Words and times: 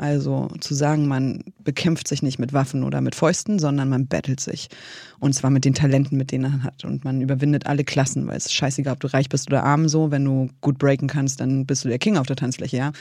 Also 0.00 0.48
zu 0.60 0.72
sagen, 0.72 1.08
man 1.08 1.44
bekämpft 1.62 2.08
sich 2.08 2.22
nicht 2.22 2.38
mit 2.38 2.54
Waffen 2.54 2.84
oder 2.84 3.02
mit 3.02 3.14
Fäusten, 3.14 3.58
sondern 3.58 3.90
man 3.90 4.06
battelt 4.06 4.40
sich. 4.40 4.70
Und 5.18 5.34
zwar 5.34 5.50
mit 5.50 5.66
den 5.66 5.74
Talenten, 5.74 6.16
mit 6.16 6.32
denen 6.32 6.44
er 6.44 6.62
hat. 6.62 6.86
Und 6.86 7.04
man 7.04 7.20
überwindet 7.20 7.66
alle 7.66 7.84
Klassen, 7.84 8.26
weil 8.26 8.38
es 8.38 8.46
ist 8.46 8.54
scheißegal, 8.54 8.94
ob 8.94 9.00
du 9.00 9.08
reich 9.08 9.28
bist 9.28 9.48
oder 9.48 9.62
arm 9.62 9.88
so. 9.90 10.10
Wenn 10.10 10.24
du 10.24 10.48
gut 10.62 10.78
breaken 10.78 11.06
kannst, 11.06 11.40
dann 11.40 11.66
bist 11.66 11.84
du 11.84 11.90
der 11.90 11.98
King 11.98 12.16
auf 12.16 12.26
der 12.26 12.36
Tanzfläche, 12.36 12.78
ja. 12.78 12.92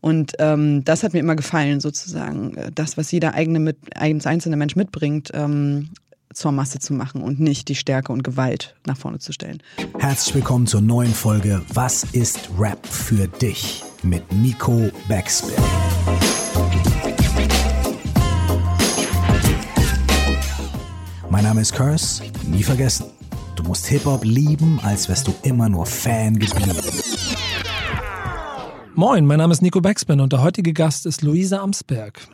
Und 0.00 0.34
ähm, 0.38 0.84
das 0.84 1.02
hat 1.02 1.12
mir 1.12 1.18
immer 1.18 1.34
gefallen, 1.34 1.80
sozusagen. 1.80 2.56
Das, 2.72 2.96
was 2.96 3.10
jeder 3.10 3.34
eigene 3.34 3.58
mit, 3.58 3.76
einzelne 3.96 4.56
Mensch 4.56 4.76
mitbringt, 4.76 5.32
ähm, 5.34 5.88
zur 6.32 6.52
Masse 6.52 6.78
zu 6.78 6.94
machen 6.94 7.20
und 7.20 7.40
nicht 7.40 7.66
die 7.66 7.74
Stärke 7.74 8.12
und 8.12 8.22
Gewalt 8.22 8.76
nach 8.86 8.96
vorne 8.96 9.18
zu 9.18 9.32
stellen. 9.32 9.60
Herzlich 9.98 10.36
willkommen 10.36 10.68
zur 10.68 10.82
neuen 10.82 11.12
Folge 11.12 11.62
Was 11.74 12.04
ist 12.12 12.48
Rap 12.56 12.86
für 12.86 13.26
dich? 13.26 13.82
Mit 14.02 14.32
Nico 14.32 14.90
Backspin. 15.08 15.54
Mein 21.30 21.44
Name 21.44 21.60
ist 21.60 21.72
Curse, 21.72 22.22
nie 22.46 22.62
vergessen. 22.62 23.06
Du 23.56 23.62
musst 23.62 23.86
Hip-Hop 23.86 24.24
lieben, 24.24 24.80
als 24.82 25.08
wärst 25.08 25.26
du 25.26 25.34
immer 25.42 25.68
nur 25.68 25.86
Fan 25.86 26.38
geblieben. 26.38 26.76
Moin, 28.94 29.26
mein 29.26 29.38
Name 29.38 29.52
ist 29.52 29.62
Nico 29.62 29.80
Backspin 29.80 30.20
und 30.20 30.32
der 30.32 30.42
heutige 30.42 30.72
Gast 30.72 31.06
ist 31.06 31.22
Luisa 31.22 31.58
Amsberg. 31.58 32.26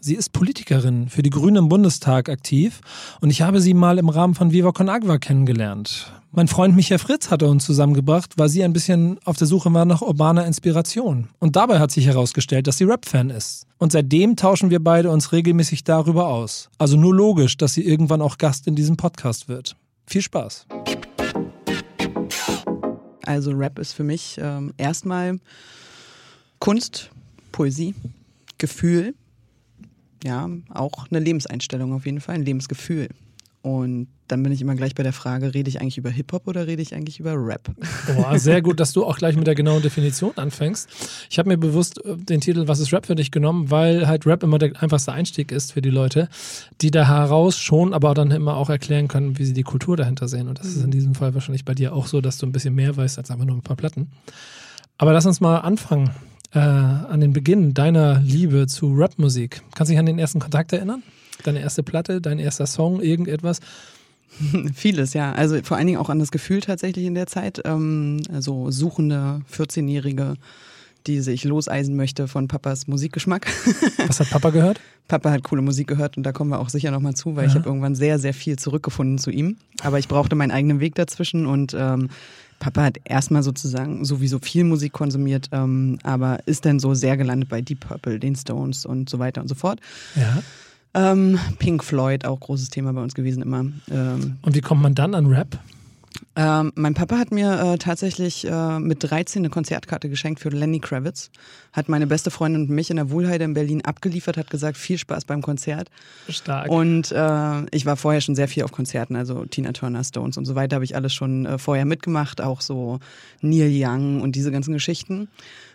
Sie 0.00 0.14
ist 0.14 0.32
Politikerin 0.32 1.08
für 1.08 1.22
die 1.22 1.30
Grünen 1.30 1.56
im 1.56 1.68
Bundestag 1.68 2.28
aktiv 2.28 2.80
und 3.20 3.30
ich 3.30 3.42
habe 3.42 3.60
sie 3.60 3.74
mal 3.74 3.98
im 3.98 4.08
Rahmen 4.08 4.34
von 4.34 4.52
Viva 4.52 4.72
Con 4.72 4.88
Agua 4.88 5.18
kennengelernt. 5.18 6.12
Mein 6.34 6.48
Freund 6.48 6.74
Michael 6.74 6.98
Fritz 6.98 7.30
hatte 7.30 7.46
uns 7.46 7.66
zusammengebracht, 7.66 8.38
weil 8.38 8.48
sie 8.48 8.64
ein 8.64 8.72
bisschen 8.72 9.18
auf 9.26 9.36
der 9.36 9.46
Suche 9.46 9.70
war 9.74 9.84
nach 9.84 10.00
urbaner 10.00 10.46
Inspiration. 10.46 11.28
Und 11.40 11.56
dabei 11.56 11.78
hat 11.78 11.90
sich 11.90 12.06
herausgestellt, 12.06 12.66
dass 12.66 12.78
sie 12.78 12.84
Rap-Fan 12.84 13.28
ist. 13.28 13.66
Und 13.76 13.92
seitdem 13.92 14.34
tauschen 14.34 14.70
wir 14.70 14.82
beide 14.82 15.10
uns 15.10 15.32
regelmäßig 15.32 15.84
darüber 15.84 16.28
aus. 16.28 16.70
Also 16.78 16.96
nur 16.96 17.14
logisch, 17.14 17.58
dass 17.58 17.74
sie 17.74 17.84
irgendwann 17.84 18.22
auch 18.22 18.38
Gast 18.38 18.66
in 18.66 18.74
diesem 18.74 18.96
Podcast 18.96 19.48
wird. 19.48 19.76
Viel 20.06 20.22
Spaß. 20.22 20.68
Also 23.26 23.50
Rap 23.50 23.78
ist 23.78 23.92
für 23.92 24.04
mich 24.04 24.38
ähm, 24.40 24.72
erstmal 24.78 25.38
Kunst, 26.60 27.10
Poesie, 27.52 27.94
Gefühl, 28.56 29.14
ja, 30.24 30.48
auch 30.70 31.10
eine 31.10 31.20
Lebenseinstellung 31.20 31.92
auf 31.92 32.06
jeden 32.06 32.22
Fall, 32.22 32.36
ein 32.36 32.44
Lebensgefühl. 32.46 33.10
Und 33.62 34.08
dann 34.26 34.42
bin 34.42 34.50
ich 34.50 34.60
immer 34.60 34.74
gleich 34.74 34.96
bei 34.96 35.04
der 35.04 35.12
Frage, 35.12 35.54
rede 35.54 35.68
ich 35.68 35.80
eigentlich 35.80 35.96
über 35.96 36.10
Hip-Hop 36.10 36.48
oder 36.48 36.66
rede 36.66 36.82
ich 36.82 36.94
eigentlich 36.94 37.20
über 37.20 37.34
Rap? 37.36 37.70
Boah, 38.16 38.36
sehr 38.36 38.60
gut, 38.60 38.80
dass 38.80 38.92
du 38.92 39.04
auch 39.04 39.16
gleich 39.16 39.36
mit 39.36 39.46
der 39.46 39.54
genauen 39.54 39.82
Definition 39.82 40.32
anfängst. 40.36 40.88
Ich 41.30 41.38
habe 41.38 41.48
mir 41.48 41.58
bewusst 41.58 42.04
äh, 42.04 42.16
den 42.16 42.40
Titel 42.40 42.66
Was 42.66 42.80
ist 42.80 42.92
Rap 42.92 43.06
für 43.06 43.14
dich 43.14 43.30
genommen, 43.30 43.70
weil 43.70 44.08
halt 44.08 44.26
Rap 44.26 44.42
immer 44.42 44.58
der 44.58 44.82
einfachste 44.82 45.12
Einstieg 45.12 45.52
ist 45.52 45.72
für 45.72 45.82
die 45.82 45.90
Leute, 45.90 46.28
die 46.80 46.90
da 46.90 47.06
heraus 47.06 47.56
schon, 47.56 47.94
aber 47.94 48.14
dann 48.14 48.32
immer 48.32 48.56
auch 48.56 48.68
erklären 48.68 49.06
können, 49.06 49.38
wie 49.38 49.44
sie 49.44 49.54
die 49.54 49.62
Kultur 49.62 49.96
dahinter 49.96 50.26
sehen. 50.26 50.48
Und 50.48 50.58
das 50.58 50.66
ist 50.66 50.82
in 50.82 50.90
diesem 50.90 51.14
Fall 51.14 51.34
wahrscheinlich 51.34 51.64
bei 51.64 51.74
dir 51.74 51.94
auch 51.94 52.08
so, 52.08 52.20
dass 52.20 52.38
du 52.38 52.46
ein 52.46 52.52
bisschen 52.52 52.74
mehr 52.74 52.96
weißt 52.96 53.18
als 53.18 53.30
einfach 53.30 53.44
nur 53.44 53.56
ein 53.56 53.62
paar 53.62 53.76
Platten. 53.76 54.10
Aber 54.98 55.12
lass 55.12 55.26
uns 55.26 55.40
mal 55.40 55.58
anfangen 55.58 56.10
äh, 56.52 56.58
an 56.58 57.20
den 57.20 57.32
Beginn 57.32 57.74
deiner 57.74 58.18
Liebe 58.20 58.66
zu 58.66 58.92
Rapmusik. 58.94 59.62
Kannst 59.74 59.90
du 59.90 59.92
dich 59.92 60.00
an 60.00 60.06
den 60.06 60.18
ersten 60.18 60.40
Kontakt 60.40 60.72
erinnern? 60.72 61.02
Deine 61.42 61.60
erste 61.60 61.82
Platte, 61.82 62.20
dein 62.20 62.38
erster 62.38 62.66
Song, 62.66 63.00
irgendetwas? 63.00 63.60
Vieles, 64.74 65.14
ja. 65.14 65.32
Also 65.32 65.60
vor 65.62 65.76
allen 65.76 65.86
Dingen 65.86 65.98
auch 65.98 66.08
an 66.08 66.18
das 66.18 66.30
Gefühl 66.30 66.60
tatsächlich 66.60 67.04
in 67.04 67.14
der 67.14 67.26
Zeit. 67.26 67.62
Ähm, 67.64 68.22
also 68.32 68.70
suchende 68.70 69.42
14-Jährige, 69.52 70.34
die 71.06 71.20
sich 71.20 71.44
loseisen 71.44 71.96
möchte 71.96 72.28
von 72.28 72.48
Papas 72.48 72.86
Musikgeschmack. 72.86 73.46
Was 74.06 74.20
hat 74.20 74.30
Papa 74.30 74.50
gehört? 74.50 74.80
Papa 75.08 75.30
hat 75.30 75.42
coole 75.42 75.62
Musik 75.62 75.88
gehört 75.88 76.16
und 76.16 76.22
da 76.22 76.32
kommen 76.32 76.50
wir 76.50 76.60
auch 76.60 76.68
sicher 76.68 76.90
nochmal 76.90 77.14
zu, 77.14 77.36
weil 77.36 77.44
ja. 77.44 77.50
ich 77.50 77.56
habe 77.56 77.68
irgendwann 77.68 77.94
sehr, 77.94 78.18
sehr 78.18 78.32
viel 78.32 78.58
zurückgefunden 78.58 79.18
zu 79.18 79.30
ihm. 79.30 79.56
Aber 79.82 79.98
ich 79.98 80.08
brauchte 80.08 80.36
meinen 80.36 80.52
eigenen 80.52 80.80
Weg 80.80 80.94
dazwischen 80.94 81.46
und 81.46 81.74
ähm, 81.78 82.08
Papa 82.60 82.84
hat 82.84 83.00
erstmal 83.04 83.42
sozusagen 83.42 84.04
sowieso 84.04 84.38
viel 84.38 84.62
Musik 84.62 84.92
konsumiert, 84.92 85.48
ähm, 85.50 85.98
aber 86.04 86.38
ist 86.46 86.64
dann 86.64 86.78
so 86.78 86.94
sehr 86.94 87.16
gelandet 87.16 87.48
bei 87.48 87.60
Deep 87.60 87.80
Purple, 87.80 88.20
den 88.20 88.36
Stones 88.36 88.86
und 88.86 89.10
so 89.10 89.18
weiter 89.18 89.40
und 89.40 89.48
so 89.48 89.56
fort. 89.56 89.80
Ja. 90.14 90.42
Ähm, 90.94 91.38
Pink 91.58 91.82
Floyd, 91.82 92.24
auch 92.24 92.38
großes 92.40 92.68
Thema 92.68 92.92
bei 92.92 93.02
uns 93.02 93.14
gewesen 93.14 93.42
immer. 93.42 93.64
Ähm, 93.90 94.36
und 94.42 94.54
wie 94.54 94.60
kommt 94.60 94.82
man 94.82 94.94
dann 94.94 95.14
an 95.14 95.26
Rap? 95.26 95.58
Ähm, 96.34 96.72
mein 96.76 96.94
Papa 96.94 97.18
hat 97.18 97.30
mir 97.30 97.60
äh, 97.60 97.78
tatsächlich 97.78 98.46
äh, 98.48 98.78
mit 98.78 99.02
13 99.02 99.42
eine 99.42 99.50
Konzertkarte 99.50 100.08
geschenkt 100.08 100.40
für 100.40 100.48
Lenny 100.48 100.80
Kravitz. 100.80 101.30
Hat 101.72 101.90
meine 101.90 102.06
beste 102.06 102.30
Freundin 102.30 102.62
und 102.62 102.70
mich 102.70 102.88
in 102.88 102.96
der 102.96 103.10
Wohlheide 103.10 103.44
in 103.44 103.52
Berlin 103.52 103.82
abgeliefert, 103.84 104.38
hat 104.38 104.48
gesagt, 104.48 104.78
viel 104.78 104.96
Spaß 104.96 105.26
beim 105.26 105.42
Konzert. 105.42 105.90
Stark. 106.28 106.70
Und 106.70 107.12
äh, 107.12 107.66
ich 107.70 107.84
war 107.84 107.96
vorher 107.96 108.22
schon 108.22 108.34
sehr 108.34 108.48
viel 108.48 108.62
auf 108.62 108.72
Konzerten, 108.72 109.14
also 109.14 109.44
Tina 109.44 109.72
Turner, 109.72 110.04
Stones 110.04 110.38
und 110.38 110.46
so 110.46 110.54
weiter 110.54 110.76
habe 110.76 110.84
ich 110.84 110.96
alles 110.96 111.12
schon 111.12 111.44
äh, 111.44 111.58
vorher 111.58 111.84
mitgemacht, 111.84 112.40
auch 112.40 112.62
so 112.62 112.98
Neil 113.42 113.70
Young 113.72 114.22
und 114.22 114.34
diese 114.34 114.50
ganzen 114.50 114.72
Geschichten. 114.72 115.28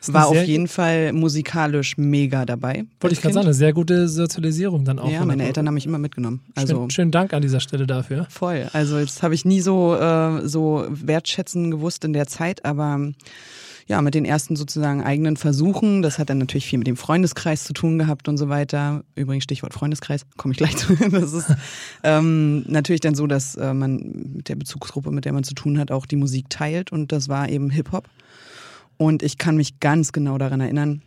War 0.08 0.28
auf 0.28 0.44
jeden 0.44 0.68
Fall 0.68 1.12
musikalisch 1.14 1.98
mega 1.98 2.46
dabei. 2.46 2.86
Wollte 3.00 3.16
ich 3.16 3.22
gerade 3.22 3.34
sagen, 3.34 3.48
eine 3.48 3.54
sehr 3.54 3.74
gute 3.74 4.08
Sozialisierung 4.08 4.86
dann 4.86 5.00
auch. 5.00 5.10
Ja, 5.10 5.26
meine 5.26 5.46
Eltern 5.46 5.68
haben 5.68 5.74
mich 5.74 5.86
immer 5.86 5.98
mitgenommen. 5.98 6.42
Also 6.56 6.82
schön, 6.82 6.90
schönen 6.92 7.12
Dank 7.12 7.34
an 7.34 7.42
dieser 7.42 7.60
Stelle 7.60 7.88
dafür. 7.88 8.28
Voll. 8.30 8.68
Also 8.74 9.00
jetzt 9.00 9.24
habe 9.24 9.34
ich 9.34 9.44
nie 9.44 9.60
so, 9.60 9.96
äh, 9.96 10.47
so 10.48 10.86
wertschätzen 10.90 11.72
gewusst 11.72 12.04
in 12.04 12.14
der 12.14 12.28
Zeit, 12.28 12.66
aber 12.66 13.12
ja, 13.88 14.02
mit 14.02 14.16
den 14.16 14.26
ersten 14.26 14.58
sozusagen 14.58 15.02
eigenen 15.02 15.38
Versuchen. 15.38 16.02
Das 16.02 16.20
hat 16.20 16.30
dann 16.30 16.40
natürlich 16.40 16.66
viel 16.66 16.78
mit 16.78 16.88
dem 16.88 16.98
Freundeskreis 16.98 17.64
zu 17.64 17.72
tun 17.72 17.98
gehabt 17.98 18.28
und 18.28 18.38
so 18.38 18.50
weiter. 18.50 19.04
Übrigens 19.16 19.46
Stichwort 19.46 19.74
Freundeskreis, 19.74 20.26
komme 20.36 20.52
ich 20.52 20.58
gleich 20.58 20.76
zu. 20.76 20.96
Das 21.10 21.32
ist 21.32 21.56
ähm, 22.04 22.66
natürlich 22.68 23.00
dann 23.00 23.16
so, 23.16 23.28
dass 23.28 23.56
äh, 23.56 23.74
man 23.74 24.34
mit 24.36 24.50
der 24.50 24.56
Bezugsgruppe, 24.56 25.12
mit 25.12 25.24
der 25.24 25.32
man 25.32 25.46
zu 25.46 25.54
tun 25.54 25.80
hat, 25.80 25.92
auch 25.92 26.06
die 26.06 26.18
Musik 26.18 26.50
teilt 26.50 26.92
und 26.92 27.14
das 27.14 27.30
war 27.30 27.48
eben 27.48 27.70
Hip-Hop. 27.70 28.10
Und 28.98 29.24
ich 29.24 29.38
kann 29.38 29.56
mich 29.56 29.80
ganz 29.80 30.12
genau 30.12 30.38
daran 30.38 30.60
erinnern, 30.60 31.02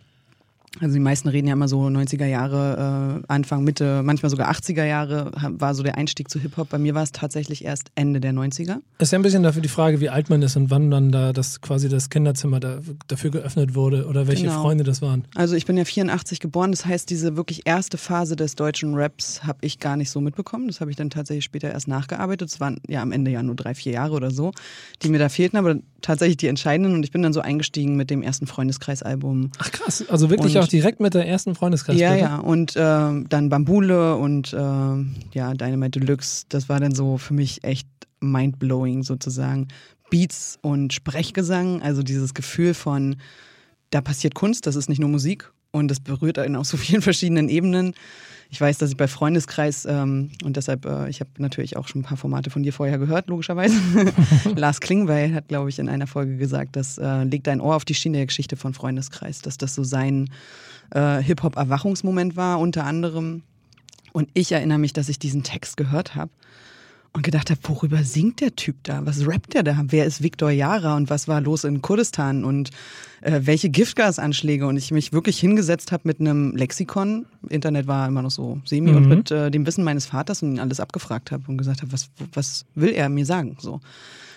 also 0.78 0.94
die 0.94 1.00
meisten 1.00 1.28
reden 1.28 1.48
ja 1.48 1.54
immer 1.54 1.66
so 1.66 1.82
90er 1.82 2.26
Jahre, 2.26 3.22
äh, 3.24 3.32
Anfang, 3.32 3.64
Mitte, 3.64 4.02
manchmal 4.04 4.30
sogar 4.30 4.50
80er 4.52 4.84
Jahre 4.84 5.32
war 5.58 5.74
so 5.74 5.82
der 5.82 5.98
Einstieg 5.98 6.30
zu 6.30 6.38
Hip-Hop. 6.38 6.68
Bei 6.68 6.78
mir 6.78 6.94
war 6.94 7.02
es 7.02 7.10
tatsächlich 7.10 7.64
erst 7.64 7.90
Ende 7.96 8.20
der 8.20 8.32
90er. 8.32 8.76
Ist 8.98 9.10
ja 9.10 9.18
ein 9.18 9.22
bisschen 9.22 9.42
dafür 9.42 9.62
die 9.62 9.68
Frage, 9.68 10.00
wie 10.00 10.08
alt 10.08 10.30
man 10.30 10.42
ist 10.42 10.56
und 10.56 10.70
wann 10.70 10.90
dann 10.90 11.10
da 11.10 11.32
das 11.32 11.60
quasi 11.60 11.88
das 11.88 12.08
Kinderzimmer 12.08 12.60
da, 12.60 12.78
dafür 13.08 13.30
geöffnet 13.30 13.74
wurde 13.74 14.06
oder 14.06 14.28
welche 14.28 14.44
genau. 14.44 14.62
Freunde 14.62 14.84
das 14.84 15.02
waren. 15.02 15.24
Also 15.34 15.56
ich 15.56 15.66
bin 15.66 15.76
ja 15.76 15.84
84 15.84 16.38
geboren, 16.38 16.70
das 16.70 16.86
heißt, 16.86 17.10
diese 17.10 17.36
wirklich 17.36 17.62
erste 17.66 17.98
Phase 17.98 18.36
des 18.36 18.54
deutschen 18.54 18.94
Raps 18.94 19.42
habe 19.42 19.58
ich 19.62 19.80
gar 19.80 19.96
nicht 19.96 20.10
so 20.10 20.20
mitbekommen. 20.20 20.68
Das 20.68 20.80
habe 20.80 20.90
ich 20.92 20.96
dann 20.96 21.10
tatsächlich 21.10 21.44
später 21.44 21.70
erst 21.70 21.88
nachgearbeitet. 21.88 22.48
Es 22.48 22.60
waren 22.60 22.80
ja 22.86 23.02
am 23.02 23.10
Ende 23.10 23.32
ja 23.32 23.42
nur 23.42 23.56
drei, 23.56 23.74
vier 23.74 23.92
Jahre 23.92 24.14
oder 24.14 24.30
so, 24.30 24.52
die 25.02 25.08
mir 25.08 25.18
da 25.18 25.28
fehlten, 25.28 25.56
aber 25.56 25.76
tatsächlich 26.02 26.36
die 26.36 26.46
entscheidenden 26.46 26.94
und 26.94 27.04
ich 27.04 27.10
bin 27.10 27.22
dann 27.22 27.32
so 27.32 27.40
eingestiegen 27.40 27.96
mit 27.96 28.10
dem 28.10 28.22
ersten 28.22 28.46
Freundeskreisalbum. 28.46 29.50
Ach 29.58 29.70
krass, 29.70 30.04
also 30.08 30.30
wirklich 30.30 30.56
und 30.56 30.62
auch 30.62 30.68
direkt 30.68 31.00
mit 31.00 31.14
der 31.14 31.26
ersten 31.26 31.54
Freundeskreis. 31.54 31.98
Ja, 31.98 32.14
ja, 32.14 32.36
und 32.38 32.76
äh, 32.76 32.78
dann 32.78 33.48
Bambule 33.48 34.16
und 34.16 34.52
äh, 34.52 34.56
ja, 34.56 35.54
Dynamite 35.54 36.00
Deluxe, 36.00 36.44
das 36.48 36.68
war 36.68 36.80
dann 36.80 36.94
so 36.94 37.18
für 37.18 37.34
mich 37.34 37.64
echt 37.64 37.88
mindblowing 38.20 39.02
sozusagen. 39.02 39.68
Beats 40.10 40.58
und 40.60 40.92
Sprechgesang, 40.92 41.82
also 41.82 42.02
dieses 42.02 42.34
Gefühl 42.34 42.74
von, 42.74 43.16
da 43.90 44.00
passiert 44.00 44.34
Kunst, 44.34 44.66
das 44.66 44.76
ist 44.76 44.88
nicht 44.88 45.00
nur 45.00 45.08
Musik 45.08 45.50
und 45.70 45.88
das 45.88 46.00
berührt 46.00 46.38
einen 46.38 46.56
auf 46.56 46.66
so 46.66 46.76
vielen 46.76 47.02
verschiedenen 47.02 47.48
Ebenen. 47.48 47.94
Ich 48.50 48.60
weiß, 48.60 48.78
dass 48.78 48.90
ich 48.90 48.96
bei 48.96 49.06
Freundeskreis 49.06 49.86
ähm, 49.86 50.30
und 50.44 50.56
deshalb, 50.56 50.84
äh, 50.84 51.08
ich 51.08 51.20
habe 51.20 51.30
natürlich 51.38 51.76
auch 51.76 51.86
schon 51.86 52.00
ein 52.00 52.04
paar 52.04 52.16
Formate 52.16 52.50
von 52.50 52.62
dir 52.62 52.72
vorher 52.72 52.98
gehört, 52.98 53.28
logischerweise. 53.28 53.76
Lars 54.56 54.80
Klingbeil 54.80 55.34
hat, 55.34 55.48
glaube 55.48 55.70
ich, 55.70 55.78
in 55.78 55.88
einer 55.88 56.08
Folge 56.08 56.36
gesagt, 56.36 56.74
das 56.74 56.98
äh, 56.98 57.22
legt 57.22 57.46
ein 57.46 57.60
Ohr 57.60 57.76
auf 57.76 57.84
die 57.84 57.94
Schiene 57.94 58.18
der 58.18 58.26
Geschichte 58.26 58.56
von 58.56 58.74
Freundeskreis, 58.74 59.40
dass 59.40 59.56
das 59.56 59.74
so 59.74 59.84
sein 59.84 60.30
äh, 60.90 61.22
Hip-Hop-Erwachungsmoment 61.22 62.36
war, 62.36 62.58
unter 62.58 62.84
anderem. 62.84 63.42
Und 64.12 64.28
ich 64.34 64.50
erinnere 64.50 64.78
mich, 64.78 64.92
dass 64.92 65.08
ich 65.08 65.20
diesen 65.20 65.44
Text 65.44 65.76
gehört 65.76 66.16
habe 66.16 66.32
und 67.12 67.22
gedacht 67.22 67.50
habe, 67.50 67.60
worüber 67.64 68.04
singt 68.04 68.40
der 68.40 68.54
Typ 68.54 68.76
da? 68.84 69.04
Was 69.04 69.26
rappt 69.26 69.54
der 69.54 69.62
da? 69.62 69.82
Wer 69.86 70.06
ist 70.06 70.22
Viktor 70.22 70.50
Jara 70.50 70.96
und 70.96 71.10
was 71.10 71.26
war 71.26 71.40
los 71.40 71.64
in 71.64 71.82
Kurdistan 71.82 72.44
und 72.44 72.70
äh, 73.20 73.40
welche 73.42 73.68
Giftgasanschläge? 73.68 74.66
Und 74.66 74.76
ich 74.76 74.92
mich 74.92 75.12
wirklich 75.12 75.38
hingesetzt 75.40 75.90
habe 75.90 76.02
mit 76.06 76.20
einem 76.20 76.54
Lexikon, 76.54 77.26
Internet 77.48 77.88
war 77.88 78.06
immer 78.06 78.22
noch 78.22 78.30
so 78.30 78.60
semi, 78.64 78.92
mhm. 78.92 78.96
und 78.96 79.08
mit 79.08 79.30
äh, 79.30 79.50
dem 79.50 79.66
Wissen 79.66 79.82
meines 79.82 80.06
Vaters 80.06 80.42
und 80.42 80.52
ihn 80.52 80.60
alles 80.60 80.78
abgefragt 80.78 81.32
habe 81.32 81.44
und 81.48 81.58
gesagt 81.58 81.82
habe, 81.82 81.92
was, 81.92 82.10
was 82.32 82.64
will 82.74 82.90
er 82.90 83.08
mir 83.08 83.26
sagen? 83.26 83.56
So. 83.60 83.80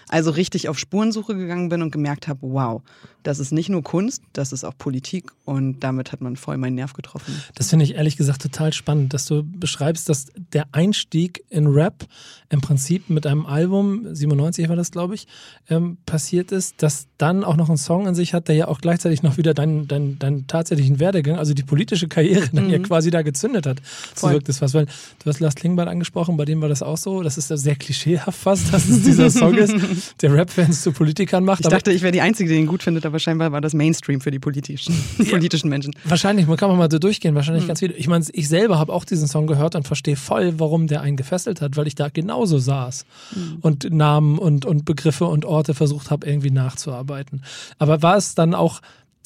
Also 0.10 0.32
richtig 0.32 0.70
auf 0.70 0.78
Spurensuche 0.78 1.36
gegangen 1.36 1.70
bin 1.70 1.82
und 1.82 1.92
gemerkt 1.92 2.28
habe, 2.28 2.40
wow, 2.42 2.82
das 3.24 3.40
ist 3.40 3.52
nicht 3.52 3.70
nur 3.70 3.84
Kunst, 3.84 4.22
das 4.34 4.52
ist 4.52 4.64
auch 4.64 4.78
Politik 4.78 5.32
und 5.46 5.80
damit 5.80 6.12
hat 6.12 6.22
man 6.22 6.36
voll 6.36 6.58
meinen 6.58 6.76
Nerv 6.76 6.94
getroffen. 6.94 7.42
Das 7.56 7.70
finde 7.70 7.86
ich 7.86 7.96
ehrlich 7.96 8.18
gesagt 8.18 8.42
total 8.42 8.74
spannend, 8.74 9.14
dass 9.14 9.26
du 9.26 9.44
beschreibst, 9.44 10.10
dass 10.10 10.28
der 10.54 10.68
Einstieg 10.74 11.44
in 11.50 11.68
Rap 11.68 12.06
im 12.50 12.62
Prinzip 12.62 13.10
mit 13.10 13.26
einem 13.26 13.46
Album, 13.46 14.14
97 14.14 14.70
war 14.70 14.76
das 14.76 14.92
glaube 14.92 15.16
ich, 15.16 15.28
ähm, 15.70 15.98
passiert 16.06 16.52
ist, 16.52 16.84
dass 16.84 17.08
dann 17.18 17.44
auch 17.44 17.56
noch 17.56 17.70
ein 17.70 17.78
Song 17.78 18.08
in 18.08 18.16
sich 18.16 18.34
hat, 18.34 18.48
der 18.50 18.56
ja 18.56 18.68
auch 18.68 18.82
gleichzeitig 18.82 19.24
noch 19.24 19.38
wieder 19.38 19.54
deinen 19.54 19.88
dein, 19.88 20.20
dein 20.20 20.46
tatsächlichen 20.48 21.00
Werdegang, 21.00 21.38
also 21.38 21.54
die 21.54 21.64
politische 21.64 22.08
Karriere 22.08 22.50
dann 22.52 22.66
mhm. 22.66 22.72
ja 22.72 22.80
quasi 22.80 23.10
da 23.10 23.22
gezündet 23.22 23.66
hat. 23.66 23.82
So 24.16 24.30
wirkt 24.30 24.50
es 24.50 24.62
was, 24.62 24.74
weil 24.74 24.86
du 24.86 25.26
hast 25.26 25.40
Lars 25.40 25.56
Klingbeil 25.56 25.88
angesprochen, 25.88 26.38
bei 26.38 26.46
dem 26.46 26.62
war 26.62 26.70
das 26.70 26.84
auch 26.84 26.98
so, 26.98 27.24
das 27.24 27.38
ist 27.38 27.50
ja 27.50 27.58
sehr 27.58 27.76
klischeehaft 27.76 28.38
fast, 28.38 28.74
dass 28.74 28.88
es 28.88 29.04
dieser 29.04 29.30
Song 29.30 29.56
ist, 29.56 29.74
der 30.22 30.34
Rap-Fans 30.34 30.82
zu 30.82 30.92
Politikern 30.92 31.44
macht. 31.44 31.62
Ich 31.62 31.68
dachte, 31.68 31.92
ich 31.92 32.02
wäre 32.02 32.12
die 32.12 32.22
Einzige, 32.22 32.50
die 32.50 32.56
ihn 32.58 32.68
gut 32.68 32.84
findet, 32.84 33.06
aber 33.06 33.20
scheinbar 33.20 33.52
war 33.52 33.62
das 33.62 33.74
Mainstream 33.74 34.22
für 34.22 34.32
die 34.32 34.40
politischen, 34.40 34.96
ja. 35.18 35.26
politischen 35.30 35.70
Menschen. 35.70 35.96
Wahrscheinlich, 36.04 36.48
man 36.48 36.58
kann 36.58 36.76
mal 36.76 36.90
so 36.92 37.00
durchgehen, 37.00 37.36
wahrscheinlich 37.36 37.64
mhm. 37.64 37.68
ganz 37.68 37.80
viele. 37.80 37.94
Ich 37.94 38.08
meine, 38.08 38.26
ich 38.32 38.48
selber 38.48 38.80
habe 38.80 38.94
auch 38.94 39.06
diesen 39.06 39.28
Song 39.28 39.48
gehört 39.48 39.76
und 39.76 39.88
verstehe 39.88 40.16
voll, 40.16 40.60
warum 40.60 40.88
der 40.88 41.02
einen 41.02 41.18
gefesselt 41.18 41.62
hat, 41.62 41.78
weil 41.78 41.88
ich 41.88 41.96
da 41.96 42.10
genauso 42.10 42.58
saß 42.58 43.06
mhm. 43.36 43.58
und 43.62 43.92
Namen 43.92 44.38
und, 44.38 44.66
und 44.66 44.86
Begriffe 44.86 45.26
und 45.26 45.46
Orte 45.46 45.74
versucht 45.74 46.12
habe, 46.12 46.28
irgendwie 46.28 46.52
nachzuarbeiten. 46.52 47.44
Aber 47.78 48.02
war 48.02 48.18
es 48.18 48.36
dann 48.36 48.54
auch, 48.54 48.82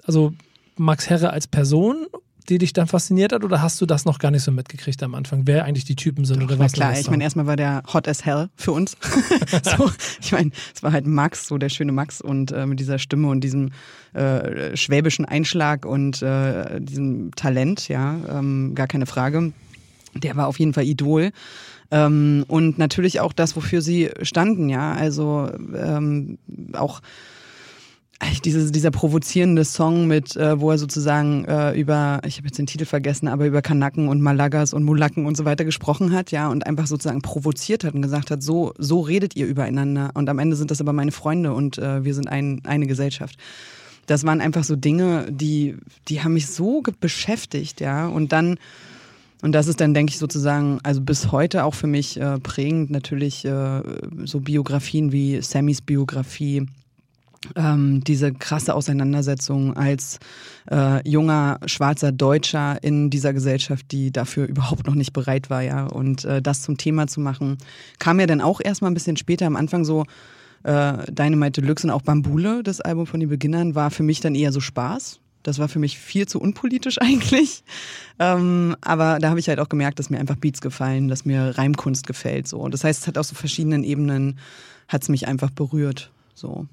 also 0.05 0.33
Max 0.75 1.09
Herre 1.09 1.31
als 1.31 1.47
Person 1.47 2.07
die 2.49 2.57
dich 2.57 2.73
dann 2.73 2.87
fasziniert 2.87 3.33
hat 3.33 3.43
oder 3.43 3.61
hast 3.61 3.79
du 3.81 3.85
das 3.85 4.05
noch 4.05 4.19
gar 4.19 4.31
nicht 4.31 4.43
so 4.43 4.51
mitgekriegt 4.51 5.03
am 5.03 5.15
Anfang, 5.15 5.43
wer 5.45 5.65
eigentlich 5.65 5.85
die 5.85 5.95
Typen 5.95 6.25
sind 6.25 6.39
Doch, 6.39 6.47
oder 6.47 6.59
was? 6.59 6.71
Klar, 6.71 6.97
ich 6.97 7.09
meine, 7.09 7.23
erstmal 7.23 7.45
war 7.45 7.55
der 7.55 7.83
hot 7.93 8.07
as 8.07 8.25
hell 8.25 8.49
für 8.55 8.71
uns. 8.71 8.95
so, 9.63 9.91
ich 10.21 10.31
meine, 10.31 10.51
es 10.73 10.83
war 10.83 10.91
halt 10.91 11.05
Max, 11.05 11.47
so 11.47 11.57
der 11.57 11.69
schöne 11.69 11.91
Max 11.91 12.21
und 12.21 12.51
äh, 12.51 12.65
mit 12.65 12.79
dieser 12.79 12.99
Stimme 12.99 13.27
und 13.27 13.41
diesem 13.41 13.71
äh, 14.13 14.75
schwäbischen 14.75 15.25
Einschlag 15.25 15.85
und 15.85 16.21
äh, 16.21 16.79
diesem 16.79 17.31
Talent, 17.35 17.87
ja, 17.87 18.15
ähm, 18.29 18.73
gar 18.75 18.87
keine 18.87 19.05
Frage. 19.05 19.51
Der 20.15 20.35
war 20.35 20.47
auf 20.47 20.59
jeden 20.59 20.73
Fall 20.73 20.85
Idol. 20.85 21.31
Ähm, 21.91 22.43
und 22.47 22.77
natürlich 22.77 23.19
auch 23.19 23.33
das, 23.33 23.55
wofür 23.55 23.81
sie 23.81 24.09
standen, 24.21 24.69
ja. 24.69 24.93
Also 24.93 25.49
ähm, 25.75 26.37
auch 26.73 27.01
diese, 28.47 28.71
dieser 28.71 28.91
provozierende 28.91 29.65
Song 29.65 30.07
mit, 30.07 30.35
äh, 30.35 30.59
wo 30.59 30.71
er 30.71 30.77
sozusagen 30.77 31.45
äh, 31.45 31.73
über, 31.79 32.21
ich 32.25 32.37
habe 32.37 32.47
jetzt 32.47 32.57
den 32.57 32.65
Titel 32.65 32.85
vergessen, 32.85 33.27
aber 33.27 33.45
über 33.45 33.61
Kanaken 33.61 34.07
und 34.07 34.21
Malagas 34.21 34.73
und 34.73 34.83
Mulaken 34.83 35.25
und 35.25 35.35
so 35.35 35.45
weiter 35.45 35.65
gesprochen 35.65 36.13
hat, 36.13 36.31
ja, 36.31 36.49
und 36.49 36.65
einfach 36.65 36.87
sozusagen 36.87 37.21
provoziert 37.21 37.83
hat 37.83 37.93
und 37.93 38.01
gesagt 38.01 38.31
hat, 38.31 38.41
so, 38.41 38.73
so 38.77 39.01
redet 39.01 39.35
ihr 39.35 39.45
übereinander. 39.47 40.11
Und 40.13 40.29
am 40.29 40.39
Ende 40.39 40.55
sind 40.55 40.71
das 40.71 40.81
aber 40.81 40.93
meine 40.93 41.11
Freunde 41.11 41.53
und 41.53 41.77
äh, 41.77 42.03
wir 42.03 42.13
sind 42.13 42.27
ein, 42.27 42.61
eine 42.63 42.87
Gesellschaft. 42.87 43.37
Das 44.05 44.25
waren 44.25 44.39
einfach 44.39 44.63
so 44.63 44.75
Dinge, 44.75 45.27
die, 45.29 45.75
die 46.07 46.23
haben 46.23 46.33
mich 46.33 46.47
so 46.47 46.81
beschäftigt, 47.01 47.81
ja. 47.81 48.07
Und 48.07 48.31
dann, 48.31 48.57
und 49.41 49.51
das 49.51 49.67
ist 49.67 49.81
dann, 49.81 49.93
denke 49.93 50.11
ich, 50.11 50.17
sozusagen, 50.17 50.79
also 50.83 51.01
bis 51.01 51.31
heute 51.31 51.65
auch 51.65 51.75
für 51.75 51.87
mich 51.87 52.19
äh, 52.19 52.39
prägend, 52.39 52.89
natürlich 52.89 53.43
äh, 53.43 53.81
so 54.23 54.39
Biografien 54.39 55.11
wie 55.11 55.41
Sammys 55.41 55.81
Biografie 55.81 56.65
ähm, 57.55 58.03
diese 58.03 58.33
krasse 58.33 58.73
Auseinandersetzung 58.73 59.75
als 59.75 60.19
äh, 60.69 61.07
junger 61.07 61.59
schwarzer 61.65 62.11
Deutscher 62.11 62.81
in 62.83 63.09
dieser 63.09 63.33
Gesellschaft, 63.33 63.91
die 63.91 64.11
dafür 64.11 64.47
überhaupt 64.47 64.87
noch 64.87 64.95
nicht 64.95 65.13
bereit 65.13 65.49
war, 65.49 65.61
ja. 65.61 65.85
Und 65.85 66.25
äh, 66.25 66.41
das 66.41 66.61
zum 66.61 66.77
Thema 66.77 67.07
zu 67.07 67.19
machen, 67.19 67.57
kam 67.99 68.19
ja 68.19 68.25
dann 68.25 68.41
auch 68.41 68.61
erstmal 68.63 68.91
ein 68.91 68.95
bisschen 68.95 69.17
später 69.17 69.45
am 69.45 69.55
Anfang 69.55 69.85
so. 69.85 70.05
Äh, 70.63 71.11
Dynamite 71.11 71.61
Deluxe 71.61 71.85
und 71.85 71.91
auch 71.91 72.01
Bambule, 72.01 72.63
das 72.63 72.81
Album 72.81 73.05
von 73.05 73.19
den 73.19 73.29
Beginnern, 73.29 73.75
war 73.75 73.91
für 73.91 74.03
mich 74.03 74.19
dann 74.19 74.35
eher 74.35 74.51
so 74.51 74.59
Spaß. 74.59 75.19
Das 75.43 75.59
war 75.59 75.69
für 75.69 75.79
mich 75.79 75.97
viel 75.97 76.27
zu 76.27 76.41
unpolitisch 76.41 76.97
eigentlich. 77.01 77.63
Ähm, 78.19 78.75
aber 78.81 79.19
da 79.19 79.29
habe 79.29 79.39
ich 79.39 79.47
halt 79.47 79.59
auch 79.59 79.69
gemerkt, 79.69 79.99
dass 79.99 80.09
mir 80.09 80.19
einfach 80.19 80.35
Beats 80.35 80.59
gefallen, 80.59 81.07
dass 81.07 81.25
mir 81.25 81.57
Reimkunst 81.57 82.05
gefällt. 82.05 82.47
So. 82.47 82.57
Und 82.57 82.73
das 82.73 82.83
heißt, 82.83 83.03
es 83.03 83.07
hat 83.07 83.17
auf 83.17 83.27
so 83.27 83.35
verschiedenen 83.35 83.83
Ebenen 83.83 84.39
hat 84.87 85.03
es 85.03 85.09
mich 85.09 85.27
einfach 85.27 85.51
berührt. 85.51 86.11
So. 86.33 86.67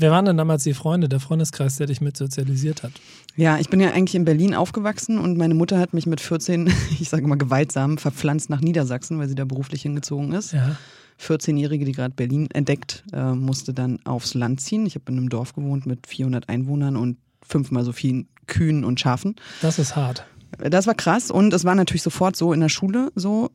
Wer 0.00 0.12
waren 0.12 0.24
denn 0.24 0.36
damals 0.36 0.62
die 0.62 0.74
Freunde, 0.74 1.08
der 1.08 1.18
Freundeskreis, 1.18 1.76
der 1.76 1.88
dich 1.88 2.00
mit 2.00 2.16
sozialisiert 2.16 2.84
hat? 2.84 2.92
Ja, 3.34 3.58
ich 3.58 3.68
bin 3.68 3.80
ja 3.80 3.90
eigentlich 3.90 4.14
in 4.14 4.24
Berlin 4.24 4.54
aufgewachsen 4.54 5.18
und 5.18 5.36
meine 5.36 5.54
Mutter 5.54 5.80
hat 5.80 5.92
mich 5.92 6.06
mit 6.06 6.20
14, 6.20 6.72
ich 7.00 7.08
sage 7.08 7.26
mal 7.26 7.36
gewaltsam, 7.36 7.98
verpflanzt 7.98 8.48
nach 8.48 8.60
Niedersachsen, 8.60 9.18
weil 9.18 9.28
sie 9.28 9.34
da 9.34 9.44
beruflich 9.44 9.82
hingezogen 9.82 10.32
ist. 10.32 10.52
Ja. 10.52 10.76
14-Jährige, 11.20 11.84
die 11.84 11.92
gerade 11.92 12.14
Berlin 12.14 12.48
entdeckt, 12.52 13.02
äh, 13.12 13.32
musste 13.32 13.74
dann 13.74 13.98
aufs 14.04 14.34
Land 14.34 14.60
ziehen. 14.60 14.86
Ich 14.86 14.94
habe 14.94 15.06
in 15.08 15.18
einem 15.18 15.28
Dorf 15.30 15.52
gewohnt 15.52 15.84
mit 15.84 16.06
400 16.06 16.48
Einwohnern 16.48 16.96
und 16.96 17.16
fünfmal 17.42 17.84
so 17.84 17.90
vielen 17.90 18.28
Kühen 18.46 18.84
und 18.84 19.00
Schafen. 19.00 19.34
Das 19.62 19.80
ist 19.80 19.96
hart. 19.96 20.24
Das 20.58 20.86
war 20.86 20.94
krass 20.94 21.32
und 21.32 21.52
es 21.52 21.64
war 21.64 21.74
natürlich 21.74 22.02
sofort 22.02 22.36
so 22.36 22.52
in 22.52 22.60
der 22.60 22.68
Schule 22.68 23.10
so, 23.16 23.50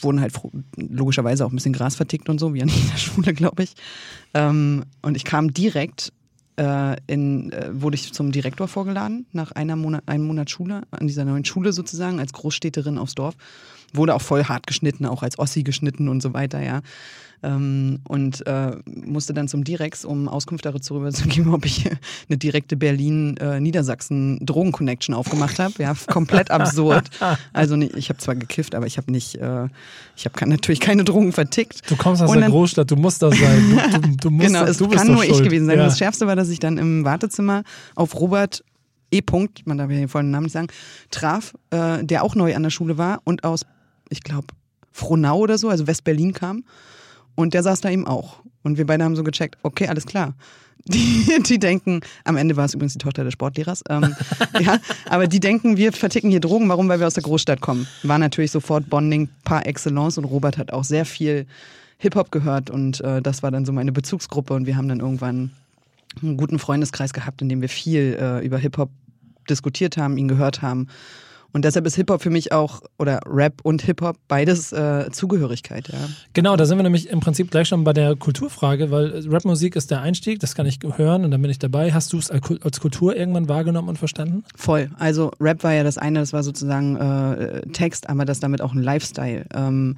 wurden 0.00 0.20
halt 0.20 0.32
logischerweise 0.76 1.44
auch 1.44 1.50
ein 1.50 1.56
bisschen 1.56 1.72
Gras 1.72 1.96
vertickt 1.96 2.28
und 2.28 2.38
so, 2.38 2.54
wie 2.54 2.62
an 2.62 2.68
jeder 2.68 2.96
Schule, 2.96 3.34
glaube 3.34 3.62
ich. 3.62 3.74
Ähm, 4.34 4.84
und 5.02 5.16
ich 5.16 5.24
kam 5.24 5.52
direkt 5.52 6.12
äh, 6.56 6.96
in, 7.06 7.52
äh, 7.52 7.68
wurde 7.72 7.94
ich 7.96 8.12
zum 8.12 8.32
Direktor 8.32 8.68
vorgeladen, 8.68 9.26
nach 9.32 9.52
einer 9.52 9.76
Monat, 9.76 10.04
einem 10.06 10.26
Monat 10.26 10.50
Schule, 10.50 10.82
an 10.90 11.06
dieser 11.06 11.24
neuen 11.24 11.44
Schule 11.44 11.72
sozusagen, 11.72 12.20
als 12.20 12.32
Großstädterin 12.32 12.98
aufs 12.98 13.14
Dorf. 13.14 13.34
Wurde 13.94 14.14
auch 14.14 14.22
voll 14.22 14.44
hart 14.44 14.66
geschnitten, 14.66 15.04
auch 15.04 15.22
als 15.22 15.38
Ossi 15.38 15.62
geschnitten 15.62 16.08
und 16.08 16.22
so 16.22 16.32
weiter, 16.32 16.62
ja 16.62 16.80
ähm, 17.42 17.98
und 18.06 18.46
äh, 18.46 18.76
musste 18.86 19.34
dann 19.34 19.48
zum 19.48 19.64
Direx, 19.64 20.04
um 20.04 20.28
Auskunft 20.28 20.64
darüber 20.64 21.10
zu 21.10 21.26
geben, 21.28 21.52
ob 21.54 21.66
ich 21.66 21.90
eine 22.28 22.38
direkte 22.38 22.76
Berlin-Niedersachsen-Drogen-Connection 22.76 25.12
aufgemacht 25.14 25.58
habe. 25.58 25.82
Ja, 25.82 25.94
komplett 26.06 26.50
absurd. 26.50 27.10
Also 27.52 27.76
ich 27.76 28.08
habe 28.08 28.18
zwar 28.18 28.36
gekifft, 28.36 28.74
aber 28.74 28.86
ich 28.86 28.96
habe 28.96 29.10
nicht, 29.10 29.34
äh, 29.36 29.68
ich 30.16 30.24
habe 30.24 30.48
natürlich 30.48 30.80
keine 30.80 31.04
Drogen 31.04 31.32
vertickt. 31.32 31.90
Du 31.90 31.96
kommst 31.96 32.22
aus 32.22 32.30
und 32.30 32.36
der 32.36 32.42
dann, 32.42 32.52
Großstadt, 32.52 32.88
du 32.90 32.96
musst 32.96 33.22
das 33.22 33.38
sein. 33.38 33.80
Du, 33.92 34.00
du, 34.00 34.16
du 34.16 34.30
musst 34.36 34.46
genau, 34.46 34.64
es 34.64 34.78
kann 34.78 35.08
nur 35.08 35.24
schuld. 35.24 35.38
ich 35.38 35.44
gewesen 35.44 35.66
sein. 35.66 35.76
Ja. 35.78 35.84
Das 35.84 35.98
Schärfste 35.98 36.26
war, 36.26 36.36
dass 36.36 36.48
ich 36.48 36.60
dann 36.60 36.78
im 36.78 37.04
Wartezimmer 37.04 37.64
auf 37.94 38.18
Robert 38.18 38.64
E. 39.10 39.20
-Punkt, 39.20 39.60
man 39.66 39.76
darf 39.78 39.90
ja 39.90 39.96
den 39.96 40.08
vollen 40.08 40.30
Namen 40.30 40.44
nicht 40.44 40.54
sagen, 40.54 40.68
traf, 41.10 41.54
äh, 41.70 42.04
der 42.04 42.24
auch 42.24 42.34
neu 42.34 42.56
an 42.56 42.62
der 42.62 42.70
Schule 42.70 42.96
war 42.98 43.20
und 43.24 43.44
aus, 43.44 43.66
ich 44.08 44.22
glaube, 44.22 44.46
Frohnau 44.90 45.38
oder 45.38 45.58
so, 45.58 45.68
also 45.68 45.86
West-Berlin 45.86 46.32
kam. 46.32 46.64
Und 47.34 47.54
der 47.54 47.62
saß 47.62 47.80
da 47.80 47.90
eben 47.90 48.06
auch. 48.06 48.40
Und 48.62 48.78
wir 48.78 48.86
beide 48.86 49.04
haben 49.04 49.16
so 49.16 49.24
gecheckt, 49.24 49.58
okay, 49.62 49.88
alles 49.88 50.06
klar. 50.06 50.34
Die, 50.84 51.40
die 51.46 51.60
denken, 51.60 52.00
am 52.24 52.36
Ende 52.36 52.56
war 52.56 52.64
es 52.64 52.74
übrigens 52.74 52.94
die 52.94 52.98
Tochter 52.98 53.22
des 53.22 53.34
Sportlehrers, 53.34 53.84
ähm, 53.88 54.16
ja, 54.60 54.80
aber 55.08 55.28
die 55.28 55.38
denken, 55.38 55.76
wir 55.76 55.92
verticken 55.92 56.28
hier 56.28 56.40
Drogen, 56.40 56.68
warum? 56.68 56.88
Weil 56.88 56.98
wir 56.98 57.06
aus 57.06 57.14
der 57.14 57.22
Großstadt 57.22 57.60
kommen. 57.60 57.86
War 58.02 58.18
natürlich 58.18 58.50
sofort 58.50 58.90
Bonding 58.90 59.28
par 59.44 59.64
excellence 59.64 60.18
und 60.18 60.24
Robert 60.24 60.58
hat 60.58 60.72
auch 60.72 60.82
sehr 60.82 61.04
viel 61.04 61.46
Hip-Hop 61.98 62.32
gehört 62.32 62.68
und 62.68 63.00
äh, 63.02 63.22
das 63.22 63.44
war 63.44 63.52
dann 63.52 63.64
so 63.64 63.72
meine 63.72 63.92
Bezugsgruppe 63.92 64.54
und 64.54 64.66
wir 64.66 64.76
haben 64.76 64.88
dann 64.88 64.98
irgendwann 64.98 65.52
einen 66.20 66.36
guten 66.36 66.58
Freundeskreis 66.58 67.12
gehabt, 67.12 67.40
in 67.42 67.48
dem 67.48 67.60
wir 67.60 67.68
viel 67.68 68.18
äh, 68.20 68.44
über 68.44 68.58
Hip-Hop 68.58 68.90
diskutiert 69.48 69.96
haben, 69.96 70.16
ihn 70.18 70.26
gehört 70.26 70.62
haben 70.62 70.88
und 71.52 71.64
deshalb 71.64 71.86
ist 71.86 71.96
Hip-Hop 71.96 72.22
für 72.22 72.30
mich 72.30 72.52
auch, 72.52 72.80
oder 72.98 73.20
Rap 73.26 73.60
und 73.62 73.82
Hip-Hop, 73.82 74.16
beides 74.28 74.72
äh, 74.72 75.10
Zugehörigkeit, 75.10 75.88
ja. 75.88 75.98
Genau, 76.32 76.56
da 76.56 76.64
sind 76.64 76.78
wir 76.78 76.82
nämlich 76.82 77.08
im 77.08 77.20
Prinzip 77.20 77.50
gleich 77.50 77.68
schon 77.68 77.84
bei 77.84 77.92
der 77.92 78.16
Kulturfrage, 78.16 78.90
weil 78.90 79.26
Rapmusik 79.28 79.76
ist 79.76 79.90
der 79.90 80.00
Einstieg, 80.00 80.40
das 80.40 80.54
kann 80.54 80.66
ich 80.66 80.78
hören 80.96 81.24
und 81.24 81.30
dann 81.30 81.42
bin 81.42 81.50
ich 81.50 81.58
dabei. 81.58 81.92
Hast 81.92 82.12
du 82.12 82.18
es 82.18 82.30
als 82.30 82.80
Kultur 82.80 83.14
irgendwann 83.14 83.48
wahrgenommen 83.48 83.88
und 83.88 83.98
verstanden? 83.98 84.44
Voll. 84.56 84.90
Also 84.98 85.30
Rap 85.40 85.62
war 85.62 85.72
ja 85.72 85.84
das 85.84 85.98
eine, 85.98 86.20
das 86.20 86.32
war 86.32 86.42
sozusagen 86.42 86.96
äh, 86.96 87.62
Text, 87.72 88.08
aber 88.08 88.24
das 88.24 88.40
damit 88.40 88.62
auch 88.62 88.72
ein 88.72 88.82
Lifestyle. 88.82 89.44
Ähm, 89.54 89.96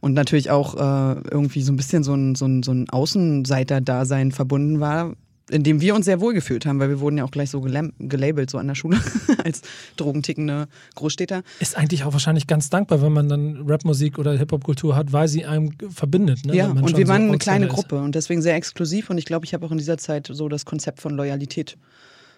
und 0.00 0.12
natürlich 0.12 0.50
auch 0.50 0.74
äh, 0.74 1.20
irgendwie 1.30 1.62
so 1.62 1.72
ein 1.72 1.76
bisschen 1.76 2.04
so 2.04 2.14
ein, 2.14 2.34
so 2.34 2.46
ein, 2.46 2.62
so 2.62 2.72
ein 2.72 2.88
Außenseiter-Dasein 2.88 4.30
verbunden 4.30 4.78
war, 4.78 5.14
in 5.50 5.62
dem 5.62 5.80
wir 5.80 5.94
uns 5.94 6.06
sehr 6.06 6.20
wohl 6.20 6.34
gefühlt 6.34 6.66
haben, 6.66 6.80
weil 6.80 6.88
wir 6.88 7.00
wurden 7.00 7.18
ja 7.18 7.24
auch 7.24 7.30
gleich 7.30 7.50
so 7.50 7.60
gelabelt, 7.60 8.50
so 8.50 8.58
an 8.58 8.66
der 8.66 8.74
Schule, 8.74 9.00
als 9.44 9.62
drogentickende 9.96 10.66
Großstädter. 10.96 11.42
Ist 11.60 11.76
eigentlich 11.76 12.04
auch 12.04 12.12
wahrscheinlich 12.12 12.46
ganz 12.46 12.68
dankbar, 12.68 13.00
wenn 13.02 13.12
man 13.12 13.28
dann 13.28 13.64
Rapmusik 13.66 14.18
oder 14.18 14.36
Hip-Hop-Kultur 14.36 14.96
hat, 14.96 15.12
weil 15.12 15.28
sie 15.28 15.46
einem 15.46 15.70
verbindet. 15.90 16.44
Ne? 16.46 16.56
Ja, 16.56 16.70
und 16.70 16.96
wir 16.96 17.08
waren 17.08 17.22
so 17.22 17.28
eine 17.28 17.38
kleine 17.38 17.66
ist. 17.66 17.72
Gruppe 17.72 18.00
und 18.00 18.14
deswegen 18.14 18.42
sehr 18.42 18.56
exklusiv 18.56 19.10
und 19.10 19.18
ich 19.18 19.24
glaube, 19.24 19.46
ich 19.46 19.54
habe 19.54 19.64
auch 19.64 19.70
in 19.70 19.78
dieser 19.78 19.98
Zeit 19.98 20.28
so 20.32 20.48
das 20.48 20.64
Konzept 20.64 21.00
von 21.00 21.14
Loyalität 21.14 21.76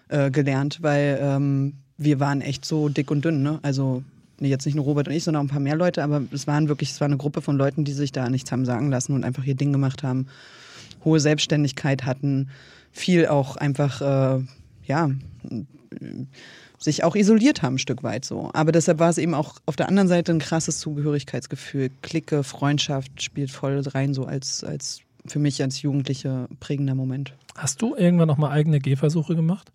äh, 0.09 0.29
gelernt, 0.29 0.79
weil 0.81 1.19
ähm, 1.21 1.73
wir 1.97 2.19
waren 2.19 2.41
echt 2.41 2.63
so 2.63 2.89
dick 2.89 3.09
und 3.09 3.25
dünn, 3.25 3.41
ne? 3.41 3.59
Also 3.63 4.03
nee, 4.39 4.49
jetzt 4.49 4.65
nicht 4.65 4.75
nur 4.75 4.85
Robert 4.85 5.07
und 5.07 5.13
ich, 5.13 5.23
sondern 5.23 5.41
auch 5.41 5.45
ein 5.45 5.51
paar 5.51 5.59
mehr 5.59 5.75
Leute, 5.75 6.03
aber 6.03 6.21
es 6.31 6.45
waren 6.47 6.67
wirklich, 6.67 6.91
es 6.91 7.01
war 7.01 7.05
eine 7.05 7.17
Gruppe 7.17 7.41
von 7.41 7.57
Leuten, 7.57 7.85
die 7.85 7.91
sich 7.91 8.11
da 8.11 8.29
nichts 8.29 8.51
haben 8.51 8.65
sagen 8.65 8.89
lassen 8.89 9.13
und 9.13 9.23
einfach 9.23 9.43
ihr 9.43 9.55
Ding 9.55 9.71
gemacht 9.73 10.03
haben, 10.03 10.27
hohe 11.03 11.19
Selbstständigkeit 11.19 12.05
hatten, 12.05 12.49
viel 12.91 13.27
auch 13.27 13.55
einfach, 13.55 14.01
äh, 14.01 14.43
ja, 14.85 15.09
sich 16.77 17.03
auch 17.03 17.15
isoliert 17.15 17.61
haben, 17.61 17.75
ein 17.75 17.79
Stück 17.79 18.03
weit 18.03 18.25
so. 18.25 18.49
Aber 18.53 18.71
deshalb 18.71 18.99
war 18.99 19.09
es 19.09 19.17
eben 19.17 19.33
auch 19.33 19.55
auf 19.65 19.75
der 19.75 19.89
anderen 19.89 20.07
Seite 20.07 20.31
ein 20.31 20.39
krasses 20.39 20.79
Zugehörigkeitsgefühl. 20.79 21.91
Clique, 22.01 22.43
Freundschaft 22.43 23.21
spielt 23.21 23.51
voll 23.51 23.81
rein, 23.85 24.13
so 24.13 24.25
als, 24.25 24.63
als 24.63 25.01
für 25.25 25.39
mich 25.39 25.61
als 25.61 25.81
Jugendliche 25.81 26.47
prägender 26.59 26.95
Moment. 26.95 27.33
Hast 27.55 27.81
du 27.81 27.95
irgendwann 27.95 28.27
noch 28.27 28.37
mal 28.37 28.51
eigene 28.51 28.79
Gehversuche 28.79 29.35
gemacht? 29.35 29.71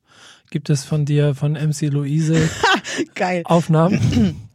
Gibt 0.51 0.71
es 0.71 0.85
von 0.85 1.05
dir, 1.05 1.35
von 1.35 1.53
MC 1.53 1.91
Luise. 1.91 2.49
Aufnahmen? 3.45 4.41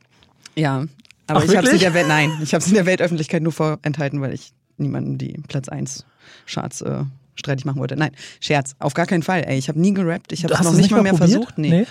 Ja, 0.56 0.88
aber 1.28 1.40
Ach, 1.40 1.44
ich 1.46 1.56
habe 1.56 1.68
sie 1.68 1.74
wirklich? 1.74 1.82
der 1.84 1.94
Welt, 1.94 2.08
nein, 2.10 2.32
ich 2.44 2.54
habe 2.54 2.62
sie 2.62 2.74
der 2.74 2.86
Weltöffentlichkeit 2.86 3.42
nur 3.42 3.54
vorenthalten, 3.54 4.20
weil 4.20 4.34
ich 4.34 4.52
niemanden 4.76 5.18
die 5.18 5.38
Platz 5.48 5.70
1 5.70 6.06
Charts 6.48 6.82
äh, 6.82 7.04
streitig 7.40 7.66
machen 7.66 7.80
wollte. 7.80 7.96
Nein, 7.96 8.12
Scherz, 8.40 8.76
auf 8.80 8.94
gar 8.94 9.06
keinen 9.06 9.24
Fall. 9.24 9.44
Ey, 9.46 9.58
ich 9.58 9.70
habe 9.70 9.80
nie 9.80 9.94
gerappt, 9.94 10.32
ich 10.32 10.44
habe 10.44 10.54
es 10.54 10.62
noch 10.62 10.72
du 10.72 10.78
nicht 10.78 10.92
mal 10.92 11.02
mehr 11.02 11.14
probiert? 11.14 11.32
versucht. 11.32 11.58
Nee. 11.58 11.88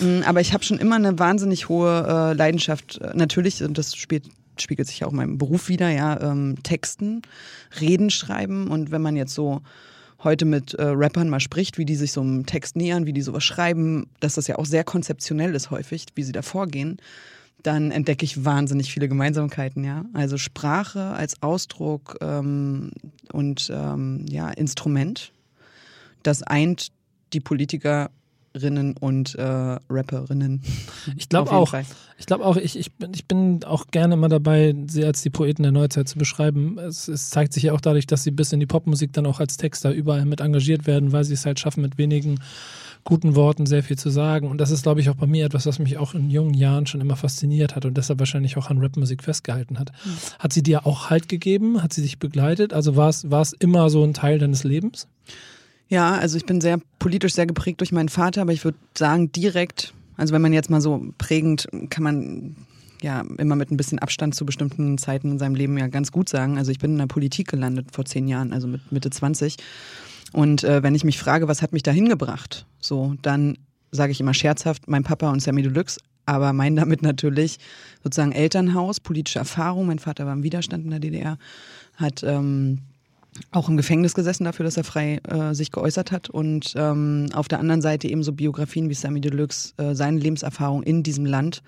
Mm, 0.00 0.22
Aber 0.26 0.40
ich 0.40 0.52
habe 0.52 0.64
schon 0.64 0.78
immer 0.78 0.96
eine 0.96 1.18
wahnsinnig 1.18 1.68
hohe 1.68 2.06
äh, 2.06 2.34
Leidenschaft. 2.34 2.98
Äh, 2.98 3.12
natürlich, 3.14 3.62
und 3.62 3.78
das 3.78 3.96
spielt, 3.96 4.24
spiegelt 4.58 4.88
sich 4.88 5.00
ja 5.00 5.06
auch 5.06 5.10
in 5.10 5.16
meinem 5.16 5.38
Beruf 5.38 5.68
wieder, 5.68 5.88
ja, 5.90 6.20
ähm, 6.20 6.56
Texten, 6.62 7.22
Reden 7.80 8.10
schreiben. 8.10 8.68
Und 8.68 8.90
wenn 8.90 9.02
man 9.02 9.16
jetzt 9.16 9.34
so 9.34 9.62
heute 10.22 10.44
mit 10.44 10.74
äh, 10.74 10.84
Rappern 10.84 11.28
mal 11.28 11.40
spricht, 11.40 11.78
wie 11.78 11.84
die 11.84 11.96
sich 11.96 12.12
so 12.12 12.20
einem 12.20 12.46
Text 12.46 12.76
nähern, 12.76 13.06
wie 13.06 13.12
die 13.12 13.22
sowas 13.22 13.44
schreiben, 13.44 14.06
dass 14.20 14.34
das 14.34 14.46
ja 14.46 14.56
auch 14.56 14.66
sehr 14.66 14.84
konzeptionell 14.84 15.54
ist 15.54 15.70
häufig, 15.70 16.06
wie 16.14 16.22
sie 16.22 16.32
da 16.32 16.42
vorgehen, 16.42 16.98
dann 17.62 17.90
entdecke 17.90 18.24
ich 18.24 18.44
wahnsinnig 18.44 18.92
viele 18.92 19.08
Gemeinsamkeiten, 19.08 19.84
ja. 19.84 20.04
Also 20.12 20.38
Sprache 20.38 21.00
als 21.10 21.42
Ausdruck 21.42 22.18
ähm, 22.20 22.92
und 23.32 23.70
ähm, 23.74 24.24
ja, 24.28 24.50
Instrument, 24.50 25.32
das 26.22 26.42
eint 26.42 26.88
die 27.32 27.40
Politikerinnen 27.40 28.96
und 28.98 29.34
äh, 29.36 29.78
Rapperinnen. 29.88 30.62
Ich 31.16 31.28
glaube 31.28 31.52
auch. 31.52 31.70
Fall. 31.70 31.84
Ich 32.18 32.26
glaube 32.26 32.44
auch, 32.44 32.56
ich, 32.56 32.78
ich, 32.78 32.92
bin, 32.92 33.12
ich 33.14 33.26
bin 33.26 33.64
auch 33.64 33.86
gerne 33.86 34.14
immer 34.14 34.28
dabei, 34.28 34.74
sie 34.88 35.04
als 35.04 35.22
die 35.22 35.30
Poeten 35.30 35.62
der 35.62 35.72
Neuzeit 35.72 36.08
zu 36.08 36.18
beschreiben. 36.18 36.78
Es, 36.78 37.08
es 37.08 37.30
zeigt 37.30 37.52
sich 37.52 37.62
ja 37.64 37.72
auch 37.72 37.80
dadurch, 37.80 38.06
dass 38.06 38.24
sie 38.24 38.30
bis 38.30 38.52
in 38.52 38.60
die 38.60 38.66
Popmusik 38.66 39.12
dann 39.12 39.26
auch 39.26 39.40
als 39.40 39.56
Texter 39.56 39.92
überall 39.92 40.26
mit 40.26 40.40
engagiert 40.40 40.86
werden, 40.86 41.12
weil 41.12 41.24
sie 41.24 41.34
es 41.34 41.46
halt 41.46 41.60
schaffen, 41.60 41.80
mit 41.82 41.96
wenigen 41.96 42.38
guten 43.04 43.34
Worten 43.34 43.66
sehr 43.66 43.82
viel 43.82 43.98
zu 43.98 44.10
sagen. 44.10 44.48
Und 44.48 44.58
das 44.58 44.70
ist, 44.70 44.82
glaube 44.82 45.00
ich, 45.00 45.08
auch 45.10 45.14
bei 45.14 45.26
mir 45.26 45.46
etwas, 45.46 45.66
was 45.66 45.78
mich 45.78 45.98
auch 45.98 46.14
in 46.14 46.30
jungen 46.30 46.54
Jahren 46.54 46.86
schon 46.86 47.00
immer 47.00 47.16
fasziniert 47.16 47.76
hat 47.76 47.84
und 47.84 47.96
deshalb 47.96 48.18
wahrscheinlich 48.18 48.56
auch 48.56 48.70
an 48.70 48.78
Rapmusik 48.78 49.22
festgehalten 49.22 49.78
hat. 49.78 49.92
Hat 50.38 50.52
sie 50.52 50.62
dir 50.62 50.86
auch 50.86 51.10
Halt 51.10 51.28
gegeben? 51.28 51.82
Hat 51.82 51.92
sie 51.92 52.02
dich 52.02 52.18
begleitet? 52.18 52.72
Also 52.72 52.96
war 52.96 53.08
es, 53.08 53.30
war 53.30 53.42
es 53.42 53.52
immer 53.52 53.90
so 53.90 54.04
ein 54.04 54.14
Teil 54.14 54.38
deines 54.38 54.64
Lebens? 54.64 55.08
Ja, 55.88 56.12
also 56.14 56.36
ich 56.36 56.46
bin 56.46 56.60
sehr 56.60 56.80
politisch 56.98 57.34
sehr 57.34 57.46
geprägt 57.46 57.80
durch 57.80 57.90
meinen 57.90 58.08
Vater, 58.08 58.42
aber 58.42 58.52
ich 58.52 58.64
würde 58.64 58.78
sagen 58.96 59.32
direkt, 59.32 59.92
also 60.16 60.32
wenn 60.32 60.42
man 60.42 60.52
jetzt 60.52 60.70
mal 60.70 60.80
so 60.80 61.04
prägend, 61.18 61.66
kann 61.90 62.04
man 62.04 62.56
ja 63.02 63.24
immer 63.38 63.56
mit 63.56 63.70
ein 63.70 63.76
bisschen 63.76 63.98
Abstand 63.98 64.34
zu 64.34 64.44
bestimmten 64.44 64.98
Zeiten 64.98 65.32
in 65.32 65.38
seinem 65.38 65.54
Leben 65.54 65.76
ja 65.78 65.88
ganz 65.88 66.12
gut 66.12 66.28
sagen. 66.28 66.58
Also 66.58 66.70
ich 66.70 66.78
bin 66.78 66.92
in 66.92 66.98
der 66.98 67.06
Politik 67.06 67.48
gelandet 67.48 67.88
vor 67.92 68.04
zehn 68.04 68.28
Jahren, 68.28 68.52
also 68.52 68.68
mit 68.68 68.92
Mitte 68.92 69.10
20. 69.10 69.56
Und 70.32 70.64
äh, 70.64 70.82
wenn 70.82 70.94
ich 70.94 71.04
mich 71.04 71.18
frage, 71.18 71.48
was 71.48 71.62
hat 71.62 71.72
mich 71.72 71.82
da 71.82 71.90
hingebracht, 71.90 72.66
so, 72.78 73.14
dann 73.22 73.58
sage 73.90 74.12
ich 74.12 74.20
immer 74.20 74.34
scherzhaft, 74.34 74.88
mein 74.88 75.02
Papa 75.02 75.30
und 75.30 75.40
Sammy 75.40 75.62
Deluxe, 75.62 76.00
aber 76.26 76.52
mein 76.52 76.76
damit 76.76 77.02
natürlich 77.02 77.58
sozusagen 78.04 78.32
Elternhaus, 78.32 79.00
politische 79.00 79.40
Erfahrung. 79.40 79.86
Mein 79.86 79.98
Vater 79.98 80.26
war 80.26 80.32
im 80.32 80.42
Widerstand 80.42 80.84
in 80.84 80.90
der 80.90 81.00
DDR, 81.00 81.38
hat 81.96 82.22
ähm, 82.22 82.82
auch 83.50 83.68
im 83.68 83.76
Gefängnis 83.76 84.14
gesessen 84.14 84.44
dafür, 84.44 84.64
dass 84.64 84.76
er 84.76 84.84
frei 84.84 85.20
äh, 85.28 85.54
sich 85.54 85.72
geäußert 85.72 86.12
hat. 86.12 86.30
Und 86.30 86.74
ähm, 86.76 87.26
auf 87.32 87.48
der 87.48 87.58
anderen 87.58 87.82
Seite 87.82 88.08
eben 88.08 88.22
so 88.22 88.32
Biografien 88.32 88.88
wie 88.88 88.94
Sammy 88.94 89.20
Deluxe, 89.20 89.72
äh, 89.76 89.94
seine 89.94 90.18
Lebenserfahrung 90.18 90.82
in 90.82 91.02
diesem 91.02 91.26
Land, 91.26 91.62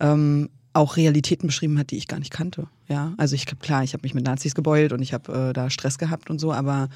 ähm, 0.00 0.48
auch 0.72 0.96
Realitäten 0.96 1.48
beschrieben 1.48 1.78
hat, 1.78 1.90
die 1.90 1.96
ich 1.96 2.08
gar 2.08 2.18
nicht 2.18 2.30
kannte. 2.30 2.66
Ja, 2.88 3.12
also 3.18 3.34
ich 3.34 3.46
klar, 3.46 3.84
ich 3.84 3.92
habe 3.92 4.02
mich 4.04 4.14
mit 4.14 4.24
Nazis 4.24 4.54
gebeult 4.54 4.92
und 4.92 5.02
ich 5.02 5.12
habe 5.12 5.50
äh, 5.50 5.52
da 5.52 5.68
Stress 5.68 5.98
gehabt 5.98 6.30
und 6.30 6.38
so, 6.38 6.52
aber 6.52 6.88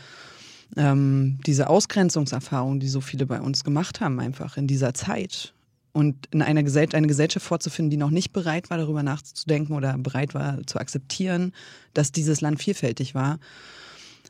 ähm, 0.77 1.39
diese 1.47 1.69
Ausgrenzungserfahrung, 1.69 2.81
die 2.81 2.89
so 2.89 3.01
viele 3.01 3.27
bei 3.27 3.41
uns 3.41 3.65
gemacht 3.65 4.01
haben, 4.01 4.21
einfach 4.21 4.57
in 4.57 4.67
dieser 4.67 4.95
Zeit 4.95 5.53
und 5.93 6.27
in 6.31 6.43
einer 6.43 6.63
Gesell 6.63 6.89
eine 6.93 7.07
Gesellschaft 7.07 7.47
vorzufinden, 7.47 7.91
die 7.91 7.97
noch 7.97 8.11
nicht 8.11 8.33
bereit 8.33 8.69
war, 8.69 8.77
darüber 8.77 9.03
nachzudenken 9.03 9.73
oder 9.73 9.97
bereit 9.97 10.35
war 10.35 10.59
zu 10.67 10.79
akzeptieren, 10.79 11.53
dass 11.95 12.13
dieses 12.13 12.41
Land 12.41 12.61
vielfältig 12.61 13.15
war. 13.15 13.39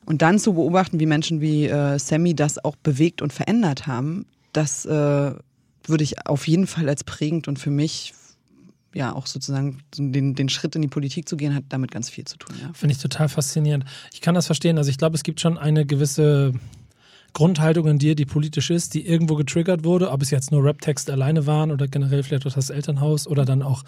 Und 0.04 0.22
dann 0.22 0.38
zu 0.38 0.54
beobachten, 0.54 1.00
wie 1.00 1.06
Menschen 1.06 1.40
wie 1.40 1.66
äh, 1.66 1.98
Sammy 1.98 2.34
das 2.34 2.64
auch 2.64 2.76
bewegt 2.76 3.20
und 3.20 3.32
verändert 3.32 3.88
haben, 3.88 4.26
das 4.52 4.86
äh, 4.86 4.90
würde 4.90 6.04
ich 6.04 6.26
auf 6.26 6.46
jeden 6.46 6.68
Fall 6.68 6.88
als 6.88 7.02
prägend 7.02 7.48
und 7.48 7.58
für 7.58 7.70
mich 7.70 8.14
ja 8.96 9.14
auch 9.14 9.26
sozusagen 9.26 9.82
den, 9.96 10.34
den 10.34 10.48
Schritt 10.48 10.74
in 10.74 10.82
die 10.82 10.88
Politik 10.88 11.28
zu 11.28 11.36
gehen, 11.36 11.54
hat 11.54 11.64
damit 11.68 11.90
ganz 11.90 12.08
viel 12.08 12.24
zu 12.24 12.38
tun. 12.38 12.56
Ja. 12.60 12.72
Finde 12.72 12.94
ich 12.94 12.98
total 13.00 13.28
faszinierend. 13.28 13.84
Ich 14.12 14.20
kann 14.20 14.34
das 14.34 14.46
verstehen. 14.46 14.78
Also 14.78 14.90
ich 14.90 14.98
glaube, 14.98 15.14
es 15.16 15.22
gibt 15.22 15.40
schon 15.40 15.58
eine 15.58 15.84
gewisse 15.84 16.54
Grundhaltung 17.34 17.86
in 17.86 17.98
dir, 17.98 18.14
die 18.14 18.24
politisch 18.24 18.70
ist, 18.70 18.94
die 18.94 19.06
irgendwo 19.06 19.34
getriggert 19.34 19.84
wurde, 19.84 20.10
ob 20.10 20.22
es 20.22 20.30
jetzt 20.30 20.50
nur 20.50 20.64
Rap-Text 20.64 21.10
alleine 21.10 21.46
waren 21.46 21.70
oder 21.70 21.86
generell 21.86 22.22
vielleicht 22.22 22.46
auch 22.46 22.54
das 22.54 22.70
Elternhaus 22.70 23.26
oder 23.26 23.44
dann 23.44 23.62
auch 23.62 23.84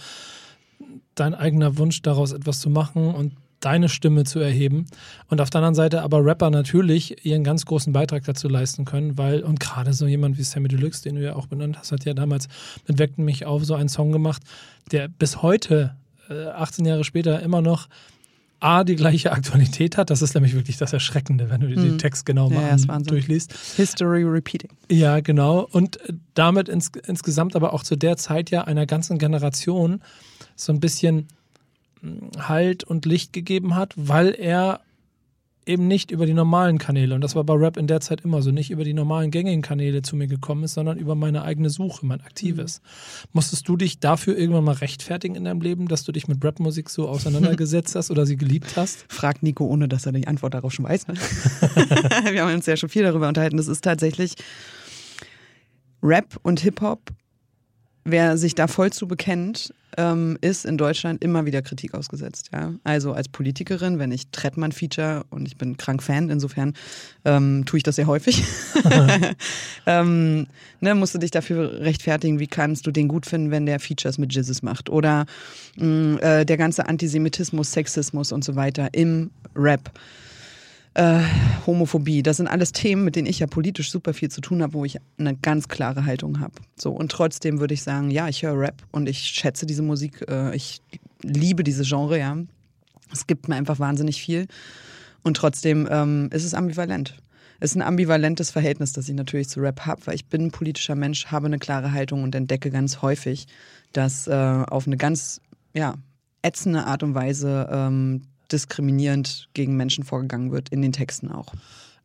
dein 1.15 1.35
eigener 1.35 1.79
Wunsch 1.79 2.03
daraus 2.03 2.33
etwas 2.33 2.61
zu 2.61 2.69
machen 2.69 3.15
und 3.15 3.33
deine 3.61 3.89
Stimme 3.89 4.25
zu 4.25 4.39
erheben. 4.39 4.87
Und 5.29 5.41
auf 5.41 5.51
der 5.51 5.61
anderen 5.61 5.75
Seite 5.75 6.03
aber 6.03 6.25
Rapper 6.25 6.51
natürlich 6.51 7.25
ihren 7.25 7.45
ganz 7.45 7.65
großen 7.67 7.93
Beitrag 7.93 8.25
dazu 8.25 8.49
leisten 8.49 8.85
können, 8.85 9.19
weil, 9.19 9.43
und 9.43 9.61
gerade 9.61 9.93
so 9.93 10.07
jemand 10.07 10.39
wie 10.39 10.43
Sammy 10.43 10.69
Deluxe, 10.69 11.03
den 11.03 11.17
du 11.17 11.23
ja 11.23 11.35
auch 11.35 11.47
benannt 11.47 11.79
hast, 11.79 11.93
hat 11.93 12.05
ja 12.05 12.15
damals 12.15 12.49
mit 12.87 12.99
Weckten 12.99 13.25
mich 13.25 13.47
auf 13.47 13.65
so 13.65 13.75
einen 13.75 13.89
Song 13.89 14.13
gemacht, 14.13 14.43
der 14.93 15.09
bis 15.09 15.43
heute, 15.43 15.97
äh, 16.31 16.47
18 16.47 16.85
Jahre 16.85 17.05
später, 17.05 17.41
immer 17.41 17.61
noch 17.61 17.89
A, 18.61 18.83
die 18.83 18.97
gleiche 18.97 19.31
Aktualität 19.33 19.97
hat. 19.97 20.11
Das 20.11 20.21
ist 20.21 20.35
nämlich 20.35 20.55
wirklich 20.55 20.77
das 20.77 20.93
Erschreckende, 20.93 21.49
wenn 21.49 21.61
du 21.61 21.69
dir 21.69 21.77
den. 21.77 21.99
Text 21.99 22.27
genau 22.27 22.51
mal 22.51 22.77
ja, 22.77 22.99
durchliest. 22.99 23.53
History 23.77 24.25
repeating. 24.25 24.71
Ja, 24.91 25.21
genau. 25.21 25.69
Und 25.71 26.01
äh, 26.09 26.15
damit 26.35 26.69
ins, 26.69 26.91
insgesamt 27.07 27.55
aber 27.55 27.73
auch 27.73 27.85
zu 27.85 27.97
der 27.97 28.17
Zeit 28.17 28.51
ja 28.51 28.65
einer 28.65 28.87
ganzen 28.87 29.19
Generation 29.19 30.03
so 30.57 30.73
ein 30.73 30.81
bisschen 30.81 31.29
Halt 32.39 32.85
und 32.85 33.07
Licht 33.07 33.33
gegeben 33.33 33.75
hat, 33.75 33.95
weil 33.97 34.35
er 34.35 34.81
eben 35.69 35.87
nicht 35.87 36.11
über 36.11 36.27
die 36.27 36.35
normalen 36.35 36.79
Kanäle, 36.79 37.15
und 37.15 37.21
das 37.21 37.37
war 37.37 37.45
bei 37.45 37.55
Rap 37.55 37.77
in 37.77 37.87
der 37.87 38.01
Zeit 38.01 38.23
immer 38.23 38.41
so, 38.43 38.51
nicht 38.51 38.71
über 38.71 38.85
die 38.85 38.95
normalen 38.95 39.31
gängigen 39.31 39.63
Kanäle 39.63 40.03
zu 40.03 40.17
mir 40.17 40.27
gekommen 40.27 40.65
ist, 40.65 40.75
sondern 40.75 40.99
über 40.99 41.15
meine 41.15 41.43
eigene 41.43 41.69
Suche, 41.69 42.07
mein 42.07 42.23
Aktives. 42.23 42.81
Musstest 43.33 43.69
du 43.69 43.77
dich 43.77 44.01
dafür 44.01 44.37
irgendwann 44.37 44.65
mal 44.65 44.77
rechtfertigen 44.77 45.35
in 45.35 45.45
deinem 45.45 45.61
Leben, 45.61 45.87
dass 45.87 46.05
du 46.05 46.13
dich 46.13 46.27
mit 46.27 46.43
Rapmusik 46.43 46.89
so 46.89 47.09
auseinandergesetzt 47.09 47.95
hast 47.95 48.11
oder 48.11 48.25
sie 48.25 48.37
geliebt 48.37 48.77
hast? 48.77 49.05
Fragt 49.13 49.43
Nico, 49.43 49.67
ohne 49.67 49.89
dass 49.89 50.07
er 50.07 50.13
die 50.13 50.27
Antwort 50.27 50.55
darauf 50.55 50.73
schon 50.73 50.87
weiß. 50.87 51.09
Ne? 51.09 51.15
Wir 52.33 52.43
haben 52.43 52.55
uns 52.55 52.67
ja 52.67 52.77
schon 52.77 52.89
viel 52.89 53.03
darüber 53.03 53.29
unterhalten. 53.29 53.59
Das 53.59 53.69
ist 53.69 53.85
tatsächlich 53.85 54.35
Rap 56.03 56.39
und 56.43 56.61
Hip-Hop. 56.61 57.11
Wer 58.05 58.39
sich 58.39 58.55
da 58.55 58.69
voll 58.69 58.91
zu 58.91 59.07
bekennt, 59.07 59.75
ähm, 59.99 60.39
ist 60.41 60.65
in 60.65 60.79
Deutschland 60.79 61.23
immer 61.23 61.45
wieder 61.45 61.61
Kritik 61.61 61.93
ausgesetzt. 61.93 62.51
Ja? 62.53 62.73
Also 62.85 63.13
als 63.13 63.29
Politikerin, 63.29 63.99
wenn 63.99 64.13
ich 64.13 64.31
Trettmann 64.31 64.71
feature 64.71 65.25
und 65.31 65.47
ich 65.47 65.57
bin 65.57 65.77
krank 65.77 66.03
Fan, 66.03 66.31
insofern 66.31 66.75
ähm, 67.25 67.65
tue 67.67 67.79
ich 67.79 67.83
das 67.83 67.97
sehr 67.97 68.07
häufig. 68.07 68.45
ähm, 69.87 70.47
ne, 70.81 70.95
musst 70.95 71.17
du 71.17 71.19
dich 71.19 71.33
dafür 71.33 71.81
rechtfertigen, 71.81 72.39
wie 72.39 72.47
kannst 72.47 72.87
du 72.87 72.93
den 72.93 73.09
gut 73.09 73.27
finden, 73.27 73.51
wenn 73.51 73.67
der 73.67 73.81
Features 73.81 74.19
mit 74.19 74.33
Jizzes 74.33 74.63
macht. 74.63 74.89
Oder 74.89 75.27
mh, 75.77 76.21
äh, 76.21 76.47
der 76.47 76.57
ganze 76.57 76.87
Antisemitismus, 76.87 77.73
Sexismus 77.73 78.31
und 78.31 78.45
so 78.45 78.55
weiter 78.55 78.89
im 78.93 79.33
Rap. 79.57 79.91
Äh, 80.99 81.23
Homophobie, 81.65 82.25
das 82.25 82.39
sind 82.39 82.49
alles 82.49 82.73
Themen, 82.73 83.05
mit 83.05 83.15
denen 83.15 83.29
ich 83.29 83.39
ja 83.39 83.47
politisch 83.47 83.93
super 83.93 84.13
viel 84.15 84.33
zu 84.33 84.41
tun 84.41 84.65
habe, 84.65 84.73
wo 84.73 84.85
ich 84.85 84.99
eine 85.17 85.37
ganz 85.37 85.69
klare 85.69 86.05
Haltung 86.05 86.41
habe. 86.41 86.55
So, 86.75 86.91
und 86.91 87.13
trotzdem 87.13 87.61
würde 87.61 87.73
ich 87.73 87.85
sagen, 87.85 88.11
ja, 88.11 88.27
ich 88.27 88.43
höre 88.43 88.59
Rap 88.59 88.83
und 88.91 89.09
ich 89.09 89.21
schätze 89.21 89.65
diese 89.65 89.83
Musik, 89.83 90.25
äh, 90.29 90.57
ich 90.57 90.83
liebe 91.23 91.63
diese 91.63 91.85
Genre, 91.85 92.19
ja. 92.19 92.37
Es 93.13 93.29
gibt 93.29 93.47
mir 93.47 93.55
einfach 93.55 93.79
wahnsinnig 93.79 94.21
viel. 94.21 94.49
Und 95.23 95.37
trotzdem 95.37 95.89
ähm, 95.89 96.31
ist 96.33 96.45
es 96.45 96.53
ambivalent. 96.53 97.15
Es 97.61 97.71
ist 97.71 97.77
ein 97.77 97.83
ambivalentes 97.83 98.51
Verhältnis, 98.51 98.93
das 98.93 99.09
ich 99.09 99.15
natürlich 99.15 99.49
zu 99.49 99.61
Rap 99.61 99.87
habe, 99.87 100.05
weil 100.07 100.17
ich 100.17 100.27
bin 100.27 100.47
ein 100.47 100.51
politischer 100.51 100.97
Mensch, 100.97 101.27
habe 101.27 101.47
eine 101.47 101.61
klare 101.61 101.93
Haltung 101.93 102.25
und 102.25 102.35
entdecke 102.35 102.73
ganz 102.73 103.03
häufig, 103.03 103.47
dass 103.93 104.27
äh, 104.27 104.33
auf 104.33 104.89
eine 104.89 104.97
ganz 104.97 105.41
ja, 105.75 105.95
ätzende 106.43 106.87
Art 106.87 107.05
und 107.05 107.15
Weise 107.15 107.69
ähm, 107.71 108.23
diskriminierend 108.53 109.49
gegen 109.55 109.77
Menschen 109.77 110.05
vorgegangen 110.05 110.53
wird, 110.53 110.69
in 110.71 110.83
den 110.83 110.93
Texten 110.93 111.31
auch. 111.31 111.53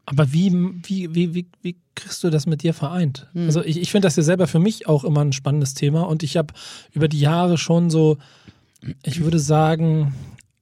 Aber 0.05 0.33
wie, 0.33 0.51
wie, 0.83 1.15
wie, 1.15 1.33
wie, 1.33 1.47
wie 1.61 1.77
kriegst 1.95 2.23
du 2.23 2.29
das 2.29 2.45
mit 2.45 2.61
dir 2.61 2.73
vereint? 2.73 3.27
Also 3.47 3.63
ich, 3.63 3.79
ich 3.79 3.91
finde 3.91 4.07
das 4.07 4.17
ja 4.17 4.23
selber 4.23 4.47
für 4.47 4.59
mich 4.59 4.87
auch 4.87 5.05
immer 5.05 5.21
ein 5.21 5.31
spannendes 5.31 5.75
Thema 5.75 6.01
und 6.01 6.23
ich 6.23 6.35
habe 6.35 6.53
über 6.91 7.07
die 7.07 7.19
Jahre 7.19 7.57
schon 7.57 7.89
so, 7.89 8.17
ich 9.03 9.21
würde 9.21 9.39
sagen, 9.39 10.13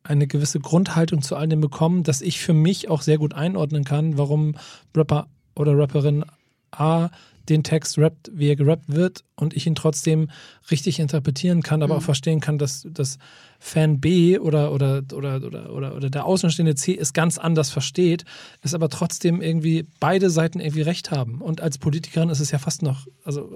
eine 0.03 0.27
gewisse 0.27 0.59
Grundhaltung 0.59 1.21
zu 1.21 1.35
all 1.35 1.47
dem 1.47 1.61
bekommen, 1.61 2.03
dass 2.03 2.21
ich 2.21 2.39
für 2.39 2.53
mich 2.53 2.89
auch 2.89 3.01
sehr 3.01 3.17
gut 3.17 3.33
einordnen 3.33 3.83
kann, 3.83 4.17
warum 4.17 4.55
Rapper 4.95 5.27
oder 5.55 5.77
Rapperin 5.77 6.23
A 6.71 7.09
den 7.49 7.63
Text 7.63 7.97
rappt, 7.97 8.31
wie 8.33 8.49
er 8.49 8.55
gerappt 8.55 8.85
wird 8.87 9.23
und 9.35 9.55
ich 9.55 9.65
ihn 9.67 9.75
trotzdem 9.75 10.29
richtig 10.69 10.99
interpretieren 10.99 11.63
kann, 11.63 11.81
aber 11.81 11.95
mhm. 11.95 11.99
auch 11.99 12.03
verstehen 12.03 12.39
kann, 12.39 12.57
dass, 12.57 12.87
dass 12.89 13.17
Fan 13.59 13.99
B 13.99 14.39
oder, 14.39 14.71
oder, 14.71 15.03
oder, 15.13 15.43
oder, 15.43 15.73
oder, 15.73 15.95
oder 15.95 16.09
der 16.09 16.25
außenstehende 16.25 16.75
C 16.75 16.97
es 16.97 17.13
ganz 17.13 17.37
anders 17.37 17.69
versteht, 17.69 18.25
es 18.61 18.73
aber 18.73 18.89
trotzdem 18.89 19.41
irgendwie 19.41 19.87
beide 19.99 20.29
Seiten 20.29 20.59
irgendwie 20.59 20.81
recht 20.81 21.11
haben. 21.11 21.41
Und 21.41 21.61
als 21.61 21.77
Politikerin 21.77 22.29
ist 22.29 22.39
es 22.39 22.51
ja 22.51 22.59
fast 22.59 22.81
noch, 22.81 23.07
also, 23.23 23.51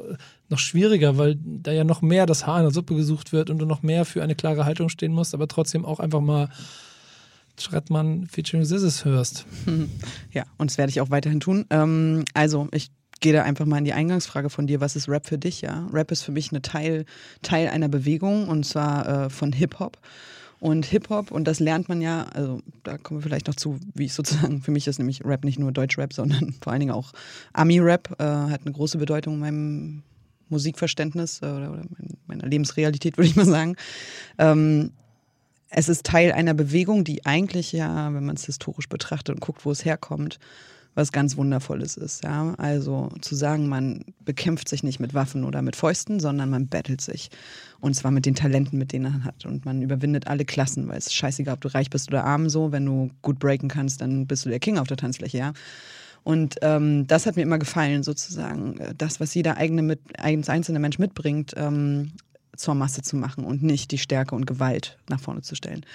noch 0.50 0.60
schwieriger, 0.60 1.18
weil 1.18 1.38
da 1.40 1.72
ja 1.72 1.84
noch 1.84 2.02
mehr 2.02 2.26
das 2.26 2.46
Haar 2.46 2.60
in 2.60 2.66
der 2.66 2.74
Suppe 2.74 2.96
gesucht 2.96 3.34
wird 3.34 3.50
und 3.50 3.60
du 3.60 3.66
noch 3.66 3.84
mehr 3.84 4.06
für 4.06 4.24
eine 4.24 4.36
klare 4.36 4.66
Haltung 4.66 4.90
stehen 4.90 5.12
musst, 5.12 5.34
aber 5.34 5.48
trotzdem 5.48 5.86
auch 5.86 6.00
einfach 6.00 6.22
mal 6.22 6.50
Schrettmann 7.60 8.28
featuring 8.28 8.66
Sizzes 8.66 9.06
hörst. 9.06 9.46
Ja, 10.32 10.44
und 10.58 10.70
das 10.70 10.78
werde 10.78 10.90
ich 10.90 11.00
auch 11.00 11.10
weiterhin 11.10 11.40
tun. 11.40 11.66
Ähm, 11.70 12.26
also, 12.34 12.68
ich 12.74 12.92
gehe 13.22 13.34
da 13.34 13.44
einfach 13.44 13.66
mal 13.66 13.78
in 13.78 13.86
die 13.86 13.94
Eingangsfrage 13.94 14.50
von 14.50 14.68
dir. 14.68 14.82
Was 14.82 14.96
ist 14.96 15.10
Rap 15.10 15.26
für 15.26 15.38
dich? 15.38 15.62
Ja, 15.62 15.88
Rap 15.92 16.12
ist 16.12 16.24
für 16.24 16.32
mich 16.32 16.52
eine 16.52 16.62
Teil, 16.62 17.06
Teil 17.42 17.70
einer 17.70 17.88
Bewegung 17.88 18.48
und 18.48 18.66
zwar 18.66 19.26
äh, 19.26 19.30
von 19.30 19.52
Hip-Hop. 19.54 19.98
Und 20.60 20.86
Hip-Hop, 20.86 21.32
und 21.32 21.46
das 21.46 21.60
lernt 21.60 21.90
man 21.90 22.02
ja, 22.02 22.24
also 22.34 22.62
da 22.84 22.98
kommen 22.98 23.20
wir 23.20 23.24
vielleicht 23.24 23.48
noch 23.48 23.56
zu, 23.56 23.80
wie 23.94 24.06
ich 24.06 24.14
sozusagen, 24.14 24.62
für 24.62 24.72
mich 24.72 24.88
ist 24.88 25.00
nämlich 25.00 25.24
Rap 25.24 25.44
nicht 25.44 25.60
nur 25.60 25.72
Deutsch-Rap, 25.72 26.14
sondern 26.14 26.54
vor 26.62 26.72
allen 26.72 26.80
Dingen 26.80 26.94
auch 26.94 27.12
Ami-Rap, 27.54 28.16
äh, 28.20 28.24
hat 28.24 28.62
eine 28.66 28.72
große 28.72 28.98
Bedeutung 28.98 29.36
in 29.36 29.40
meinem 29.40 30.04
Musikverständnis 30.50 31.42
äh, 31.42 31.46
oder, 31.46 31.84
meiner 32.28 32.48
Lebensrealität, 32.48 33.18
würde 33.18 33.28
ich 33.28 33.36
mal 33.36 33.46
sagen. 33.46 33.76
Ähm, 34.38 34.92
es 35.70 35.90
ist 35.90 36.06
Teil 36.06 36.32
einer 36.32 36.54
Bewegung, 36.54 37.04
die 37.04 37.26
eigentlich 37.26 37.72
ja, 37.72 38.14
wenn 38.14 38.26
man 38.26 38.36
es 38.36 38.46
historisch 38.46 38.88
betrachtet 38.88 39.36
und 39.36 39.42
guckt, 39.42 39.66
wo 39.66 39.72
es 39.72 39.84
herkommt, 39.84 40.40
was 40.96 41.12
ganz 41.12 41.38
Wundervolles 41.38 41.98
ist. 41.98 42.24
Ja? 42.24 42.56
Also 42.58 43.10
zu 43.22 43.36
sagen, 43.36 43.68
man 43.68 44.06
bekämpft 44.24 44.70
sich 44.70 44.82
nicht 44.82 45.00
mit 45.00 45.14
Waffen 45.14 45.44
oder 45.44 45.62
mit 45.62 45.76
Fäusten, 45.76 46.20
sondern 46.20 46.50
man 46.50 46.68
battelt 46.68 47.02
sich. 47.02 47.30
Und 47.82 47.94
zwar 47.94 48.12
mit 48.12 48.26
den 48.26 48.36
Talenten, 48.36 48.80
mit 48.80 48.94
denen 48.94 49.12
man 49.12 49.24
hat. 49.26 49.46
Und 49.46 49.66
man 49.66 49.82
überwindet 49.82 50.28
alle 50.28 50.46
Klassen, 50.46 50.88
weil 50.88 50.98
es 50.98 51.08
ist 51.08 51.16
scheißegal, 51.16 51.56
ob 51.56 51.62
du 51.62 51.74
reich 51.74 51.90
bist 51.90 52.08
oder 52.08 52.24
arm 52.24 52.50
so. 52.50 52.72
Wenn 52.72 52.86
du 52.86 53.12
gut 53.22 53.40
breaken 53.40 53.70
kannst, 53.70 54.02
dann 54.02 54.26
bist 54.26 54.46
du 54.46 54.50
der 54.50 54.60
King 54.60 54.78
auf 54.78 54.88
der 54.88 54.98
Tanzfläche, 54.98 55.38
ja. 55.38 55.54
Und 56.24 56.56
ähm, 56.64 57.06
das 57.06 57.28
hat 57.28 57.36
mir 57.36 57.44
immer 57.44 57.60
gefallen, 57.60 58.02
sozusagen. 58.02 58.80
Das, 58.98 59.20
was 59.20 59.36
jeder 59.36 59.58
eigene 59.58 59.84
mit, 59.84 60.00
einzelne 60.18 60.80
Mensch 60.80 60.98
mitbringt, 60.98 61.54
ähm, 61.56 62.14
zur 62.56 62.74
Masse 62.74 63.04
zu 63.04 63.16
machen 63.16 63.44
und 63.44 63.62
nicht 63.62 63.92
die 63.92 64.00
Stärke 64.00 64.34
und 64.34 64.48
Gewalt 64.48 64.98
nach 65.08 65.20
vorne 65.20 65.42
zu 65.42 65.56
stellen. 65.56 65.86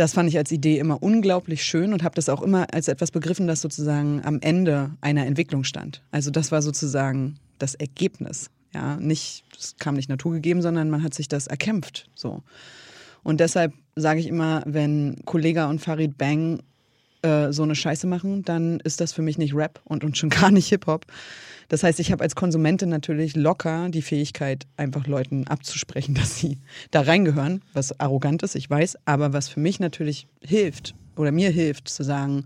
Das 0.00 0.14
fand 0.14 0.30
ich 0.30 0.38
als 0.38 0.50
Idee 0.50 0.78
immer 0.78 1.02
unglaublich 1.02 1.62
schön 1.62 1.92
und 1.92 2.02
habe 2.02 2.14
das 2.14 2.30
auch 2.30 2.40
immer 2.40 2.72
als 2.72 2.88
etwas 2.88 3.10
begriffen, 3.10 3.46
das 3.46 3.60
sozusagen 3.60 4.24
am 4.24 4.40
Ende 4.40 4.92
einer 5.02 5.26
Entwicklung 5.26 5.62
stand. 5.62 6.02
Also 6.10 6.30
das 6.30 6.50
war 6.50 6.62
sozusagen 6.62 7.34
das 7.58 7.74
Ergebnis. 7.74 8.48
Ja, 8.72 8.96
nicht, 8.96 9.44
das 9.54 9.76
kam 9.78 9.96
nicht 9.96 10.08
naturgegeben, 10.08 10.62
sondern 10.62 10.88
man 10.88 11.02
hat 11.02 11.12
sich 11.12 11.28
das 11.28 11.48
erkämpft. 11.48 12.08
So. 12.14 12.42
Und 13.22 13.40
deshalb 13.40 13.74
sage 13.94 14.20
ich 14.20 14.26
immer, 14.26 14.62
wenn 14.64 15.20
Kollega 15.26 15.68
und 15.68 15.82
Farid 15.82 16.16
Bang 16.16 16.62
äh, 17.22 17.52
so 17.52 17.62
eine 17.62 17.74
Scheiße 17.74 18.06
machen, 18.06 18.42
dann 18.42 18.80
ist 18.80 19.00
das 19.00 19.12
für 19.12 19.22
mich 19.22 19.38
nicht 19.38 19.54
Rap 19.54 19.80
und, 19.84 20.04
und 20.04 20.16
schon 20.16 20.30
gar 20.30 20.50
nicht 20.50 20.68
Hip-Hop, 20.68 21.06
das 21.70 21.84
heißt, 21.84 22.00
ich 22.00 22.10
habe 22.10 22.24
als 22.24 22.34
Konsumentin 22.34 22.88
natürlich 22.88 23.36
locker 23.36 23.88
die 23.90 24.02
Fähigkeit, 24.02 24.66
einfach 24.76 25.06
Leuten 25.06 25.46
abzusprechen, 25.46 26.14
dass 26.16 26.36
sie 26.36 26.58
da 26.90 27.00
reingehören, 27.00 27.62
was 27.72 27.98
arrogant 27.98 28.42
ist, 28.42 28.56
ich 28.56 28.68
weiß, 28.68 28.98
aber 29.06 29.32
was 29.32 29.48
für 29.48 29.60
mich 29.60 29.80
natürlich 29.80 30.26
hilft 30.42 30.94
oder 31.16 31.32
mir 31.32 31.50
hilft 31.50 31.88
zu 31.88 32.02
sagen, 32.02 32.44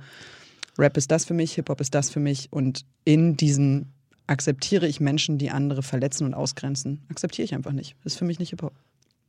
Rap 0.78 0.96
ist 0.96 1.10
das 1.10 1.24
für 1.24 1.34
mich, 1.34 1.54
Hip-Hop 1.54 1.80
ist 1.80 1.94
das 1.94 2.10
für 2.10 2.20
mich 2.20 2.52
und 2.52 2.84
in 3.04 3.36
diesen 3.36 3.92
akzeptiere 4.26 4.86
ich 4.86 5.00
Menschen, 5.00 5.38
die 5.38 5.50
andere 5.50 5.82
verletzen 5.82 6.24
und 6.26 6.34
ausgrenzen. 6.34 7.02
Akzeptiere 7.10 7.44
ich 7.44 7.54
einfach 7.54 7.72
nicht. 7.72 7.94
Ist 8.04 8.18
für 8.18 8.24
mich 8.24 8.38
nicht 8.38 8.50
Hip-Hop. 8.50 8.74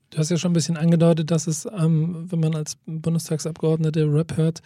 Du 0.09 0.17
hast 0.17 0.29
ja 0.29 0.37
schon 0.37 0.51
ein 0.51 0.53
bisschen 0.53 0.77
angedeutet, 0.77 1.31
dass 1.31 1.47
es, 1.47 1.67
ähm, 1.77 2.31
wenn 2.31 2.39
man 2.39 2.55
als 2.55 2.77
Bundestagsabgeordnete 2.85 4.11
Rap 4.11 4.37
hört, 4.37 4.61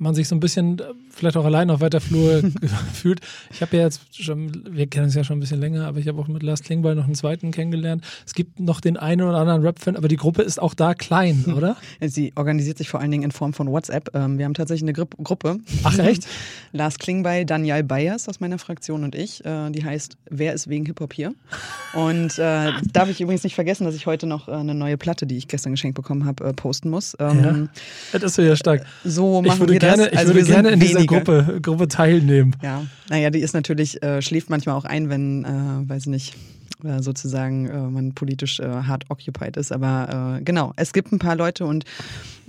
man 0.00 0.14
sich 0.14 0.28
so 0.28 0.34
ein 0.34 0.40
bisschen 0.40 0.78
äh, 0.78 0.84
vielleicht 1.10 1.36
auch 1.36 1.44
allein 1.44 1.70
auf 1.70 1.80
weiter 1.80 2.00
Flur 2.00 2.42
fühlt. 2.92 3.20
Ich 3.52 3.62
habe 3.62 3.76
ja 3.76 3.84
jetzt 3.84 4.00
schon, 4.22 4.64
wir 4.70 4.86
kennen 4.86 5.06
es 5.08 5.14
ja 5.14 5.24
schon 5.24 5.36
ein 5.36 5.40
bisschen 5.40 5.60
länger, 5.60 5.86
aber 5.86 5.98
ich 5.98 6.08
habe 6.08 6.20
auch 6.20 6.28
mit 6.28 6.42
Lars 6.42 6.62
Klingbeil 6.62 6.94
noch 6.94 7.04
einen 7.04 7.14
zweiten 7.14 7.50
kennengelernt. 7.50 8.04
Es 8.26 8.34
gibt 8.34 8.58
noch 8.60 8.80
den 8.80 8.96
einen 8.96 9.22
oder 9.22 9.38
anderen 9.38 9.62
Rap-Fan, 9.62 9.96
aber 9.96 10.08
die 10.08 10.16
Gruppe 10.16 10.42
ist 10.42 10.60
auch 10.60 10.74
da 10.74 10.94
klein, 10.94 11.44
oder? 11.56 11.76
Sie 12.00 12.32
organisiert 12.36 12.78
sich 12.78 12.88
vor 12.88 13.00
allen 13.00 13.10
Dingen 13.10 13.24
in 13.24 13.30
Form 13.30 13.52
von 13.52 13.70
WhatsApp. 13.70 14.14
Ähm, 14.14 14.38
wir 14.38 14.44
haben 14.46 14.54
tatsächlich 14.54 14.84
eine 14.84 14.92
Gru 14.92 15.06
Gruppe. 15.22 15.58
Ach 15.82 15.98
echt? 15.98 16.26
Lars 16.72 16.98
Klingbeil, 16.98 17.44
Daniel 17.44 17.82
Bayers 17.82 18.28
aus 18.28 18.40
meiner 18.40 18.58
Fraktion 18.58 19.04
und 19.04 19.14
ich. 19.14 19.44
Äh, 19.44 19.70
die 19.70 19.84
heißt 19.84 20.16
Wer 20.30 20.54
ist 20.54 20.68
wegen 20.68 20.86
Hip-Hop 20.86 21.12
hier? 21.12 21.34
Und 21.94 22.38
äh, 22.38 22.72
darf 22.92 23.08
ich 23.08 23.20
übrigens 23.20 23.42
nicht 23.42 23.54
vergessen, 23.54 23.84
dass 23.84 23.94
ich 23.94 24.06
heute 24.06 24.26
noch 24.26 24.48
äh, 24.48 24.52
eine 24.52 24.74
neue 24.74 24.96
Platte, 24.96 25.26
die 25.26 25.36
ich 25.36 25.48
gestern 25.48 25.72
geschenkt 25.72 25.96
bekommen 25.96 26.24
habe, 26.24 26.52
posten 26.54 26.90
muss. 26.90 27.16
Ähm, 27.18 27.68
ja, 28.12 28.18
das 28.18 28.38
ist 28.38 28.44
ja 28.44 28.56
stark. 28.56 28.86
So 29.04 29.42
machen 29.42 29.68
wir 29.68 29.78
gerne. 29.96 30.10
Ich 30.10 30.18
also 30.18 30.34
würde 30.34 30.46
gerne 30.46 30.70
in 30.70 30.80
dieser 30.80 31.04
Gruppe, 31.04 31.58
Gruppe 31.62 31.88
teilnehmen. 31.88 32.56
Ja, 32.62 32.84
naja, 33.08 33.30
die 33.30 33.40
ist 33.40 33.54
natürlich, 33.54 34.02
äh, 34.02 34.22
schläft 34.22 34.50
manchmal 34.50 34.76
auch 34.76 34.84
ein, 34.84 35.08
wenn, 35.08 35.44
äh, 35.44 35.88
weiß 35.88 36.06
nicht, 36.06 36.34
äh, 36.84 37.02
sozusagen 37.02 37.68
äh, 37.68 37.78
man 37.78 38.12
politisch 38.12 38.60
äh, 38.60 38.64
hart 38.64 39.04
occupied 39.08 39.56
ist. 39.56 39.72
Aber 39.72 40.38
äh, 40.38 40.42
genau, 40.42 40.72
es 40.76 40.92
gibt 40.92 41.12
ein 41.12 41.18
paar 41.18 41.36
Leute 41.36 41.66
und 41.66 41.84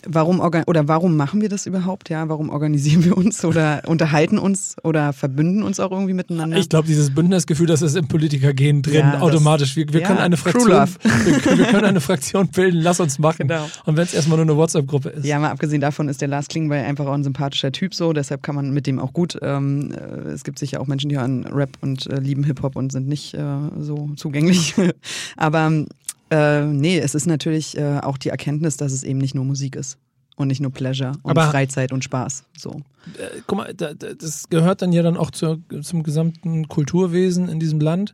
warum 0.08 0.40
oder 0.40 0.88
warum 0.88 1.16
machen 1.16 1.42
wir 1.42 1.50
das 1.50 1.66
überhaupt? 1.66 2.10
Ja, 2.10 2.30
warum 2.30 2.50
organisieren 2.50 3.04
wir 3.04 3.18
uns 3.18 3.44
oder 3.46 3.84
unterhalten 3.88 4.38
uns 4.38 4.76
oder 4.84 5.14
verbünden 5.14 5.64
uns 5.64 5.80
auch 5.80 5.92
irgendwie 5.92 6.14
miteinander? 6.14 6.58
Ich 6.58 6.70
glaube, 6.70 6.88
dieses 6.88 7.14
Bündnisgefühl, 7.14 7.68
das 7.68 7.82
ist 7.82 7.96
im 7.96 8.08
Politikergehen 8.08 8.82
drin 8.82 8.96
ja, 8.96 9.20
automatisch. 9.20 9.76
Wir, 9.76 9.92
wir 9.92 10.02
ja, 10.02 10.08
können 10.08 10.20
eine 10.20 10.38
Fraktion, 10.38 10.70
wir, 10.72 11.58
wir, 11.58 11.66
können 11.66 11.86
eine 11.86 12.02
Fraktion 12.02 12.48
bilden. 12.48 12.82
Lass 12.82 13.00
uns 13.00 13.20
machen. 13.20 13.48
Genau. 13.48 13.68
Und 13.86 13.98
wenn 13.98 14.04
es 14.04 14.14
erstmal 14.14 14.38
nur 14.38 14.46
eine 14.46 14.58
WhatsApp-Gruppe 14.58 15.10
ist. 15.10 15.26
Ja, 15.26 15.40
mal 15.40 15.52
abgesehen 15.52 15.82
davon 15.82 16.10
ist 16.10 16.22
der 16.22 16.28
Lars 16.28 16.48
Klingbeil 16.48 16.86
einfach 16.86 17.06
auch 17.06 17.14
ein 17.14 17.24
sympathischer 17.24 17.72
Typ 17.72 17.94
so. 17.94 18.14
Deshalb 18.14 18.44
kann 18.44 18.56
man 18.56 18.72
mit 18.72 18.88
dem 18.88 19.00
auch 19.00 19.14
gut. 19.14 19.38
Ähm, 19.42 19.92
äh, 19.92 20.30
es 20.30 20.44
gibt 20.44 20.60
sicher 20.60 20.82
auch 20.82 20.88
Menschen, 20.88 21.10
die 21.10 21.18
hören 21.18 21.46
Rap 21.46 21.78
und 21.82 22.08
äh, 22.08 22.20
lieben 22.20 22.44
Hip 22.44 22.62
Hop 22.64 22.76
und 22.76 22.92
sind 22.92 23.08
nicht 23.08 23.34
äh, 23.34 23.44
so 23.80 24.10
zugänglich. 24.16 24.76
Aber 25.38 25.86
äh, 26.32 26.66
nee, 26.66 26.98
es 26.98 27.14
ist 27.14 27.28
natürlich 27.28 27.78
äh, 27.78 28.00
auch 28.00 28.18
die 28.18 28.30
Erkenntnis, 28.30 28.78
dass 28.78 28.92
es 28.94 29.04
eben 29.04 29.20
nicht 29.20 29.36
nur 29.36 29.46
Musik 29.46 29.76
ist 29.76 29.98
und 30.38 30.48
nicht 30.48 30.62
nur 30.62 30.72
Pleasure 30.72 31.12
und 31.24 31.32
Aber, 31.32 31.52
Freizeit 31.52 31.92
und 31.92 32.04
Spaß. 32.04 32.46
So. 32.58 32.72
Äh, 33.18 33.42
guck 33.48 33.58
mal, 33.58 33.74
da, 33.74 33.94
das 33.94 34.50
gehört 34.50 34.82
dann 34.82 34.94
ja 34.94 35.04
dann 35.04 35.18
auch 35.18 35.32
zur, 35.32 35.60
zum 35.82 36.04
gesamten 36.04 36.68
Kulturwesen 36.68 37.50
in 37.50 37.60
diesem 37.60 37.80
Land. 37.80 38.14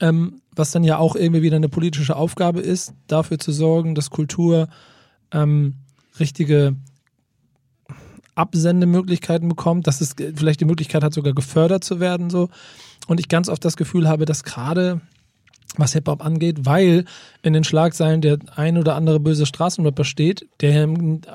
Ähm, 0.00 0.40
was 0.54 0.70
dann 0.70 0.84
ja 0.84 0.98
auch 0.98 1.16
irgendwie 1.16 1.42
wieder 1.42 1.56
eine 1.56 1.68
politische 1.68 2.16
Aufgabe 2.16 2.60
ist, 2.60 2.92
dafür 3.06 3.38
zu 3.38 3.52
sorgen, 3.52 3.94
dass 3.94 4.10
Kultur 4.10 4.68
ähm, 5.30 5.74
richtige 6.18 6.76
Absendemöglichkeiten 8.34 9.48
bekommt, 9.48 9.86
dass 9.86 10.00
es 10.00 10.14
vielleicht 10.34 10.60
die 10.60 10.64
Möglichkeit 10.64 11.02
hat, 11.02 11.14
sogar 11.14 11.34
gefördert 11.34 11.84
zu 11.84 12.00
werden. 12.00 12.30
So. 12.30 12.48
Und 13.06 13.20
ich 13.20 13.28
ganz 13.28 13.48
oft 13.48 13.64
das 13.64 13.76
Gefühl 13.76 14.08
habe, 14.08 14.24
dass 14.24 14.44
gerade 14.44 15.00
was 15.76 15.94
Hip-Hop 15.94 16.24
angeht, 16.24 16.66
weil 16.66 17.04
in 17.42 17.52
den 17.52 17.64
Schlagzeilen 17.64 18.20
der 18.20 18.38
ein 18.56 18.76
oder 18.76 18.94
andere 18.94 19.20
böse 19.20 19.46
Straßenrapper 19.46 20.04
steht, 20.04 20.46
der 20.60 20.86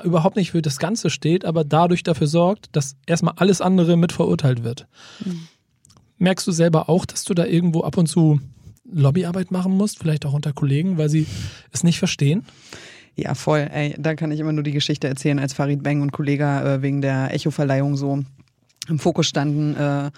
überhaupt 0.04 0.36
nicht 0.36 0.52
für 0.52 0.62
das 0.62 0.78
Ganze 0.78 1.10
steht, 1.10 1.44
aber 1.44 1.64
dadurch 1.64 2.02
dafür 2.02 2.28
sorgt, 2.28 2.68
dass 2.72 2.96
erstmal 3.06 3.34
alles 3.36 3.60
andere 3.60 3.96
mit 3.96 4.12
verurteilt 4.12 4.62
wird. 4.62 4.86
Mhm. 5.24 5.48
Merkst 6.18 6.46
du 6.46 6.52
selber 6.52 6.88
auch, 6.88 7.04
dass 7.04 7.24
du 7.24 7.34
da 7.34 7.46
irgendwo 7.46 7.82
ab 7.82 7.96
und 7.96 8.06
zu 8.06 8.40
Lobbyarbeit 8.90 9.50
machen 9.50 9.72
musst, 9.72 9.98
vielleicht 9.98 10.24
auch 10.24 10.32
unter 10.32 10.52
Kollegen, 10.52 10.98
weil 10.98 11.08
sie 11.08 11.26
es 11.72 11.84
nicht 11.84 11.98
verstehen? 11.98 12.44
Ja, 13.16 13.34
voll. 13.34 13.68
Ey, 13.72 13.94
da 13.98 14.14
kann 14.14 14.30
ich 14.30 14.40
immer 14.40 14.52
nur 14.52 14.62
die 14.62 14.72
Geschichte 14.72 15.08
erzählen, 15.08 15.38
als 15.40 15.52
Farid 15.52 15.82
Beng 15.82 16.02
und 16.02 16.12
Kollege 16.12 16.44
äh, 16.44 16.82
wegen 16.82 17.00
der 17.00 17.34
Echo-Verleihung 17.34 17.96
so 17.96 18.22
im 18.88 18.98
Fokus 18.98 19.26
standen. 19.26 19.74
Äh, 19.74 20.10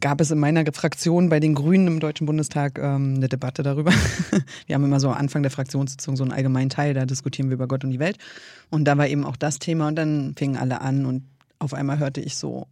gab 0.00 0.20
es 0.20 0.30
in 0.30 0.38
meiner 0.38 0.64
Fraktion 0.72 1.28
bei 1.28 1.40
den 1.40 1.54
Grünen 1.54 1.86
im 1.86 2.00
Deutschen 2.00 2.26
Bundestag 2.26 2.78
ähm, 2.78 3.14
eine 3.16 3.28
Debatte 3.28 3.62
darüber. 3.62 3.92
wir 4.66 4.74
haben 4.74 4.84
immer 4.84 5.00
so 5.00 5.08
am 5.08 5.16
Anfang 5.16 5.42
der 5.42 5.50
Fraktionssitzung 5.50 6.16
so 6.16 6.24
einen 6.24 6.32
allgemeinen 6.32 6.70
Teil, 6.70 6.94
da 6.94 7.06
diskutieren 7.06 7.48
wir 7.48 7.54
über 7.54 7.68
Gott 7.68 7.84
und 7.84 7.90
die 7.90 7.98
Welt. 7.98 8.18
Und 8.70 8.84
da 8.84 8.98
war 8.98 9.08
eben 9.08 9.24
auch 9.24 9.36
das 9.36 9.58
Thema 9.58 9.88
und 9.88 9.96
dann 9.96 10.34
fingen 10.36 10.56
alle 10.56 10.80
an 10.80 11.06
und 11.06 11.24
auf 11.58 11.74
einmal 11.74 11.98
hörte 11.98 12.20
ich 12.20 12.36
so 12.36 12.66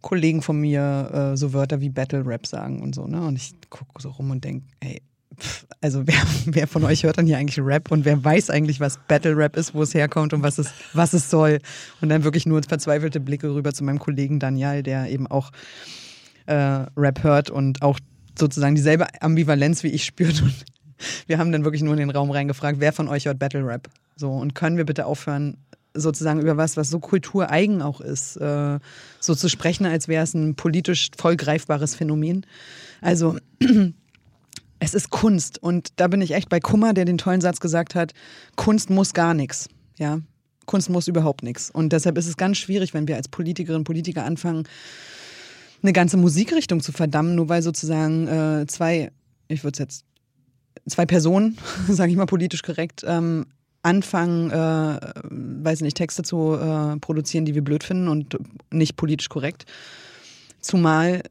Kollegen 0.00 0.42
von 0.42 0.60
mir 0.60 1.32
äh, 1.32 1.36
so 1.36 1.52
Wörter 1.52 1.80
wie 1.80 1.90
Battle 1.90 2.24
Rap 2.24 2.46
sagen 2.46 2.82
und 2.82 2.94
so. 2.94 3.06
Ne? 3.06 3.26
Und 3.26 3.36
ich 3.36 3.54
gucke 3.70 4.00
so 4.00 4.10
rum 4.10 4.30
und 4.30 4.44
denke, 4.44 4.64
ey, 4.80 5.02
also 5.80 6.06
wer, 6.06 6.22
wer 6.46 6.66
von 6.66 6.84
euch 6.84 7.02
hört 7.04 7.18
dann 7.18 7.26
hier 7.26 7.38
eigentlich 7.38 7.58
Rap 7.58 7.90
und 7.90 8.04
wer 8.04 8.22
weiß 8.22 8.50
eigentlich, 8.50 8.80
was 8.80 8.98
Battle 9.08 9.36
Rap 9.36 9.56
ist, 9.56 9.74
wo 9.74 9.82
es 9.82 9.94
herkommt 9.94 10.32
und 10.32 10.42
was 10.42 10.58
es, 10.58 10.70
was 10.92 11.12
es 11.12 11.30
soll. 11.30 11.58
Und 12.00 12.08
dann 12.08 12.24
wirklich 12.24 12.46
nur 12.46 12.62
verzweifelte 12.62 13.20
Blicke 13.20 13.52
rüber 13.54 13.74
zu 13.74 13.84
meinem 13.84 13.98
Kollegen 13.98 14.38
Daniel, 14.38 14.82
der 14.82 15.10
eben 15.10 15.26
auch 15.26 15.50
äh, 16.46 16.86
Rap 16.96 17.22
hört 17.22 17.50
und 17.50 17.82
auch 17.82 17.98
sozusagen 18.38 18.74
dieselbe 18.74 19.06
Ambivalenz 19.20 19.82
wie 19.82 19.88
ich 19.88 20.04
spürt. 20.04 20.42
Und 20.42 20.54
wir 21.26 21.38
haben 21.38 21.52
dann 21.52 21.64
wirklich 21.64 21.82
nur 21.82 21.92
in 21.94 22.00
den 22.00 22.10
Raum 22.10 22.30
reingefragt, 22.30 22.80
wer 22.80 22.92
von 22.92 23.08
euch 23.08 23.26
hört 23.26 23.38
Battle 23.38 23.66
Rap? 23.66 23.88
So, 24.16 24.30
und 24.30 24.54
können 24.54 24.76
wir 24.76 24.84
bitte 24.84 25.06
aufhören, 25.06 25.58
sozusagen 25.94 26.40
über 26.40 26.56
was, 26.56 26.76
was 26.76 26.90
so 26.90 27.00
kultureigen 27.00 27.82
auch 27.82 28.00
ist, 28.00 28.36
äh, 28.36 28.78
so 29.20 29.34
zu 29.34 29.48
sprechen, 29.48 29.86
als 29.86 30.08
wäre 30.08 30.22
es 30.24 30.34
ein 30.34 30.54
politisch 30.54 31.10
voll 31.16 31.36
greifbares 31.36 31.94
Phänomen. 31.94 32.46
Also 33.00 33.38
es 34.78 34.94
ist 34.94 35.10
Kunst 35.10 35.62
und 35.62 35.88
da 35.96 36.08
bin 36.08 36.20
ich 36.20 36.32
echt 36.32 36.48
bei 36.48 36.60
Kummer, 36.60 36.92
der 36.92 37.04
den 37.04 37.18
tollen 37.18 37.40
Satz 37.40 37.60
gesagt 37.60 37.94
hat, 37.94 38.12
Kunst 38.56 38.90
muss 38.90 39.14
gar 39.14 39.34
nichts. 39.34 39.68
Ja, 39.98 40.20
Kunst 40.66 40.90
muss 40.90 41.08
überhaupt 41.08 41.42
nichts. 41.42 41.70
Und 41.70 41.92
deshalb 41.92 42.18
ist 42.18 42.26
es 42.26 42.36
ganz 42.36 42.58
schwierig, 42.58 42.92
wenn 42.92 43.08
wir 43.08 43.16
als 43.16 43.28
Politikerinnen 43.28 43.80
und 43.80 43.84
Politiker 43.84 44.24
anfangen, 44.24 44.64
eine 45.86 45.92
ganze 45.92 46.16
Musikrichtung 46.16 46.80
zu 46.80 46.92
verdammen, 46.92 47.36
nur 47.36 47.48
weil 47.48 47.62
sozusagen 47.62 48.26
äh, 48.26 48.66
zwei, 48.66 49.12
ich 49.48 49.62
würde 49.62 49.74
es 49.74 49.78
jetzt, 49.78 50.04
zwei 50.88 51.06
Personen, 51.06 51.56
sage 51.88 52.10
ich 52.10 52.16
mal 52.16 52.26
politisch 52.26 52.62
korrekt, 52.62 53.04
ähm, 53.06 53.46
anfangen, 53.82 54.50
äh, 54.50 54.98
weiß 55.30 55.82
nicht, 55.82 55.96
Texte 55.96 56.24
zu 56.24 56.54
äh, 56.54 56.96
produzieren, 56.98 57.44
die 57.44 57.54
wir 57.54 57.62
blöd 57.62 57.84
finden 57.84 58.08
und 58.08 58.36
nicht 58.72 58.96
politisch 58.96 59.28
korrekt. 59.28 59.64
Zumal 60.60 61.22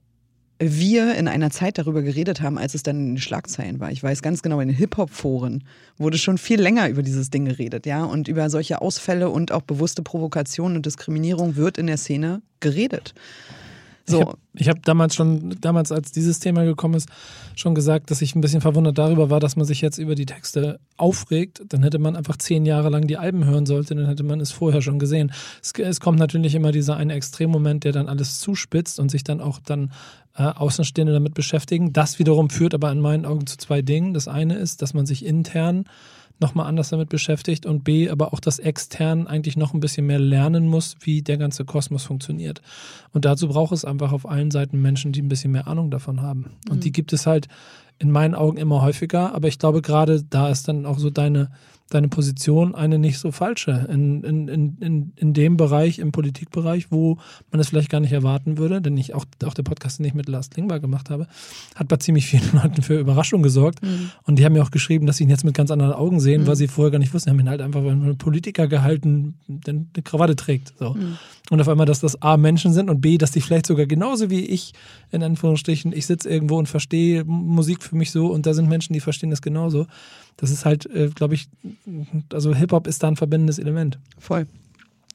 wir 0.58 1.16
in 1.16 1.28
einer 1.28 1.50
Zeit 1.50 1.78
darüber 1.78 2.02
geredet 2.02 2.40
haben, 2.40 2.58
als 2.58 2.76
es 2.76 2.84
dann 2.84 2.98
in 2.98 3.08
den 3.16 3.18
Schlagzeilen 3.18 3.82
war. 3.82 3.92
Ich 3.92 4.02
weiß 4.02 4.22
ganz 4.22 4.42
genau, 4.42 4.62
in 4.62 4.70
den 4.70 4.78
Hip-Hop-Foren 4.78 5.66
wurde 5.98 6.18
schon 6.18 6.38
viel 6.38 6.62
länger 6.62 6.88
über 6.88 7.04
dieses 7.04 7.30
Ding 7.30 7.44
geredet, 7.44 7.86
ja. 7.86 8.06
Und 8.06 8.30
über 8.30 8.50
solche 8.50 8.82
Ausfälle 8.82 9.30
und 9.30 9.52
auch 9.52 9.64
bewusste 9.64 10.02
Provokation 10.02 10.78
und 10.78 10.86
Diskriminierung 10.86 11.58
wird 11.58 11.78
in 11.78 11.88
der 11.88 11.98
Szene 11.98 12.42
geredet. 12.62 13.14
So. 14.08 14.36
Ich 14.54 14.70
habe 14.70 14.78
hab 14.78 14.86
damals 14.86 15.16
schon, 15.16 15.58
damals 15.62 15.92
als 15.92 16.12
dieses 16.12 16.40
Thema 16.40 16.64
gekommen 16.64 16.94
ist, 16.94 17.10
schon 17.56 17.74
gesagt, 17.74 18.12
dass 18.12 18.22
ich 18.22 18.36
ein 18.36 18.42
bisschen 18.42 18.62
verwundert 18.62 18.98
darüber 18.98 19.30
war, 19.30 19.40
dass 19.40 19.56
man 19.56 19.66
sich 19.66 19.82
jetzt 19.82 19.98
über 19.98 20.16
die 20.16 20.28
Texte 20.28 20.80
aufregt. 20.96 21.64
Dann 21.70 21.82
hätte 21.82 21.98
man 21.98 22.16
einfach 22.16 22.38
zehn 22.38 22.66
Jahre 22.66 22.90
lang 22.90 23.08
die 23.08 23.18
Alben 23.18 23.46
hören 23.46 23.66
sollte, 23.66 23.96
dann 23.96 24.08
hätte 24.08 24.24
man 24.24 24.40
es 24.40 24.52
vorher 24.52 24.82
schon 24.82 25.00
gesehen. 25.00 25.32
Es, 25.62 25.72
es 25.72 26.00
kommt 26.00 26.20
natürlich 26.20 26.54
immer 26.56 26.72
dieser 26.72 26.98
eine 26.98 27.14
Extremmoment, 27.14 27.84
der 27.84 27.92
dann 27.94 28.08
alles 28.08 28.40
zuspitzt 28.40 29.00
und 29.00 29.10
sich 29.10 29.24
dann 29.24 29.42
auch 29.42 29.60
dann 29.60 29.92
äh, 30.38 30.44
Außenstehende 30.44 31.14
damit 31.14 31.34
beschäftigen. 31.34 31.92
Das 31.92 32.20
wiederum 32.20 32.50
führt 32.50 32.74
aber 32.74 32.92
in 32.92 33.00
meinen 33.00 33.26
Augen 33.26 33.48
zu 33.48 33.58
zwei 33.58 33.82
Dingen. 33.82 34.14
Das 34.14 34.28
eine 34.28 34.56
ist, 34.56 34.82
dass 34.82 34.94
man 34.94 35.06
sich 35.06 35.26
intern 35.26 35.86
nochmal 36.40 36.68
anders 36.68 36.90
damit 36.90 37.10
beschäftigt 37.10 37.66
und 37.66 37.84
B, 37.84 38.10
aber 38.10 38.34
auch 38.34 38.40
das 38.40 38.60
extern 38.60 39.28
eigentlich 39.28 39.58
noch 39.58 39.74
ein 39.74 39.80
bisschen 39.80 40.06
mehr 40.06 40.20
lernen 40.20 40.68
muss, 40.68 40.96
wie 41.02 41.22
der 41.22 41.38
ganze 41.38 41.66
Kosmos 41.66 42.04
funktioniert. 42.04 42.62
Und 43.14 43.26
dazu 43.26 43.48
braucht 43.48 43.74
es 43.74 43.86
einfach 43.86 44.12
auf 44.12 44.28
allen 44.28 44.52
Seiten 44.52 44.82
Menschen, 44.82 45.12
die 45.12 45.22
ein 45.22 45.30
bisschen 45.30 45.52
mehr 45.52 45.68
Ahnung 45.68 45.92
davon 45.92 46.22
haben. 46.22 46.52
Und 46.70 46.78
mhm. 46.78 46.82
die 46.82 46.92
gibt 46.92 47.14
es 47.14 47.26
halt 47.26 47.48
in 47.98 48.12
meinen 48.12 48.36
Augen 48.36 48.58
immer 48.58 48.82
häufiger, 48.82 49.34
aber 49.34 49.48
ich 49.48 49.60
glaube 49.60 49.82
gerade 49.82 50.24
da 50.24 50.50
ist 50.50 50.68
dann 50.68 50.86
auch 50.86 51.00
so 51.00 51.10
deine 51.10 51.50
deine 51.90 52.08
Position 52.08 52.74
eine 52.74 52.98
nicht 52.98 53.20
so 53.20 53.32
falsche 53.32 53.88
in, 53.92 54.24
in, 54.24 54.48
in, 54.48 55.14
in 55.16 55.34
dem 55.34 55.56
Bereich, 55.56 56.00
im 56.00 56.12
Politikbereich, 56.12 56.92
wo 56.92 57.18
man 57.52 57.60
es 57.60 57.70
vielleicht 57.70 57.92
gar 57.92 58.00
nicht 58.00 58.12
erwarten 58.12 58.58
würde, 58.58 58.82
denn 58.82 58.98
ich 58.98 59.14
auch, 59.14 59.26
auch 59.44 59.54
der 59.54 59.62
Podcast, 59.62 60.00
den 60.00 60.06
ich 60.06 60.16
mit 60.16 60.28
Lars 60.28 60.50
Klingbar 60.50 60.80
gemacht 60.80 61.12
habe, 61.12 61.28
hat 61.76 61.88
bei 61.88 61.98
ziemlich 61.98 62.26
vielen 62.26 62.50
Leuten 62.54 62.82
für 62.82 63.00
Überraschung 63.00 63.44
gesorgt. 63.44 63.84
Mhm. 63.84 64.10
Und 64.24 64.40
die 64.40 64.46
haben 64.46 64.54
mir 64.54 64.64
auch 64.64 64.72
geschrieben, 64.72 65.06
dass 65.06 65.18
sie 65.18 65.26
ihn 65.26 65.30
jetzt 65.30 65.46
mit 65.46 65.54
ganz 65.54 65.70
anderen 65.70 65.94
Augen 65.94 66.20
sehen, 66.20 66.42
mhm. 66.42 66.48
weil 66.48 66.56
sie 66.56 66.68
vorher 66.68 66.92
gar 66.92 67.00
nicht 67.00 67.14
wussten. 67.14 67.30
Die 67.30 67.32
haben 67.32 67.40
ihn 67.40 67.50
halt 67.50 67.62
einfach 67.62 67.84
weil 67.84 67.92
ein 67.92 68.18
Politiker 68.18 68.68
gehalten, 68.68 69.36
der 69.48 69.76
eine 69.76 70.04
Krawatte 70.04 70.36
trägt. 70.36 70.74
So. 70.80 70.96
Mhm. 70.96 71.18
Und 71.52 71.62
auf 71.62 71.70
einmal, 71.70 71.86
dass 71.86 72.00
das 72.00 72.20
A 72.24 72.38
Menschen 72.38 72.74
sind 72.74 72.90
und 72.90 73.02
B, 73.02 73.20
dass 73.20 73.30
die 73.30 73.42
vielleicht 73.42 73.68
sogar 73.68 73.86
genauso 73.86 74.32
wie 74.32 74.44
ich, 74.46 74.74
in 75.12 75.22
Anführungsstrichen, 75.22 75.94
ich 75.94 76.08
sitze 76.08 76.28
irgendwo 76.28 76.58
und 76.58 76.68
verstehe 76.68 77.24
Musik 77.26 77.84
für 77.84 77.96
mich 77.96 78.10
so 78.10 78.28
und 78.28 78.48
da 78.48 78.56
sind 78.56 78.68
Menschen, 78.68 78.94
die 78.94 79.00
verstehen 79.00 79.30
das 79.30 79.44
genauso 79.44 79.86
das 80.38 80.52
ist 80.52 80.66
halt, 80.66 80.86
äh, 80.94 81.10
glaube 81.10 81.36
ich, 81.36 81.48
also 82.32 82.54
Hip-Hop 82.54 82.88
ist 82.88 83.04
da 83.04 83.08
ein 83.08 83.16
verbindendes 83.16 83.60
Element. 83.60 84.00
Voll. 84.18 84.48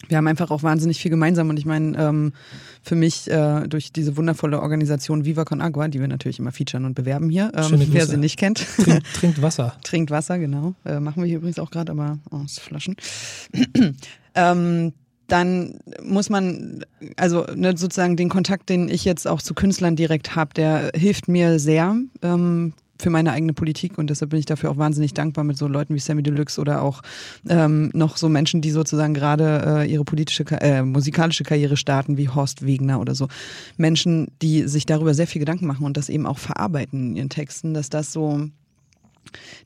Wir 0.08 0.16
haben 0.16 0.26
einfach 0.26 0.50
auch 0.50 0.62
wahnsinnig 0.62 0.98
viel 0.98 1.10
gemeinsam 1.10 1.50
und 1.50 1.58
ich 1.58 1.66
meine, 1.66 1.96
ähm, 1.98 2.32
für 2.82 2.94
mich 2.94 3.30
äh, 3.30 3.68
durch 3.68 3.92
diese 3.92 4.16
wundervolle 4.16 4.60
Organisation 4.60 5.26
Viva 5.26 5.44
Con 5.44 5.60
Agua, 5.60 5.88
die 5.88 6.00
wir 6.00 6.08
natürlich 6.08 6.38
immer 6.38 6.52
featuren 6.52 6.86
und 6.86 6.94
bewerben 6.94 7.28
hier, 7.28 7.52
ähm, 7.54 7.86
wer 7.90 8.06
sie 8.06 8.16
nicht 8.16 8.38
kennt. 8.38 8.66
Trink, 8.82 9.04
trinkt 9.14 9.42
Wasser. 9.42 9.76
trinkt 9.84 10.10
Wasser, 10.10 10.38
genau. 10.38 10.74
Äh, 10.86 11.00
machen 11.00 11.22
wir 11.22 11.28
hier 11.28 11.36
übrigens 11.36 11.58
auch 11.58 11.70
gerade, 11.70 11.92
aber 11.92 12.18
aus 12.30 12.58
Flaschen. 12.58 12.96
ähm, 14.34 14.92
dann 15.28 15.78
muss 16.02 16.28
man, 16.28 16.84
also 17.16 17.44
ne, 17.54 17.76
sozusagen 17.76 18.16
den 18.16 18.30
Kontakt, 18.30 18.68
den 18.68 18.88
ich 18.88 19.04
jetzt 19.04 19.28
auch 19.28 19.40
zu 19.40 19.54
Künstlern 19.54 19.96
direkt 19.96 20.34
habe, 20.34 20.54
der 20.54 20.90
hilft 20.94 21.28
mir 21.28 21.58
sehr. 21.58 21.96
Ähm, 22.22 22.72
für 23.00 23.10
meine 23.10 23.32
eigene 23.32 23.52
Politik 23.52 23.98
und 23.98 24.10
deshalb 24.10 24.30
bin 24.30 24.40
ich 24.40 24.46
dafür 24.46 24.70
auch 24.70 24.76
wahnsinnig 24.76 25.14
dankbar 25.14 25.44
mit 25.44 25.56
so 25.56 25.66
Leuten 25.66 25.94
wie 25.94 25.98
Sammy 25.98 26.22
Deluxe 26.22 26.60
oder 26.60 26.82
auch 26.82 27.02
ähm, 27.48 27.90
noch 27.94 28.16
so 28.16 28.28
Menschen, 28.28 28.60
die 28.60 28.70
sozusagen 28.70 29.14
gerade 29.14 29.62
äh, 29.66 29.90
ihre 29.90 30.04
politische, 30.04 30.44
äh, 30.60 30.82
musikalische 30.82 31.44
Karriere 31.44 31.76
starten, 31.76 32.16
wie 32.16 32.28
Horst 32.28 32.64
Wegner 32.64 33.00
oder 33.00 33.14
so. 33.14 33.28
Menschen, 33.76 34.28
die 34.42 34.68
sich 34.68 34.86
darüber 34.86 35.14
sehr 35.14 35.26
viel 35.26 35.40
Gedanken 35.40 35.66
machen 35.66 35.84
und 35.84 35.96
das 35.96 36.08
eben 36.08 36.26
auch 36.26 36.38
verarbeiten 36.38 37.10
in 37.10 37.16
ihren 37.16 37.30
Texten, 37.30 37.74
dass 37.74 37.90
das 37.90 38.12
so, 38.12 38.48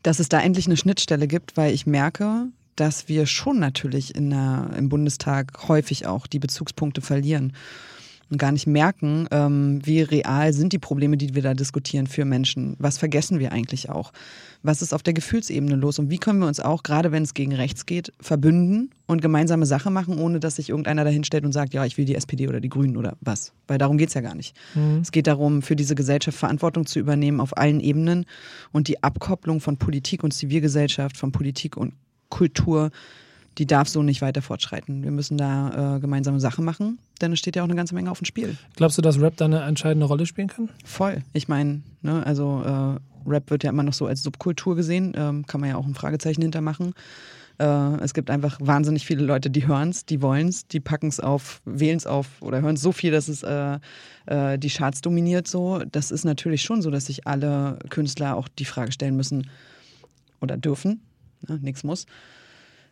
dass 0.02 0.18
es 0.18 0.28
da 0.28 0.40
endlich 0.40 0.66
eine 0.66 0.76
Schnittstelle 0.76 1.26
gibt, 1.26 1.56
weil 1.56 1.74
ich 1.74 1.86
merke, 1.86 2.46
dass 2.76 3.08
wir 3.08 3.26
schon 3.26 3.58
natürlich 3.58 4.14
in 4.14 4.30
der, 4.30 4.70
im 4.76 4.88
Bundestag 4.88 5.68
häufig 5.68 6.06
auch 6.06 6.26
die 6.26 6.38
Bezugspunkte 6.38 7.00
verlieren 7.00 7.52
und 8.30 8.38
gar 8.38 8.52
nicht 8.52 8.66
merken, 8.66 9.26
ähm, 9.30 9.80
wie 9.84 10.02
real 10.02 10.52
sind 10.52 10.72
die 10.72 10.78
Probleme, 10.78 11.16
die 11.16 11.34
wir 11.34 11.42
da 11.42 11.54
diskutieren 11.54 12.06
für 12.06 12.24
Menschen. 12.24 12.76
Was 12.78 12.98
vergessen 12.98 13.38
wir 13.38 13.52
eigentlich 13.52 13.90
auch? 13.90 14.12
Was 14.62 14.82
ist 14.82 14.94
auf 14.94 15.02
der 15.02 15.12
Gefühlsebene 15.12 15.76
los? 15.76 15.98
Und 15.98 16.10
wie 16.10 16.18
können 16.18 16.38
wir 16.38 16.46
uns 16.46 16.60
auch, 16.60 16.82
gerade 16.82 17.12
wenn 17.12 17.22
es 17.22 17.34
gegen 17.34 17.54
rechts 17.54 17.86
geht, 17.86 18.12
verbünden 18.20 18.90
und 19.06 19.20
gemeinsame 19.20 19.66
Sache 19.66 19.90
machen, 19.90 20.18
ohne 20.18 20.40
dass 20.40 20.56
sich 20.56 20.70
irgendeiner 20.70 21.04
dahinstellt 21.04 21.44
und 21.44 21.52
sagt, 21.52 21.74
ja, 21.74 21.84
ich 21.84 21.98
will 21.98 22.06
die 22.06 22.14
SPD 22.14 22.48
oder 22.48 22.60
die 22.60 22.70
Grünen 22.70 22.96
oder 22.96 23.16
was? 23.20 23.52
Weil 23.68 23.78
darum 23.78 23.98
geht 23.98 24.08
es 24.08 24.14
ja 24.14 24.20
gar 24.20 24.34
nicht. 24.34 24.56
Mhm. 24.74 25.00
Es 25.02 25.12
geht 25.12 25.26
darum, 25.26 25.62
für 25.62 25.76
diese 25.76 25.94
Gesellschaft 25.94 26.38
Verantwortung 26.38 26.86
zu 26.86 26.98
übernehmen 26.98 27.40
auf 27.40 27.56
allen 27.56 27.80
Ebenen 27.80 28.24
und 28.72 28.88
die 28.88 29.02
Abkopplung 29.02 29.60
von 29.60 29.76
Politik 29.76 30.24
und 30.24 30.32
Zivilgesellschaft, 30.32 31.16
von 31.16 31.32
Politik 31.32 31.76
und 31.76 31.92
Kultur 32.30 32.90
die 33.58 33.66
darf 33.66 33.88
so 33.88 34.02
nicht 34.02 34.22
weiter 34.22 34.42
fortschreiten. 34.42 35.02
Wir 35.02 35.10
müssen 35.10 35.38
da 35.38 35.96
äh, 35.96 36.00
gemeinsame 36.00 36.40
Sachen 36.40 36.64
machen, 36.64 36.98
denn 37.20 37.32
es 37.32 37.38
steht 37.38 37.56
ja 37.56 37.62
auch 37.62 37.68
eine 37.68 37.76
ganze 37.76 37.94
Menge 37.94 38.10
auf 38.10 38.18
dem 38.18 38.24
Spiel. 38.24 38.56
Glaubst 38.76 38.98
du, 38.98 39.02
dass 39.02 39.20
Rap 39.20 39.36
da 39.36 39.44
eine 39.44 39.62
entscheidende 39.62 40.06
Rolle 40.06 40.26
spielen 40.26 40.48
kann? 40.48 40.70
Voll. 40.84 41.22
Ich 41.32 41.48
meine, 41.48 41.82
ne, 42.02 42.24
also 42.26 42.62
äh, 42.64 43.28
Rap 43.30 43.50
wird 43.50 43.64
ja 43.64 43.70
immer 43.70 43.82
noch 43.82 43.92
so 43.92 44.06
als 44.06 44.22
Subkultur 44.22 44.76
gesehen, 44.76 45.12
ähm, 45.16 45.46
kann 45.46 45.60
man 45.60 45.70
ja 45.70 45.76
auch 45.76 45.86
ein 45.86 45.94
Fragezeichen 45.94 46.42
hintermachen. 46.42 46.94
Äh, 47.58 47.64
es 48.02 48.12
gibt 48.12 48.30
einfach 48.30 48.58
wahnsinnig 48.60 49.06
viele 49.06 49.24
Leute, 49.24 49.50
die 49.50 49.66
hören 49.66 49.90
es, 49.90 50.04
die 50.04 50.20
wollen 50.20 50.48
es, 50.48 50.66
die 50.66 50.80
packen 50.80 51.08
es 51.08 51.20
auf, 51.20 51.62
wählen 51.64 51.96
es 51.96 52.06
auf 52.06 52.26
oder 52.40 52.60
hören 52.60 52.74
es 52.74 52.82
so 52.82 52.90
viel, 52.90 53.12
dass 53.12 53.28
es 53.28 53.44
äh, 53.44 53.78
äh, 54.26 54.58
die 54.58 54.70
Charts 54.70 55.00
dominiert. 55.00 55.46
So, 55.46 55.80
das 55.90 56.10
ist 56.10 56.24
natürlich 56.24 56.62
schon 56.62 56.82
so, 56.82 56.90
dass 56.90 57.06
sich 57.06 57.26
alle 57.26 57.78
Künstler 57.90 58.36
auch 58.36 58.48
die 58.48 58.64
Frage 58.64 58.90
stellen 58.90 59.16
müssen 59.16 59.48
oder 60.40 60.56
dürfen. 60.56 61.02
Ne, 61.46 61.60
nichts 61.62 61.84
muss 61.84 62.06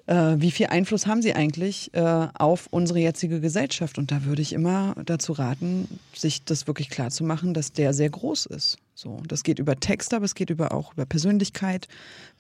äh, 0.07 0.35
wie 0.39 0.51
viel 0.51 0.67
Einfluss 0.67 1.07
haben 1.07 1.23
sie 1.23 1.35
eigentlich 1.35 1.93
äh, 1.95 2.29
auf 2.35 2.67
unsere 2.71 2.99
jetzige 2.99 3.41
Gesellschaft? 3.41 3.99
Und 3.99 4.11
da 4.11 4.25
würde 4.25 4.43
ich 4.43 4.53
immer 4.53 4.95
dazu 5.05 5.33
raten, 5.33 5.89
sich 6.15 6.45
das 6.45 6.67
wirklich 6.67 6.91
klar 6.91 7.11
zu 7.11 7.25
machen, 7.25 7.55
dass 7.55 7.73
der 7.73 7.95
sehr 7.95 8.11
groß 8.11 8.47
ist. 8.47 8.79
So, 8.95 9.23
das 9.27 9.43
geht 9.43 9.59
über 9.59 9.77
Text, 9.77 10.15
aber 10.15 10.25
es 10.25 10.35
geht 10.35 10.51
über 10.51 10.73
auch 10.73 10.93
über 10.93 11.07
Persönlichkeit. 11.07 11.89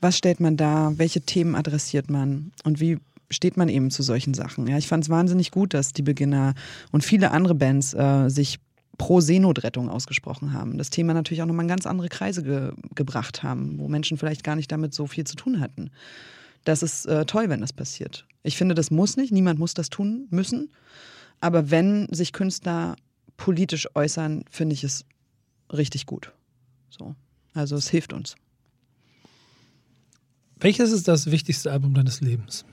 Was 0.00 0.18
stellt 0.18 0.40
man 0.40 0.56
da? 0.56 0.92
Welche 0.96 1.20
Themen 1.20 1.54
adressiert 1.54 2.10
man? 2.10 2.52
Und 2.64 2.80
wie 2.80 2.98
steht 3.30 3.56
man 3.56 3.68
eben 3.68 3.90
zu 3.90 4.02
solchen 4.02 4.34
Sachen? 4.34 4.66
Ja, 4.66 4.76
ich 4.76 4.88
fand 4.88 5.04
es 5.04 5.10
wahnsinnig 5.10 5.50
gut, 5.50 5.74
dass 5.74 5.92
die 5.92 6.02
Beginner 6.02 6.54
und 6.90 7.04
viele 7.04 7.30
andere 7.30 7.54
Bands 7.54 7.94
äh, 7.94 8.28
sich 8.28 8.58
pro 8.98 9.20
Seenotrettung 9.20 9.88
ausgesprochen 9.88 10.52
haben. 10.52 10.78
Das 10.78 10.90
Thema 10.90 11.14
natürlich 11.14 11.42
auch 11.42 11.46
nochmal 11.46 11.64
in 11.64 11.68
ganz 11.68 11.86
andere 11.86 12.08
Kreise 12.08 12.42
ge 12.42 12.72
gebracht 12.94 13.42
haben, 13.42 13.78
wo 13.78 13.88
Menschen 13.88 14.18
vielleicht 14.18 14.44
gar 14.44 14.54
nicht 14.54 14.70
damit 14.70 14.92
so 14.92 15.06
viel 15.06 15.24
zu 15.24 15.34
tun 15.34 15.60
hatten. 15.60 15.90
Das 16.64 16.82
ist 16.82 17.06
äh, 17.06 17.24
toll, 17.26 17.48
wenn 17.48 17.60
das 17.60 17.72
passiert. 17.72 18.26
Ich 18.42 18.56
finde, 18.56 18.74
das 18.74 18.90
muss 18.90 19.16
nicht. 19.16 19.32
Niemand 19.32 19.58
muss 19.58 19.74
das 19.74 19.90
tun 19.90 20.26
müssen. 20.30 20.70
Aber 21.40 21.70
wenn 21.70 22.06
sich 22.12 22.32
Künstler 22.32 22.96
politisch 23.36 23.88
äußern, 23.94 24.44
finde 24.50 24.74
ich 24.74 24.84
es 24.84 25.04
richtig 25.72 26.06
gut. 26.06 26.32
So. 26.90 27.14
Also 27.54 27.76
es 27.76 27.88
hilft 27.88 28.12
uns. 28.12 28.36
Welches 30.60 30.92
ist 30.92 31.08
das 31.08 31.30
wichtigste 31.30 31.72
Album 31.72 31.94
deines 31.94 32.20
Lebens? 32.20 32.64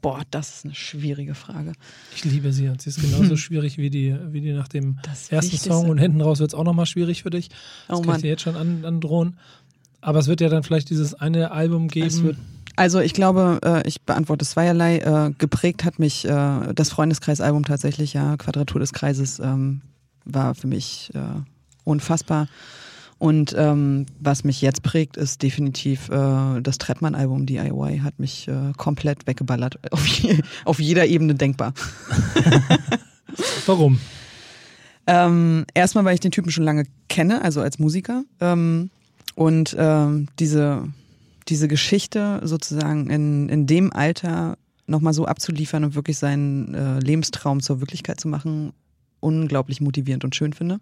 Boah, 0.00 0.22
das 0.30 0.58
ist 0.58 0.64
eine 0.64 0.74
schwierige 0.74 1.34
Frage. 1.34 1.72
Ich 2.14 2.24
liebe 2.24 2.52
sie 2.52 2.68
und 2.68 2.80
sie 2.80 2.90
ist 2.90 3.00
genauso 3.00 3.36
schwierig 3.36 3.78
wie 3.78 3.90
die, 3.90 4.16
wie 4.30 4.40
die 4.40 4.52
nach 4.52 4.68
dem 4.68 4.98
das 5.02 5.30
ersten 5.32 5.46
Wichtigste. 5.46 5.70
Song 5.70 5.90
und 5.90 5.98
hinten 5.98 6.20
raus 6.20 6.38
wird 6.38 6.50
es 6.50 6.54
auch 6.54 6.62
nochmal 6.62 6.86
schwierig 6.86 7.24
für 7.24 7.30
dich. 7.30 7.48
Das 7.88 7.98
oh, 7.98 8.02
kann 8.02 8.16
ich 8.16 8.22
dir 8.22 8.28
jetzt 8.28 8.42
schon 8.42 8.54
androhen. 8.84 9.36
Aber 10.00 10.20
es 10.20 10.28
wird 10.28 10.40
ja 10.40 10.48
dann 10.48 10.62
vielleicht 10.62 10.90
dieses 10.90 11.14
eine 11.14 11.50
Album 11.50 11.88
geben. 11.88 12.06
Es 12.06 12.22
wird 12.22 12.36
also 12.76 13.00
ich 13.00 13.14
glaube, 13.14 13.60
äh, 13.64 13.88
ich 13.88 14.02
beantworte 14.02 14.44
zweierlei. 14.44 14.98
Äh, 14.98 15.32
geprägt 15.38 15.84
hat 15.84 15.98
mich 15.98 16.24
äh, 16.26 16.72
das 16.74 16.90
Freundeskreisalbum 16.90 17.64
tatsächlich, 17.64 18.12
ja, 18.12 18.36
Quadratur 18.36 18.80
des 18.80 18.92
Kreises 18.92 19.38
ähm, 19.38 19.82
war 20.24 20.54
für 20.54 20.66
mich 20.66 21.12
unfassbar. 21.84 22.48
Und 23.18 23.54
ähm, 23.56 24.04
was 24.20 24.44
mich 24.44 24.60
jetzt 24.60 24.82
prägt, 24.82 25.16
ist 25.16 25.42
definitiv 25.42 26.10
äh, 26.10 26.60
das 26.60 26.76
Trettmann-Album 26.78 27.46
DIY. 27.46 28.00
Hat 28.02 28.18
mich 28.18 28.46
äh, 28.46 28.72
komplett 28.76 29.26
weggeballert. 29.26 29.78
Auf, 29.92 30.06
je, 30.06 30.40
auf 30.66 30.80
jeder 30.80 31.06
Ebene 31.06 31.34
denkbar. 31.34 31.72
Warum? 33.66 33.98
Ähm, 35.06 35.64
erstmal, 35.72 36.04
weil 36.04 36.14
ich 36.14 36.20
den 36.20 36.30
Typen 36.30 36.50
schon 36.50 36.64
lange 36.64 36.84
kenne, 37.08 37.42
also 37.42 37.60
als 37.60 37.78
Musiker. 37.78 38.24
Ähm, 38.40 38.90
und 39.34 39.74
ähm, 39.78 40.28
diese, 40.38 40.84
diese 41.48 41.68
Geschichte 41.68 42.40
sozusagen 42.42 43.10
in, 43.10 43.48
in 43.48 43.66
dem 43.66 43.92
Alter 43.92 44.58
nochmal 44.86 45.12
so 45.12 45.26
abzuliefern 45.26 45.84
und 45.84 45.94
wirklich 45.94 46.18
seinen 46.18 46.74
äh, 46.74 46.98
Lebenstraum 47.00 47.60
zur 47.60 47.80
Wirklichkeit 47.80 48.20
zu 48.20 48.28
machen, 48.28 48.72
unglaublich 49.20 49.80
motivierend 49.80 50.24
und 50.24 50.34
schön 50.34 50.52
finde. 50.52 50.80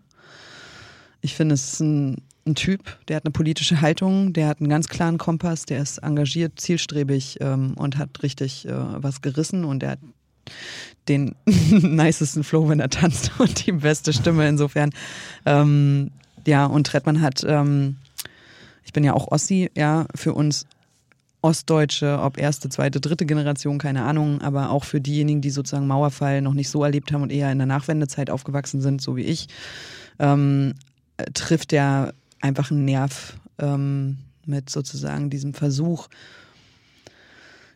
Ich 1.21 1.35
finde, 1.35 1.55
es 1.55 1.75
ist 1.75 1.81
ein, 1.81 2.23
ein 2.47 2.55
Typ, 2.55 2.99
der 3.09 3.17
hat 3.17 3.25
eine 3.25 3.33
politische 3.33 3.81
Haltung, 3.81 4.35
der 4.35 4.49
hat 4.49 4.61
einen 4.61 4.69
ganz 4.69 4.89
klaren 4.89 5.17
Kompass, 5.17 5.65
der 5.65 5.81
ist 5.81 5.99
engagiert, 5.99 6.61
zielstrebig 6.61 7.39
ähm, 7.41 7.73
und 7.77 7.97
hat 7.97 8.23
richtig 8.23 8.67
äh, 8.69 8.73
was 8.75 9.23
gerissen 9.23 9.65
und 9.65 9.81
der 9.81 9.93
hat 9.93 10.01
den 11.09 11.35
nicesten 11.47 12.45
Flow, 12.45 12.69
wenn 12.69 12.81
er 12.81 12.91
tanzt 12.91 13.33
und 13.39 13.67
die 13.67 13.73
beste 13.73 14.13
Stimme 14.13 14.47
insofern. 14.49 14.91
Ähm, 15.47 16.11
ja, 16.47 16.67
und 16.67 16.87
Trettmann 16.87 17.23
hat, 17.23 17.43
ähm, 17.47 17.97
ich 18.85 18.93
bin 18.93 19.05
ja 19.05 19.15
auch 19.15 19.31
Ossi, 19.31 19.71
ja, 19.75 20.07
für 20.15 20.35
uns 20.35 20.67
Ostdeutsche, 21.45 22.21
ob 22.21 22.39
erste, 22.39 22.71
zweite, 22.71 23.03
dritte 23.03 23.27
Generation, 23.27 23.77
keine 23.77 24.05
Ahnung, 24.05 24.41
aber 24.41 24.71
auch 24.71 24.85
für 24.85 25.01
diejenigen, 25.01 25.43
die 25.43 25.51
sozusagen 25.51 25.87
Mauerfall 25.87 26.41
noch 26.41 26.55
nicht 26.55 26.71
so 26.71 26.83
erlebt 26.83 27.13
haben 27.13 27.23
und 27.23 27.31
eher 27.31 27.53
in 27.53 27.59
der 27.59 27.67
Nachwendezeit 27.67 28.31
aufgewachsen 28.31 28.81
sind, 28.81 29.03
so 29.03 29.17
wie 29.17 29.25
ich, 29.25 29.49
ähm, 30.19 30.75
trifft 31.35 31.75
er 31.75 32.15
einfach 32.41 32.71
einen 32.71 32.87
Nerv 32.87 33.37
ähm, 33.59 34.19
mit 34.47 34.71
sozusagen 34.71 35.29
diesem 35.29 35.53
Versuch, 35.53 36.09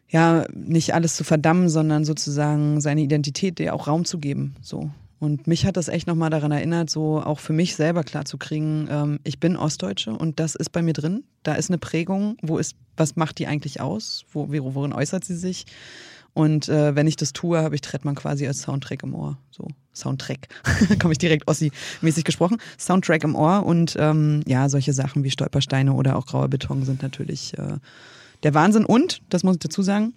ja, 0.08 0.46
nicht 0.54 0.94
alles 0.94 1.16
zu 1.16 1.24
verdammen, 1.24 1.68
sondern 1.68 2.06
sozusagen 2.06 2.80
seine 2.80 3.02
Identität 3.02 3.58
der 3.58 3.74
auch 3.74 3.86
Raum 3.86 4.06
zu 4.06 4.18
geben. 4.18 4.56
So. 4.62 4.90
Und 5.20 5.46
mich 5.46 5.66
hat 5.66 5.76
das 5.76 5.88
echt 5.88 6.06
nochmal 6.06 6.30
daran 6.30 6.52
erinnert, 6.52 6.90
so 6.90 7.20
auch 7.20 7.40
für 7.40 7.52
mich 7.52 7.74
selber 7.74 8.04
klarzukriegen, 8.04 8.88
ähm, 8.90 9.20
ich 9.24 9.40
bin 9.40 9.56
Ostdeutsche 9.56 10.12
und 10.12 10.38
das 10.38 10.54
ist 10.54 10.70
bei 10.70 10.80
mir 10.80 10.92
drin. 10.92 11.24
Da 11.42 11.54
ist 11.54 11.70
eine 11.70 11.78
Prägung, 11.78 12.36
wo 12.40 12.58
ist, 12.58 12.76
was 12.96 13.16
macht 13.16 13.38
die 13.38 13.46
eigentlich 13.46 13.80
aus? 13.80 14.24
Wo, 14.32 14.46
worin 14.48 14.92
äußert 14.92 15.24
sie 15.24 15.36
sich? 15.36 15.66
Und 16.34 16.68
äh, 16.68 16.94
wenn 16.94 17.08
ich 17.08 17.16
das 17.16 17.32
tue, 17.32 17.58
habe 17.58 17.74
ich 17.74 17.80
Trettmann 17.80 18.14
quasi 18.14 18.46
als 18.46 18.62
Soundtrack 18.62 19.02
im 19.02 19.12
Ohr. 19.14 19.38
So, 19.50 19.66
Soundtrack. 19.92 20.46
komme 21.00 21.12
ich 21.12 21.18
direkt 21.18 21.48
Ossi-mäßig 21.48 22.22
gesprochen. 22.22 22.58
Soundtrack 22.78 23.24
im 23.24 23.34
Ohr 23.34 23.66
und 23.66 23.96
ähm, 23.98 24.42
ja, 24.46 24.68
solche 24.68 24.92
Sachen 24.92 25.24
wie 25.24 25.32
Stolpersteine 25.32 25.92
oder 25.92 26.14
auch 26.14 26.26
grauer 26.26 26.46
Beton 26.46 26.84
sind 26.84 27.02
natürlich 27.02 27.58
äh, 27.58 27.78
der 28.44 28.54
Wahnsinn. 28.54 28.84
Und, 28.84 29.20
das 29.30 29.42
muss 29.42 29.56
ich 29.56 29.60
dazu 29.60 29.82
sagen, 29.82 30.12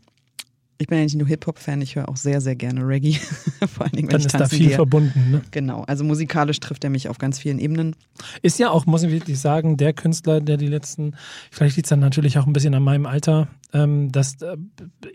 ich 0.82 0.88
bin 0.88 0.98
ja 0.98 1.04
nicht 1.04 1.16
nur 1.16 1.28
Hip-Hop-Fan, 1.28 1.80
ich 1.82 1.96
höre 1.96 2.10
auch 2.10 2.18
sehr, 2.18 2.42
sehr 2.42 2.56
gerne 2.56 2.82
Reggae. 2.82 3.14
Vor 3.68 3.86
allen 3.86 3.92
Dingen, 3.92 4.08
wenn 4.08 4.14
Dann 4.14 4.22
ich 4.22 4.26
ist 4.26 4.40
da 4.40 4.48
viel 4.48 4.70
gehe. 4.70 4.76
verbunden. 4.76 5.32
Ne? 5.32 5.42
Genau, 5.52 5.84
also 5.84 6.04
musikalisch 6.04 6.60
trifft 6.60 6.84
er 6.84 6.90
mich 6.90 7.08
auf 7.08 7.20
ganz 7.20 7.38
vielen 7.38 7.60
Ebenen. 7.60 7.96
Ist 8.42 8.58
ja 8.58 8.72
auch, 8.72 8.88
muss 8.88 9.04
ich 9.04 9.12
wirklich 9.12 9.40
sagen, 9.40 9.78
der 9.78 9.94
Künstler, 9.94 10.42
der 10.42 10.58
die 10.58 10.68
letzten, 10.68 11.16
vielleicht 11.52 11.76
liegt 11.76 11.86
es 11.86 11.90
dann 11.92 12.00
natürlich 12.00 12.40
auch 12.40 12.48
ein 12.48 12.54
bisschen 12.54 12.74
an 12.74 12.82
meinem 12.82 13.06
Alter, 13.06 13.48
ähm, 13.74 14.12
dass 14.12 14.42
äh, 14.42 14.58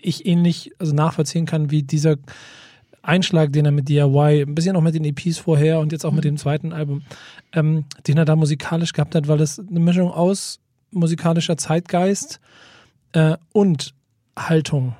ich 0.01 0.25
ähnlich 0.25 0.71
also 0.79 0.95
nachvollziehen 0.95 1.47
kann, 1.47 1.73
wie 1.73 1.83
dieser 1.83 2.17
Einschlag, 3.03 3.53
den 3.53 3.65
er 3.65 3.73
mit 3.73 3.89
DIY, 3.89 4.43
ein 4.43 4.55
bisschen 4.55 4.77
auch 4.77 4.83
mit 4.83 4.95
den 4.95 5.05
EPs 5.05 5.39
vorher 5.39 5.81
und 5.81 5.91
jetzt 5.91 6.07
auch 6.07 6.13
mit 6.13 6.25
dem 6.25 6.37
zweiten 6.37 6.73
Album, 6.73 7.03
ähm, 7.53 7.87
den 8.07 8.19
er 8.19 8.25
da 8.25 8.37
musikalisch 8.37 8.93
gehabt 8.93 9.17
hat, 9.17 9.27
weil 9.27 9.41
es 9.41 9.59
eine 9.59 9.81
Mischung 9.81 10.13
aus 10.13 10.61
musikalischer 10.93 11.57
Zeitgeist 11.57 12.39
äh, 13.13 13.37
und 13.53 13.95
Haltung 14.37 14.95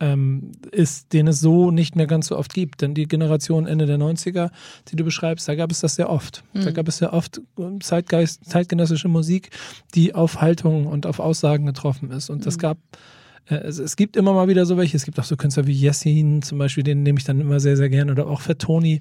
ähm, 0.00 0.52
ist, 0.70 1.12
den 1.12 1.26
es 1.28 1.40
so 1.40 1.70
nicht 1.70 1.96
mehr 1.96 2.06
ganz 2.06 2.28
so 2.28 2.36
oft 2.36 2.54
gibt. 2.54 2.82
Denn 2.82 2.94
die 2.94 3.06
Generation 3.06 3.66
Ende 3.66 3.86
der 3.86 3.98
90er, 3.98 4.50
die 4.88 4.96
du 4.96 5.04
beschreibst, 5.04 5.48
da 5.48 5.54
gab 5.54 5.70
es 5.70 5.80
das 5.80 5.96
sehr 5.96 6.10
oft. 6.10 6.44
Da 6.54 6.70
gab 6.70 6.88
es 6.88 6.98
sehr 6.98 7.12
oft 7.12 7.40
Zeitgeist, 7.80 8.44
zeitgenössische 8.48 9.08
Musik, 9.08 9.50
die 9.94 10.14
auf 10.14 10.40
Haltung 10.40 10.86
und 10.86 11.06
auf 11.06 11.18
Aussagen 11.18 11.66
getroffen 11.66 12.10
ist. 12.10 12.30
Und 12.30 12.46
das 12.46 12.58
gab 12.58 12.78
äh, 13.48 13.56
es, 13.56 13.96
gibt 13.96 14.16
immer 14.16 14.32
mal 14.32 14.48
wieder 14.48 14.66
so 14.66 14.76
welche. 14.76 14.96
Es 14.96 15.04
gibt 15.04 15.18
auch 15.18 15.24
so 15.24 15.36
Künstler 15.36 15.66
wie 15.66 15.72
Yassin 15.72 16.42
zum 16.42 16.58
Beispiel, 16.58 16.84
den 16.84 17.02
nehme 17.02 17.18
ich 17.18 17.24
dann 17.24 17.40
immer 17.40 17.60
sehr, 17.60 17.76
sehr 17.76 17.88
gerne. 17.88 18.12
Oder 18.12 18.26
auch 18.26 18.40
Fettoni, 18.40 19.00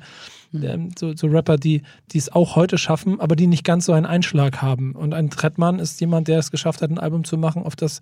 ähm, 0.53 0.91
so, 0.97 1.15
so 1.15 1.27
Rapper, 1.27 1.57
die 1.57 1.81
die 2.11 2.17
es 2.17 2.31
auch 2.31 2.55
heute 2.55 2.77
schaffen, 2.77 3.19
aber 3.19 3.35
die 3.35 3.47
nicht 3.47 3.63
ganz 3.63 3.85
so 3.85 3.93
einen 3.93 4.05
Einschlag 4.05 4.61
haben. 4.61 4.93
Und 4.93 5.13
ein 5.13 5.29
Trettmann 5.29 5.79
ist 5.79 5.99
jemand, 6.01 6.27
der 6.27 6.39
es 6.39 6.51
geschafft 6.51 6.81
hat, 6.81 6.89
ein 6.89 6.99
Album 6.99 7.23
zu 7.23 7.37
machen, 7.37 7.63
auf 7.63 7.75
das 7.75 7.99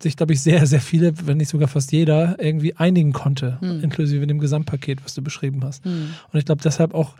sich, 0.00 0.16
glaube 0.16 0.32
ich, 0.32 0.40
sehr, 0.40 0.66
sehr 0.66 0.80
viele, 0.80 1.26
wenn 1.26 1.36
nicht 1.36 1.48
sogar 1.48 1.68
fast 1.68 1.92
jeder, 1.92 2.36
irgendwie 2.38 2.74
einigen 2.76 3.12
konnte, 3.12 3.58
inklusive 3.82 4.26
dem 4.26 4.38
Gesamtpaket, 4.38 5.04
was 5.04 5.14
du 5.14 5.22
beschrieben 5.22 5.62
hast. 5.64 5.84
Und 6.32 6.38
ich 6.38 6.44
glaube, 6.44 6.62
deshalb 6.62 6.94
auch 6.94 7.14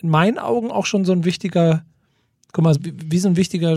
in 0.00 0.08
meinen 0.08 0.38
Augen 0.38 0.70
auch 0.70 0.86
schon 0.86 1.04
so 1.04 1.12
ein 1.12 1.24
wichtiger, 1.24 1.84
guck 2.52 2.64
mal, 2.64 2.76
wie, 2.80 3.18
so 3.18 3.28
ein 3.28 3.36
wichtiger, 3.36 3.76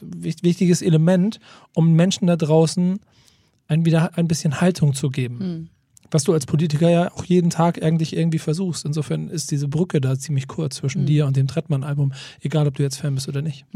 wichtiges 0.00 0.82
Element, 0.82 1.40
um 1.74 1.92
Menschen 1.94 2.26
da 2.26 2.36
draußen 2.36 3.00
ein, 3.66 3.84
wieder 3.84 4.16
ein 4.16 4.28
bisschen 4.28 4.60
Haltung 4.60 4.94
zu 4.94 5.10
geben. 5.10 5.38
Was 6.10 6.24
du 6.24 6.32
als 6.32 6.46
Politiker 6.46 6.88
ja 6.88 7.12
auch 7.12 7.24
jeden 7.24 7.50
Tag 7.50 7.82
eigentlich 7.82 8.16
irgendwie 8.16 8.38
versuchst. 8.38 8.86
Insofern 8.86 9.28
ist 9.28 9.50
diese 9.50 9.68
Brücke 9.68 10.00
da 10.00 10.18
ziemlich 10.18 10.46
kurz 10.46 10.76
zwischen 10.76 11.00
dir 11.06 11.26
und 11.26 11.36
dem 11.36 11.48
Trettmann-Album, 11.48 12.14
egal 12.40 12.66
ob 12.66 12.76
du 12.76 12.82
jetzt 12.82 12.96
Fan 12.96 13.14
bist 13.14 13.28
oder 13.28 13.42
nicht. 13.42 13.66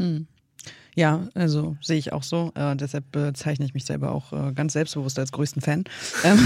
Ja, 0.95 1.27
also 1.33 1.75
sehe 1.81 1.97
ich 1.97 2.13
auch 2.13 2.23
so. 2.23 2.51
Äh, 2.55 2.75
deshalb 2.75 3.11
bezeichne 3.11 3.65
ich 3.65 3.73
mich 3.73 3.85
selber 3.85 4.11
auch 4.11 4.31
äh, 4.31 4.53
ganz 4.53 4.73
selbstbewusst 4.73 5.17
als 5.19 5.31
größten 5.31 5.61
Fan. 5.61 5.83
Ähm, 6.23 6.39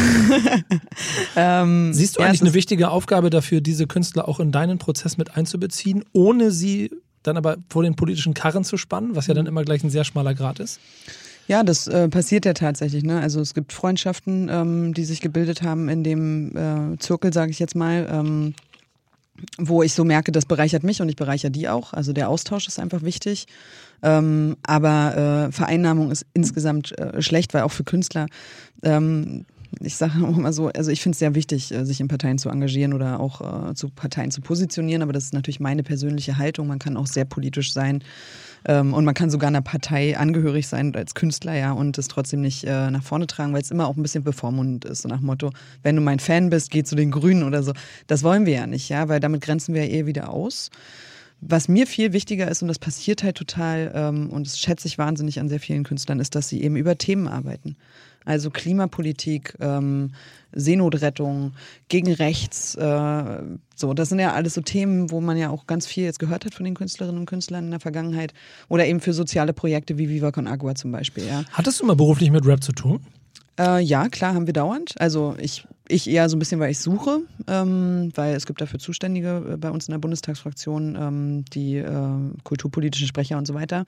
ähm, 1.36 1.94
Siehst 1.94 2.18
du 2.18 2.22
ja, 2.22 2.28
eigentlich 2.28 2.42
eine 2.42 2.54
wichtige 2.54 2.90
Aufgabe 2.90 3.30
dafür, 3.30 3.62
diese 3.62 3.88
Künstler 3.88 4.28
auch 4.28 4.40
in 4.40 4.52
deinen 4.52 4.78
Prozess 4.78 5.18
mit 5.18 5.36
einzubeziehen, 5.36 6.04
ohne 6.14 6.52
sie 6.52 6.92
dann 7.24 7.38
aber 7.38 7.58
vor 7.70 7.84
den 7.84 7.96
politischen 7.96 8.34
Karren 8.34 8.64
zu 8.64 8.78
spannen, 8.78 9.16
was 9.16 9.28
ja 9.28 9.34
Mhm. 9.34 9.38
dann 9.38 9.46
immer 9.48 9.64
gleich 9.64 9.84
ein 9.84 9.90
sehr 9.90 10.04
schmaler 10.04 10.34
Grad 10.34 10.60
ist? 10.60 10.80
Ja, 11.48 11.64
das 11.64 11.88
äh, 11.88 12.10
passiert 12.10 12.46
ja 12.46 12.54
tatsächlich. 12.54 13.04
Ne? 13.04 13.20
Also 13.22 13.40
es 13.40 13.54
gibt 13.54 13.72
Freundschaften, 13.74 14.50
ähm, 14.52 14.94
die 14.94 15.06
sich 15.06 15.22
gebildet 15.22 15.62
haben 15.62 15.88
in 15.90 16.04
dem 16.04 16.56
äh, 16.58 16.98
Zirkel, 16.98 17.32
sage 17.34 17.52
ich 17.52 17.60
jetzt 17.60 17.76
mal, 17.76 18.08
ähm, 18.12 18.54
wo 19.58 19.84
ich 19.84 19.94
so 19.94 20.04
merke, 20.04 20.32
das 20.32 20.46
bereichert 20.46 20.84
mich 20.84 21.02
und 21.02 21.10
ich 21.10 21.16
bereichere 21.16 21.52
die 21.52 21.70
auch. 21.70 21.94
Also 21.94 22.12
der 22.12 22.30
Austausch 22.30 22.68
ist 22.68 22.80
einfach 22.80 23.04
wichtig. 23.04 23.46
Ähm, 24.04 24.58
aber 24.64 25.48
äh, 25.48 25.52
Vereinnahmung 25.52 26.12
ist 26.12 26.26
insgesamt 26.34 26.98
äh, 26.98 27.22
schlecht, 27.22 27.54
weil 27.54 27.64
auch 27.64 27.72
für 27.72 27.84
Künstler 27.84 28.28
ähm, 28.84 29.46
ich 29.82 29.96
sage 29.96 30.14
auch 30.26 30.38
immer 30.38 30.54
so, 30.54 30.68
also 30.70 30.92
ich 30.92 31.02
finde 31.02 31.16
es 31.16 31.20
sehr 31.20 31.36
wichtig, 31.36 31.74
äh, 31.74 31.86
sich 31.86 32.00
in 32.00 32.08
Parteien 32.08 32.38
zu 32.38 32.50
engagieren 32.50 32.94
oder 32.94 33.20
auch 33.20 33.70
äh, 33.70 33.74
zu 33.76 33.90
Parteien 33.90 34.32
zu 34.32 34.42
positionieren, 34.42 35.02
aber 35.02 35.14
das 35.14 35.26
ist 35.26 35.34
natürlich 35.34 35.60
meine 35.60 35.84
persönliche 35.84 36.38
Haltung. 36.38 36.68
Man 36.68 36.80
kann 36.80 36.98
auch 36.98 37.08
sehr 37.08 37.26
politisch 37.26 37.74
sein 37.74 38.04
ähm, 38.66 38.94
und 38.94 39.06
man 39.06 39.14
kann 39.14 39.30
sogar 39.30 39.48
einer 39.48 39.62
Partei 39.62 40.18
angehörig 40.18 40.68
sein 40.68 40.96
als 40.96 41.16
Künstler, 41.16 41.56
ja, 41.56 41.72
und 41.72 41.98
es 41.98 42.08
trotzdem 42.08 42.42
nicht 42.42 42.64
äh, 42.64 42.92
nach 42.92 43.04
vorne 43.04 43.28
tragen, 43.28 43.54
weil 43.54 43.62
es 43.62 43.72
immer 43.72 43.88
auch 43.88 43.98
ein 43.98 44.04
bisschen 44.04 44.24
bevormundend 44.24 44.86
ist, 44.86 45.04
so 45.04 45.10
nach 45.10 45.22
Motto, 45.22 45.52
wenn 45.84 45.96
du 45.96 46.02
mein 46.02 46.20
Fan 46.20 46.50
bist, 46.50 46.72
geh 46.72 46.84
zu 46.84 46.96
den 46.96 47.12
Grünen 47.12 47.44
oder 47.44 47.64
so. 47.64 47.74
Das 48.08 48.24
wollen 48.24 48.46
wir 48.46 48.54
ja 48.54 48.68
nicht, 48.68 48.90
ja, 48.90 49.08
weil 49.10 49.20
damit 49.20 49.42
grenzen 49.42 49.74
wir 49.74 49.86
ja 49.86 49.92
eher 49.92 50.06
wieder 50.06 50.30
aus. 50.30 50.70
Was 51.40 51.68
mir 51.68 51.86
viel 51.86 52.14
wichtiger 52.14 52.50
ist, 52.50 52.62
und 52.62 52.68
das 52.68 52.80
passiert 52.80 53.24
halt 53.24 53.38
total, 53.38 53.92
ähm, 53.94 54.30
und 54.30 54.48
das 54.48 54.60
schätze 54.60 54.88
ich 54.88 54.98
wahnsinnig 54.98 55.40
an 55.40 55.50
sehr 55.50 55.60
vielen 55.60 55.84
Künstlern, 55.84 56.20
ist, 56.20 56.34
dass 56.36 56.50
sie 56.50 56.64
eben 56.64 56.76
über 56.76 56.98
Themen 56.98 57.28
arbeiten. 57.28 57.76
Also 58.26 58.50
Klimapolitik, 58.50 59.56
ähm, 59.62 60.12
Seenotrettung, 60.52 61.54
gegen 61.88 62.12
rechts, 62.12 62.76
äh, 62.76 63.42
so, 63.76 63.94
das 63.94 64.10
sind 64.10 64.20
ja 64.20 64.34
alles 64.34 64.56
so 64.56 64.62
Themen, 64.62 65.12
wo 65.12 65.22
man 65.22 65.38
ja 65.38 65.50
auch 65.50 65.68
ganz 65.68 65.86
viel 65.86 66.04
jetzt 66.04 66.20
gehört 66.20 66.44
hat 66.44 66.54
von 66.54 66.66
den 66.66 66.74
Künstlerinnen 66.74 67.20
und 67.20 67.26
Künstlern 67.26 67.66
in 67.66 67.72
der 67.72 67.80
Vergangenheit. 67.80 68.34
Oder 68.68 68.86
eben 68.88 69.00
für 69.00 69.14
soziale 69.14 69.54
Projekte 69.54 69.98
wie 69.98 70.10
Viva 70.10 70.32
Con 70.32 70.48
Agua 70.48 70.76
zum 70.76 70.92
Beispiel, 70.92 71.26
ja. 71.26 71.44
Hattest 71.54 71.80
du 71.80 71.86
mal 71.86 71.96
beruflich 71.96 72.32
mit 72.32 72.46
Rap 72.46 72.64
zu 72.64 72.74
tun? 72.74 73.00
Äh, 73.60 73.82
ja, 73.82 74.10
klar, 74.10 74.34
haben 74.34 74.46
wir 74.46 74.54
dauernd. 74.54 75.00
Also 75.00 75.36
ich, 75.40 75.66
ich 75.90 76.10
eher 76.10 76.28
so 76.30 76.36
ein 76.36 76.40
bisschen, 76.40 76.60
weil 76.60 76.72
ich 76.72 76.80
suche, 76.80 77.22
ähm, 77.48 78.12
weil 78.16 78.36
es 78.36 78.46
gibt 78.46 78.62
dafür 78.62 78.80
Zuständige 78.80 79.44
äh, 79.54 79.58
bei 79.58 79.70
uns 79.70 79.88
in 79.88 79.92
der 79.92 80.00
Bundestagsfraktion, 80.00 80.98
ähm, 81.00 81.46
die 81.54 81.78
äh, 81.78 81.90
kulturpolitischen 82.44 83.08
Sprecher 83.08 83.38
und 83.38 83.48
so 83.48 83.54
weiter. 83.54 83.86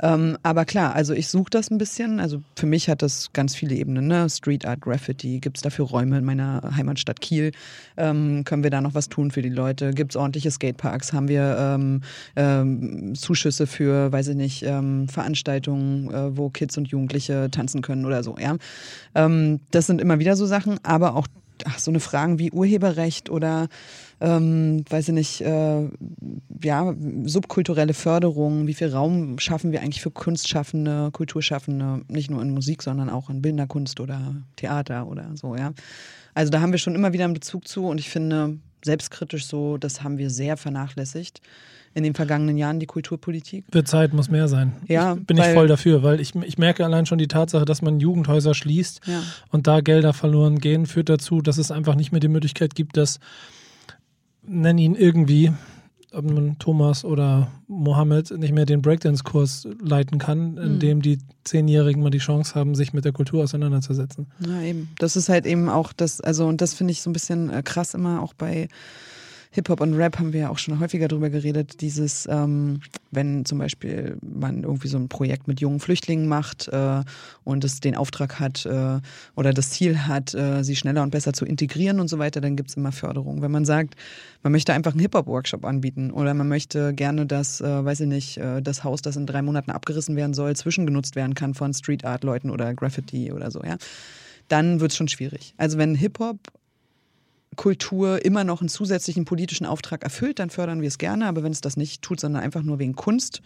Ähm, 0.00 0.36
aber 0.42 0.64
klar, 0.64 0.94
also 0.94 1.14
ich 1.14 1.28
suche 1.28 1.50
das 1.50 1.70
ein 1.70 1.78
bisschen. 1.78 2.20
Also 2.20 2.42
für 2.56 2.66
mich 2.66 2.88
hat 2.88 3.02
das 3.02 3.30
ganz 3.32 3.54
viele 3.54 3.74
Ebenen. 3.74 4.06
Ne? 4.06 4.28
Street 4.28 4.66
Art, 4.66 4.80
Graffiti, 4.80 5.38
gibt 5.40 5.58
es 5.58 5.62
dafür 5.62 5.86
Räume 5.86 6.18
in 6.18 6.24
meiner 6.24 6.62
Heimatstadt 6.76 7.20
Kiel? 7.20 7.52
Ähm, 7.96 8.44
können 8.44 8.62
wir 8.62 8.70
da 8.70 8.80
noch 8.80 8.94
was 8.94 9.08
tun 9.08 9.30
für 9.30 9.42
die 9.42 9.48
Leute? 9.48 9.92
Gibt 9.92 10.12
es 10.12 10.16
ordentliche 10.16 10.50
Skateparks? 10.50 11.12
Haben 11.12 11.28
wir 11.28 11.56
ähm, 11.58 12.00
ähm, 12.36 13.14
Zuschüsse 13.14 13.66
für, 13.66 14.10
weiß 14.12 14.28
ich 14.28 14.36
nicht, 14.36 14.62
Veranstaltungen, 14.62 16.10
äh, 16.10 16.36
wo 16.36 16.50
Kids 16.50 16.76
und 16.78 16.88
Jugendliche 16.88 17.50
tanzen 17.50 17.82
können 17.82 18.04
oder 18.04 18.22
so, 18.22 18.36
ja? 18.38 18.56
Das 19.14 19.86
sind 19.86 20.00
immer 20.00 20.18
wieder 20.18 20.36
so 20.36 20.46
Sachen, 20.46 20.78
aber 20.82 21.16
auch 21.16 21.21
ach, 21.66 21.78
so 21.78 21.90
eine 21.90 22.00
Fragen 22.00 22.38
wie 22.38 22.50
Urheberrecht 22.50 23.30
oder 23.30 23.68
ähm, 24.20 24.84
weiß 24.88 25.08
ich 25.08 25.14
nicht, 25.14 25.40
äh, 25.40 25.88
ja, 26.62 26.94
subkulturelle 27.24 27.94
Förderung, 27.94 28.66
wie 28.66 28.74
viel 28.74 28.88
Raum 28.88 29.38
schaffen 29.38 29.72
wir 29.72 29.80
eigentlich 29.80 30.02
für 30.02 30.10
Kunstschaffende, 30.10 31.10
Kulturschaffende, 31.12 32.02
nicht 32.08 32.30
nur 32.30 32.42
in 32.42 32.50
Musik, 32.50 32.82
sondern 32.82 33.10
auch 33.10 33.30
in 33.30 33.42
bildender 33.42 33.66
Kunst 33.66 34.00
oder 34.00 34.36
Theater 34.56 35.06
oder 35.06 35.30
so, 35.34 35.56
ja. 35.56 35.72
Also 36.34 36.50
da 36.50 36.60
haben 36.60 36.72
wir 36.72 36.78
schon 36.78 36.94
immer 36.94 37.12
wieder 37.12 37.24
einen 37.24 37.34
Bezug 37.34 37.68
zu 37.68 37.86
und 37.86 37.98
ich 37.98 38.08
finde 38.08 38.58
selbstkritisch 38.84 39.46
so, 39.46 39.76
das 39.76 40.02
haben 40.02 40.18
wir 40.18 40.30
sehr 40.30 40.56
vernachlässigt 40.56 41.40
in 41.94 42.02
den 42.02 42.14
vergangenen 42.14 42.56
Jahren 42.56 42.80
die 42.80 42.86
Kulturpolitik. 42.86 43.64
Wird 43.70 43.88
Zeit, 43.88 44.14
muss 44.14 44.30
mehr 44.30 44.48
sein. 44.48 44.72
Ja, 44.88 45.14
ich 45.14 45.26
bin 45.26 45.36
ich 45.36 45.46
voll 45.46 45.68
dafür, 45.68 46.02
weil 46.02 46.20
ich, 46.20 46.34
ich 46.34 46.58
merke 46.58 46.84
allein 46.84 47.06
schon 47.06 47.18
die 47.18 47.28
Tatsache, 47.28 47.64
dass 47.64 47.82
man 47.82 48.00
Jugendhäuser 48.00 48.54
schließt 48.54 49.02
ja. 49.06 49.22
und 49.50 49.66
da 49.66 49.80
Gelder 49.80 50.12
verloren 50.12 50.58
gehen, 50.58 50.86
führt 50.86 51.08
dazu, 51.08 51.42
dass 51.42 51.58
es 51.58 51.70
einfach 51.70 51.94
nicht 51.94 52.12
mehr 52.12 52.20
die 52.20 52.28
Möglichkeit 52.28 52.74
gibt, 52.74 52.96
dass, 52.96 53.20
nenn 54.42 54.78
ihn 54.78 54.94
irgendwie, 54.94 55.52
ob 56.12 56.30
man 56.30 56.58
Thomas 56.58 57.04
oder 57.04 57.50
Mohammed 57.68 58.30
nicht 58.38 58.52
mehr 58.52 58.66
den 58.66 58.82
Breakdance-Kurs 58.82 59.68
leiten 59.80 60.18
kann, 60.18 60.56
in 60.56 60.74
mhm. 60.74 60.78
dem 60.78 61.02
die 61.02 61.18
Zehnjährigen 61.44 62.02
mal 62.02 62.10
die 62.10 62.18
Chance 62.18 62.54
haben, 62.54 62.74
sich 62.74 62.92
mit 62.92 63.04
der 63.04 63.12
Kultur 63.12 63.42
auseinanderzusetzen. 63.42 64.26
Ja, 64.46 64.62
eben. 64.62 64.90
Das 64.98 65.16
ist 65.16 65.28
halt 65.28 65.46
eben 65.46 65.68
auch 65.68 65.92
das, 65.92 66.20
also, 66.20 66.46
und 66.46 66.60
das 66.60 66.74
finde 66.74 66.92
ich 66.92 67.02
so 67.02 67.10
ein 67.10 67.12
bisschen 67.12 67.50
äh, 67.50 67.62
krass 67.62 67.94
immer 67.94 68.22
auch 68.22 68.34
bei 68.34 68.68
Hip-Hop 69.52 69.80
und 69.82 69.94
Rap 69.94 70.18
haben 70.18 70.32
wir 70.32 70.40
ja 70.40 70.48
auch 70.48 70.58
schon 70.58 70.80
häufiger 70.80 71.08
drüber 71.08 71.28
geredet, 71.28 71.82
dieses, 71.82 72.26
ähm, 72.30 72.80
wenn 73.10 73.44
zum 73.44 73.58
Beispiel 73.58 74.16
man 74.22 74.62
irgendwie 74.64 74.88
so 74.88 74.96
ein 74.96 75.08
Projekt 75.08 75.46
mit 75.46 75.60
jungen 75.60 75.78
Flüchtlingen 75.78 76.26
macht 76.26 76.68
äh, 76.68 77.02
und 77.44 77.62
es 77.62 77.80
den 77.80 77.94
Auftrag 77.94 78.40
hat 78.40 78.64
äh, 78.64 79.00
oder 79.36 79.52
das 79.52 79.70
Ziel 79.70 80.06
hat, 80.06 80.34
äh, 80.34 80.62
sie 80.64 80.74
schneller 80.74 81.02
und 81.02 81.10
besser 81.10 81.34
zu 81.34 81.44
integrieren 81.44 82.00
und 82.00 82.08
so 82.08 82.18
weiter, 82.18 82.40
dann 82.40 82.56
gibt 82.56 82.70
es 82.70 82.76
immer 82.76 82.92
Förderung. 82.92 83.42
Wenn 83.42 83.50
man 83.50 83.66
sagt, 83.66 83.94
man 84.42 84.52
möchte 84.52 84.72
einfach 84.72 84.92
einen 84.92 85.00
Hip-Hop-Workshop 85.00 85.66
anbieten 85.66 86.10
oder 86.10 86.32
man 86.32 86.48
möchte 86.48 86.94
gerne, 86.94 87.26
dass, 87.26 87.60
äh, 87.60 87.84
weiß 87.84 88.00
ich 88.00 88.08
nicht, 88.08 88.38
äh, 88.38 88.62
das 88.62 88.84
Haus, 88.84 89.02
das 89.02 89.16
in 89.16 89.26
drei 89.26 89.42
Monaten 89.42 89.70
abgerissen 89.70 90.16
werden 90.16 90.32
soll, 90.32 90.56
zwischengenutzt 90.56 91.14
werden 91.14 91.34
kann 91.34 91.52
von 91.52 91.74
Street-Art-Leuten 91.74 92.48
oder 92.50 92.72
Graffiti 92.72 93.32
oder 93.32 93.50
so, 93.50 93.62
ja 93.62 93.76
dann 94.48 94.80
wird 94.80 94.90
es 94.90 94.98
schon 94.98 95.08
schwierig. 95.08 95.54
Also 95.56 95.78
wenn 95.78 95.94
Hip-Hop 95.94 96.36
Kultur 97.56 98.24
immer 98.24 98.44
noch 98.44 98.60
einen 98.60 98.68
zusätzlichen 98.68 99.24
politischen 99.24 99.66
Auftrag 99.66 100.04
erfüllt, 100.04 100.38
dann 100.38 100.50
fördern 100.50 100.80
wir 100.80 100.88
es 100.88 100.98
gerne. 100.98 101.26
Aber 101.26 101.42
wenn 101.42 101.52
es 101.52 101.60
das 101.60 101.76
nicht 101.76 102.02
tut, 102.02 102.20
sondern 102.20 102.42
einfach 102.42 102.62
nur 102.62 102.78
wegen 102.78 102.94
Kunst 102.94 103.42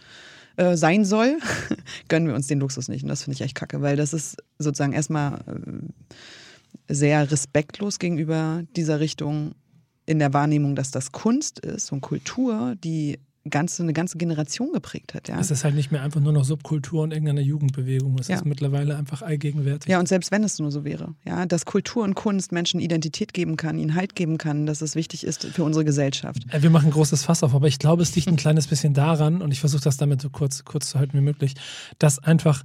äh, 0.55 0.75
sein 0.77 1.05
soll, 1.05 1.37
gönnen 2.07 2.27
wir 2.27 2.35
uns 2.35 2.47
den 2.47 2.59
Luxus 2.59 2.87
nicht. 2.87 3.03
Und 3.03 3.09
das 3.09 3.23
finde 3.23 3.35
ich 3.35 3.41
echt 3.41 3.55
kacke, 3.55 3.81
weil 3.81 3.95
das 3.95 4.13
ist 4.13 4.37
sozusagen 4.59 4.93
erstmal 4.93 5.39
äh, 5.47 6.93
sehr 6.93 7.29
respektlos 7.31 7.99
gegenüber 7.99 8.63
dieser 8.75 8.99
Richtung 8.99 9.55
in 10.05 10.19
der 10.19 10.33
Wahrnehmung, 10.33 10.75
dass 10.75 10.91
das 10.91 11.11
Kunst 11.11 11.59
ist 11.59 11.91
und 11.91 12.01
Kultur, 12.01 12.75
die 12.81 13.19
ganze, 13.49 13.83
eine 13.83 13.93
ganze 13.93 14.17
Generation 14.17 14.71
geprägt 14.71 15.13
hat. 15.13 15.27
Ja. 15.27 15.39
Es 15.39 15.51
ist 15.51 15.63
halt 15.63 15.75
nicht 15.75 15.91
mehr 15.91 16.01
einfach 16.01 16.19
nur 16.19 16.33
noch 16.33 16.43
Subkultur 16.43 17.03
und 17.03 17.11
irgendeine 17.11 17.41
Jugendbewegung. 17.41 18.17
Es 18.19 18.27
ja. 18.27 18.35
ist 18.37 18.45
mittlerweile 18.45 18.97
einfach 18.97 19.21
allgegenwärtig. 19.21 19.89
Ja, 19.89 19.99
und 19.99 20.07
selbst 20.07 20.31
wenn 20.31 20.43
es 20.43 20.59
nur 20.59 20.71
so 20.71 20.83
wäre, 20.83 21.15
ja, 21.25 21.45
dass 21.45 21.65
Kultur 21.65 22.03
und 22.03 22.15
Kunst 22.15 22.51
Menschen 22.51 22.79
Identität 22.79 23.33
geben 23.33 23.57
kann, 23.57 23.77
ihnen 23.77 23.95
Halt 23.95 24.15
geben 24.15 24.37
kann, 24.37 24.65
dass 24.65 24.81
es 24.81 24.95
wichtig 24.95 25.23
ist 25.23 25.45
für 25.45 25.63
unsere 25.63 25.85
Gesellschaft. 25.85 26.45
Wir 26.59 26.69
machen 26.69 26.87
ein 26.87 26.91
großes 26.91 27.23
Fass 27.23 27.43
auf, 27.43 27.53
aber 27.53 27.67
ich 27.67 27.79
glaube, 27.79 28.03
es 28.03 28.15
liegt 28.15 28.27
ein 28.27 28.35
kleines 28.35 28.67
bisschen 28.67 28.93
daran, 28.93 29.41
und 29.41 29.51
ich 29.51 29.59
versuche 29.59 29.83
das 29.83 29.97
damit 29.97 30.21
so 30.21 30.29
kurz, 30.29 30.65
kurz 30.65 30.89
zu 30.89 30.99
halten 30.99 31.17
wie 31.17 31.21
möglich, 31.21 31.55
dass 31.99 32.19
einfach 32.19 32.63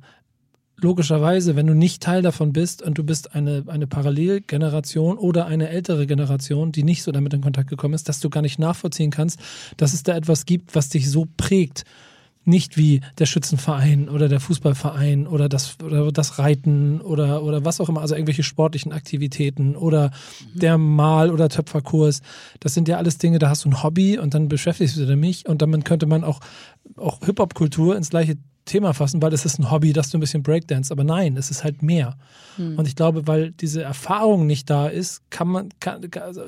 logischerweise, 0.82 1.56
wenn 1.56 1.66
du 1.66 1.74
nicht 1.74 2.02
Teil 2.02 2.22
davon 2.22 2.52
bist 2.52 2.82
und 2.82 2.98
du 2.98 3.04
bist 3.04 3.34
eine, 3.34 3.64
eine 3.68 3.86
Parallelgeneration 3.86 5.16
oder 5.16 5.46
eine 5.46 5.68
ältere 5.68 6.06
Generation, 6.06 6.72
die 6.72 6.82
nicht 6.82 7.02
so 7.02 7.12
damit 7.12 7.32
in 7.32 7.40
Kontakt 7.40 7.70
gekommen 7.70 7.94
ist, 7.94 8.08
dass 8.08 8.20
du 8.20 8.30
gar 8.30 8.42
nicht 8.42 8.58
nachvollziehen 8.58 9.10
kannst, 9.10 9.40
dass 9.76 9.94
es 9.94 10.02
da 10.02 10.16
etwas 10.16 10.44
gibt, 10.44 10.74
was 10.74 10.88
dich 10.88 11.10
so 11.10 11.26
prägt. 11.36 11.84
Nicht 12.44 12.76
wie 12.76 13.02
der 13.18 13.26
Schützenverein 13.26 14.08
oder 14.08 14.28
der 14.28 14.40
Fußballverein 14.40 15.28
oder 15.28 15.48
das, 15.48 15.76
oder 15.80 16.10
das 16.10 16.40
Reiten 16.40 17.00
oder, 17.00 17.44
oder 17.44 17.64
was 17.64 17.80
auch 17.80 17.88
immer, 17.88 18.00
also 18.00 18.16
irgendwelche 18.16 18.42
sportlichen 18.42 18.90
Aktivitäten 18.90 19.76
oder 19.76 20.10
mhm. 20.52 20.58
der 20.58 20.76
Mal- 20.76 21.30
oder 21.30 21.48
Töpferkurs. 21.48 22.20
Das 22.58 22.74
sind 22.74 22.88
ja 22.88 22.96
alles 22.96 23.18
Dinge, 23.18 23.38
da 23.38 23.48
hast 23.48 23.64
du 23.64 23.68
ein 23.68 23.84
Hobby 23.84 24.18
und 24.18 24.34
dann 24.34 24.48
beschäftigst 24.48 24.96
du 24.96 25.06
dich 25.06 25.48
und 25.48 25.62
damit 25.62 25.84
könnte 25.84 26.06
man 26.06 26.24
auch, 26.24 26.40
auch 26.96 27.20
Hip-Hop-Kultur 27.24 27.96
ins 27.96 28.10
gleiche 28.10 28.36
Thema 28.64 28.94
fassen, 28.94 29.20
weil 29.20 29.32
es 29.32 29.44
ist 29.44 29.58
ein 29.58 29.70
Hobby, 29.70 29.92
dass 29.92 30.10
du 30.10 30.18
ein 30.18 30.20
bisschen 30.20 30.42
Breakdance, 30.42 30.92
aber 30.92 31.04
nein, 31.04 31.36
es 31.36 31.50
ist 31.50 31.64
halt 31.64 31.82
mehr. 31.82 32.16
Hm. 32.56 32.78
Und 32.78 32.86
ich 32.86 32.94
glaube, 32.94 33.26
weil 33.26 33.50
diese 33.52 33.82
Erfahrung 33.82 34.46
nicht 34.46 34.70
da 34.70 34.88
ist, 34.88 35.22
kann 35.30 35.48
man, 35.48 35.68
kann, 35.80 36.08
also, 36.20 36.42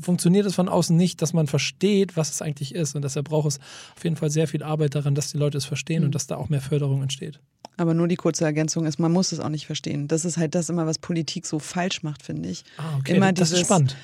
funktioniert 0.00 0.46
es 0.46 0.54
von 0.54 0.68
außen 0.68 0.96
nicht, 0.96 1.20
dass 1.22 1.32
man 1.32 1.46
versteht, 1.46 2.16
was 2.16 2.30
es 2.30 2.42
eigentlich 2.42 2.74
ist. 2.74 2.94
Und 2.94 3.02
deshalb 3.02 3.28
braucht 3.28 3.48
es 3.48 3.58
auf 3.96 4.04
jeden 4.04 4.16
Fall 4.16 4.30
sehr 4.30 4.48
viel 4.48 4.62
Arbeit 4.62 4.94
daran, 4.94 5.14
dass 5.14 5.30
die 5.30 5.38
Leute 5.38 5.58
es 5.58 5.64
verstehen 5.64 5.98
hm. 5.98 6.06
und 6.06 6.14
dass 6.14 6.26
da 6.26 6.36
auch 6.36 6.48
mehr 6.48 6.62
Förderung 6.62 7.02
entsteht. 7.02 7.40
Aber 7.76 7.94
nur 7.94 8.06
die 8.08 8.16
kurze 8.16 8.44
Ergänzung 8.44 8.86
ist, 8.86 8.98
man 8.98 9.12
muss 9.12 9.32
es 9.32 9.40
auch 9.40 9.48
nicht 9.48 9.66
verstehen. 9.66 10.06
Das 10.06 10.24
ist 10.24 10.36
halt 10.36 10.54
das 10.54 10.68
immer, 10.68 10.86
was 10.86 10.98
Politik 10.98 11.46
so 11.46 11.58
falsch 11.58 12.02
macht, 12.02 12.22
finde 12.22 12.48
ich. 12.48 12.64
Ah, 12.76 12.98
okay. 12.98 13.16
Immer 13.16 13.32
das 13.32 13.48
dieses, 13.48 13.62
ist 13.62 13.66
spannend. 13.66 13.96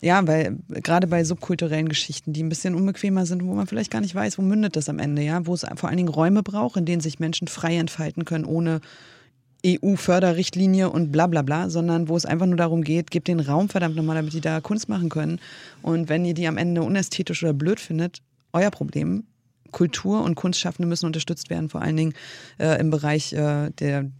Ja, 0.00 0.26
weil 0.26 0.58
gerade 0.68 1.06
bei 1.06 1.24
subkulturellen 1.24 1.88
Geschichten, 1.88 2.34
die 2.34 2.42
ein 2.42 2.50
bisschen 2.50 2.74
unbequemer 2.74 3.24
sind, 3.24 3.42
wo 3.44 3.54
man 3.54 3.66
vielleicht 3.66 3.90
gar 3.90 4.02
nicht 4.02 4.14
weiß, 4.14 4.36
wo 4.36 4.42
mündet 4.42 4.76
das 4.76 4.90
am 4.90 4.98
Ende, 4.98 5.22
ja, 5.22 5.46
wo 5.46 5.54
es 5.54 5.64
vor 5.76 5.88
allen 5.88 5.96
Dingen 5.96 6.10
Räume 6.10 6.42
braucht, 6.42 6.76
in 6.76 6.84
denen 6.84 7.00
sich 7.00 7.18
Menschen 7.18 7.48
frei 7.48 7.76
entfalten 7.76 8.26
können, 8.26 8.44
ohne 8.44 8.80
EU-Förderrichtlinie 9.64 10.90
und 10.90 11.10
bla 11.10 11.26
bla 11.26 11.40
bla, 11.40 11.70
sondern 11.70 12.08
wo 12.08 12.16
es 12.16 12.26
einfach 12.26 12.46
nur 12.46 12.56
darum 12.56 12.84
geht, 12.84 13.10
gebt 13.10 13.28
den 13.28 13.40
Raum 13.40 13.70
verdammt 13.70 13.96
nochmal, 13.96 14.16
damit 14.16 14.34
die 14.34 14.42
da 14.42 14.60
Kunst 14.60 14.90
machen 14.90 15.08
können. 15.08 15.40
Und 15.80 16.10
wenn 16.10 16.24
ihr 16.24 16.34
die 16.34 16.46
am 16.46 16.58
Ende 16.58 16.82
unästhetisch 16.82 17.42
oder 17.42 17.54
blöd 17.54 17.80
findet, 17.80 18.20
euer 18.52 18.70
Problem. 18.70 19.24
Kultur 19.74 20.22
und 20.22 20.36
Kunstschaffende 20.36 20.88
müssen 20.88 21.06
unterstützt 21.06 21.50
werden, 21.50 21.68
vor 21.68 21.82
allen 21.82 21.96
Dingen 21.96 22.14
äh, 22.58 22.80
im 22.80 22.90
Bereich 22.90 23.32
äh, 23.32 23.70
der 23.70 24.10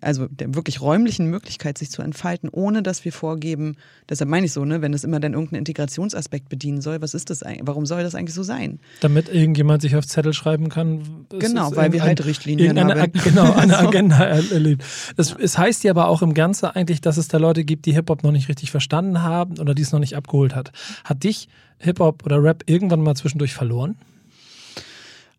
also 0.00 0.26
der 0.26 0.54
wirklich 0.54 0.80
räumlichen 0.80 1.26
Möglichkeit, 1.30 1.78
sich 1.78 1.90
zu 1.90 2.02
entfalten, 2.02 2.48
ohne 2.50 2.82
dass 2.82 3.04
wir 3.04 3.12
vorgeben, 3.12 3.76
deshalb 4.08 4.28
meine 4.28 4.46
ich 4.46 4.52
so, 4.52 4.64
ne, 4.64 4.82
wenn 4.82 4.92
es 4.94 5.04
immer 5.04 5.20
dann 5.20 5.34
irgendeinen 5.34 5.60
Integrationsaspekt 5.60 6.48
bedienen 6.48 6.80
soll, 6.80 7.00
was 7.00 7.14
ist 7.14 7.30
das 7.30 7.42
eigentlich, 7.42 7.66
warum 7.66 7.86
soll 7.86 8.02
das 8.02 8.14
eigentlich 8.14 8.34
so 8.34 8.42
sein? 8.42 8.80
Damit 9.00 9.28
irgendjemand 9.28 9.82
sich 9.82 9.94
auf 9.94 10.06
Zettel 10.06 10.32
schreiben 10.32 10.68
kann. 10.68 11.26
Genau, 11.38 11.74
weil 11.76 11.92
wir 11.92 12.02
halt 12.02 12.24
Richtlinien 12.24 12.78
haben. 12.78 13.12
Genau, 13.12 13.52
eine 13.56 13.78
Agenda 13.78 14.24
erlebt. 14.24 14.82
Es, 15.16 15.36
es 15.38 15.56
heißt 15.56 15.84
ja 15.84 15.92
aber 15.92 16.08
auch 16.08 16.22
im 16.22 16.34
Ganzen 16.34 16.66
eigentlich, 16.66 17.00
dass 17.00 17.16
es 17.16 17.28
da 17.28 17.38
Leute 17.38 17.64
gibt, 17.64 17.86
die 17.86 17.92
Hip-Hop 17.92 18.24
noch 18.24 18.32
nicht 18.32 18.48
richtig 18.48 18.72
verstanden 18.72 19.22
haben 19.22 19.60
oder 19.60 19.74
die 19.74 19.82
es 19.82 19.92
noch 19.92 20.00
nicht 20.00 20.16
abgeholt 20.16 20.54
hat. 20.54 20.72
Hat 21.04 21.22
dich 21.22 21.48
Hip-Hop 21.78 22.24
oder 22.24 22.42
Rap 22.42 22.64
irgendwann 22.66 23.02
mal 23.02 23.14
zwischendurch 23.14 23.54
verloren? 23.54 23.96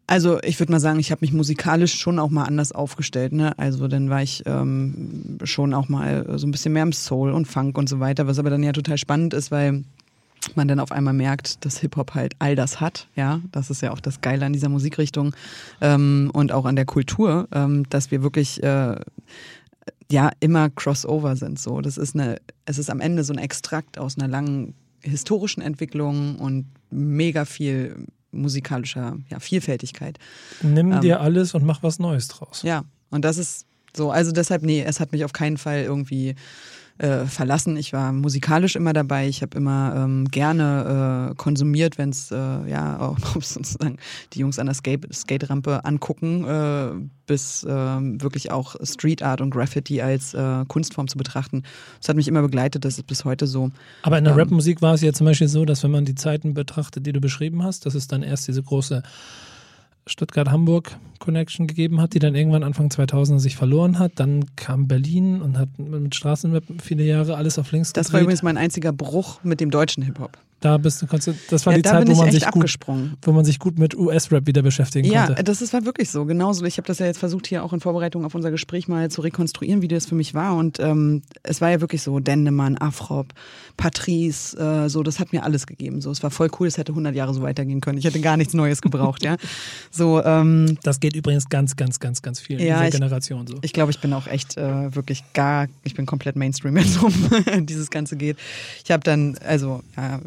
Also 0.06 0.42
ich 0.44 0.60
würde 0.60 0.72
mal 0.72 0.80
sagen, 0.80 1.00
ich 1.00 1.12
habe 1.12 1.20
mich 1.22 1.32
musikalisch 1.32 1.96
schon 1.96 2.20
auch 2.20 2.30
mal 2.30 2.44
anders 2.44 2.72
aufgestellt. 2.72 3.32
Ne? 3.32 3.58
Also 3.58 3.88
dann 3.88 4.10
war 4.10 4.22
ich 4.22 4.44
ähm, 4.46 5.38
schon 5.44 5.74
auch 5.74 5.88
mal 5.88 6.26
so 6.38 6.46
ein 6.46 6.52
bisschen 6.52 6.74
mehr 6.74 6.84
im 6.84 6.92
Soul 6.92 7.32
und 7.32 7.48
Funk 7.48 7.78
und 7.78 7.88
so 7.88 8.00
weiter, 8.00 8.28
was 8.28 8.38
aber 8.38 8.50
dann 8.50 8.64
ja 8.64 8.74
total 8.74 8.98
spannend 8.98 9.34
ist, 9.34 9.50
weil 9.50 9.84
man 10.56 10.68
dann 10.68 10.82
auf 10.82 10.92
einmal 10.92 11.14
merkt, 11.14 11.64
dass 11.66 11.78
Hip-Hop 11.80 12.16
halt 12.16 12.36
all 12.40 12.56
das 12.56 12.82
hat. 12.82 13.08
Ja, 13.16 13.40
das 13.52 13.70
ist 13.70 13.82
ja 13.82 13.92
auch 13.92 14.02
das 14.02 14.20
Geile 14.20 14.46
an 14.46 14.52
dieser 14.52 14.68
Musikrichtung 14.70 15.34
ähm, 15.80 16.30
und 16.34 16.52
auch 16.52 16.66
an 16.66 16.76
der 16.76 16.86
Kultur, 16.86 17.48
ähm, 17.54 17.88
dass 17.90 18.12
wir 18.12 18.24
wirklich 18.24 18.62
äh, 18.62 18.96
ja 20.12 20.32
immer 20.42 20.70
Crossover 20.70 21.36
sind. 21.38 21.60
So, 21.60 21.80
das 21.80 21.98
ist 21.98 22.16
eine, 22.16 22.38
es 22.66 22.78
ist 22.78 22.90
am 22.90 23.00
Ende 23.00 23.24
so 23.24 23.34
ein 23.34 23.40
Extrakt 23.40 23.98
aus 23.98 24.18
einer 24.18 24.28
langen 24.28 24.74
historischen 25.02 25.62
Entwicklung 25.62 26.38
und 26.38 26.66
mega 26.92 27.46
viel 27.46 28.08
musikalischer 28.34 29.18
ja, 29.30 29.40
Vielfältigkeit. 29.40 30.20
Nimm 30.62 30.92
ähm, 30.92 31.02
dir 31.02 31.22
alles 31.22 31.54
und 31.54 31.64
mach 31.66 31.84
was 31.84 32.00
Neues 32.00 32.28
draus. 32.28 32.62
Ja, 32.64 32.84
und 33.10 33.24
das 33.24 33.38
ist 33.38 33.66
so, 33.96 34.12
also 34.12 34.32
deshalb, 34.32 34.64
nee, 34.64 34.84
es 34.84 35.00
hat 35.00 35.12
mich 35.12 35.24
auf 35.24 35.34
keinen 35.34 35.58
Fall 35.58 35.84
irgendwie 35.84 36.36
äh, 37.00 37.26
verlassen. 37.26 37.76
Ich 37.76 37.92
war 37.92 38.12
musikalisch 38.12 38.76
immer 38.76 38.94
dabei. 38.94 39.28
Ich 39.28 39.42
habe 39.42 39.58
immer 39.58 39.94
ähm, 39.96 40.26
gerne 40.26 41.32
äh, 41.32 41.36
konsumiert, 41.36 41.98
wenn 41.98 42.10
es 42.10 42.32
äh, 42.32 42.36
ja 42.36 43.00
auch 43.02 43.18
sozusagen 43.42 43.98
die 44.34 44.40
Jungs 44.40 44.60
an 44.60 44.68
der 44.68 44.76
Skate-Rampe 44.76 45.86
angucken, 45.86 46.46
äh, 46.46 46.92
bis 47.26 47.66
ähm, 47.68 48.22
wirklich 48.22 48.52
auch 48.52 48.76
Street 48.84 49.24
Art 49.24 49.42
und 49.42 49.50
Graffiti 49.50 50.02
als 50.02 50.34
äh, 50.34 50.66
Kunstform 50.68 51.08
zu 51.08 51.18
betrachten. 51.18 51.64
Das 52.00 52.10
hat 52.10 52.16
mich 52.16 52.28
immer 52.28 52.42
begleitet. 52.42 52.86
Das 52.86 52.98
ist 52.98 53.08
bis 53.08 53.26
heute 53.26 53.48
so. 53.48 53.72
Aber 54.04 54.18
in 54.18 54.24
der 54.24 54.34
ähm, 54.34 54.40
Rapmusik 54.40 54.82
war 54.82 54.94
es 54.94 55.02
ja 55.02 55.14
zum 55.14 55.26
Beispiel 55.26 55.48
so, 55.48 55.66
dass 55.66 55.84
wenn 55.84 55.92
man 55.92 56.06
die 56.06 56.16
Zeiten 56.16 56.54
betrachtet, 56.54 57.06
die 57.06 57.14
du 57.14 57.22
beschrieben 57.22 57.64
hast, 57.64 57.86
dass 57.86 57.96
es 57.96 58.08
dann 58.08 58.24
erst 58.24 58.48
diese 58.48 58.62
große 58.62 59.04
Stuttgart-Hamburg-Connection 60.06 61.68
gegeben 61.68 62.02
hat, 62.02 62.14
die 62.14 62.20
dann 62.20 62.36
irgendwann 62.36 62.64
Anfang 62.64 62.90
2000 62.90 63.42
sich 63.42 63.56
verloren 63.56 64.00
hat. 64.00 64.14
Dann 64.16 64.56
kam 64.56 64.88
Berlin 64.88 65.42
und 65.42 65.58
hat 65.58 65.70
mit 65.78 66.16
Straßenweb 66.16 66.64
viele 66.82 67.04
Jahre 67.04 67.36
alles 67.36 67.58
auf 67.60 67.72
links 67.72 67.94
Das 67.94 68.08
gedreht. 68.08 68.14
war 68.14 68.22
übrigens 68.22 68.44
mein 68.44 68.58
einziger 68.58 68.92
Bruch 68.92 69.44
mit 69.44 69.60
dem 69.60 69.72
deutschen 69.72 70.04
Hip-Hop. 70.04 70.38
Da 70.64 70.78
bist 70.78 71.02
du, 71.02 71.08
konntest 71.08 71.38
das 71.52 71.66
war 71.66 71.74
ja, 71.74 71.78
die 71.78 71.82
da 71.82 71.90
Zeit, 71.92 72.08
wo 72.08 72.16
man, 72.16 72.32
sich 72.32 72.46
gut, 72.48 72.74
wo 73.22 73.32
man 73.34 73.44
sich 73.44 73.60
gut 73.60 73.78
mit 73.78 73.96
US-Rap 73.98 74.48
wieder 74.48 74.62
beschäftigen 74.62 75.12
Ja, 75.12 75.26
konnte. 75.28 75.44
das 75.44 75.62
ist, 75.62 75.74
war 75.74 75.84
wirklich 75.84 76.10
so. 76.10 76.24
Genauso. 76.24 76.64
Ich 76.64 76.78
habe 76.78 76.88
das 76.88 77.00
ja 77.00 77.06
jetzt 77.06 77.18
versucht, 77.18 77.48
hier 77.48 77.66
auch 77.66 77.74
in 77.74 77.82
Vorbereitung 77.82 78.24
auf 78.24 78.34
unser 78.34 78.50
Gespräch 78.50 78.88
mal 78.88 79.12
zu 79.12 79.20
rekonstruieren, 79.20 79.82
wie 79.82 79.90
das 79.90 80.06
für 80.06 80.16
mich 80.16 80.34
war. 80.34 80.56
Und 80.56 80.80
ähm, 80.80 81.22
es 81.44 81.60
war 81.60 81.70
ja 81.70 81.82
wirklich 81.82 82.02
so, 82.02 82.20
Dendemann, 82.20 82.78
Afrop, 82.78 83.34
Patrice, 83.76 84.56
äh, 84.58 84.88
so, 84.90 85.04
das 85.04 85.20
hat 85.20 85.34
mir 85.34 85.44
alles 85.44 85.68
gegeben. 85.68 86.00
So, 86.00 86.12
es 86.12 86.24
war 86.24 86.32
voll 86.32 86.50
cool, 86.60 86.68
es 86.68 86.78
hätte 86.78 86.94
100 86.94 87.14
Jahre 87.14 87.34
so 87.34 87.42
weitergehen 87.42 87.82
können. 87.82 87.98
Ich 87.98 88.06
hätte 88.06 88.22
gar 88.22 88.38
nichts 88.38 88.54
Neues 88.54 88.82
gebraucht, 88.82 89.24
ja. 89.24 89.36
So, 89.92 90.24
ähm, 90.24 90.78
Das 90.84 91.00
geht 91.02 91.16
übrigens 91.16 91.50
ganz, 91.50 91.76
ganz, 91.76 92.00
ganz, 92.00 92.22
ganz 92.22 92.40
viel 92.40 92.60
in 92.62 92.68
Ja, 92.68 92.76
dieser 92.76 92.86
ich- 92.88 92.92
Generation 92.94 93.48
so. 93.48 93.58
Ich 93.64 93.74
glaube, 93.74 93.92
ich 93.92 94.00
bin 94.00 94.14
auch 94.14 94.28
echt 94.28 94.56
äh, 94.58 94.96
wirklich 94.96 95.24
gar, 95.34 95.68
ich 95.84 95.94
bin 95.94 96.06
komplett 96.06 96.36
Mainstream, 96.38 96.74
wenn 96.76 96.86
es 96.86 96.98
um 96.98 97.14
dieses 97.66 97.90
Ganze 97.90 98.16
geht. 98.16 98.38
Ich 98.86 98.92
habe 98.92 99.04
dann, 99.04 99.38
also, 99.46 99.84
ja, 99.98 100.22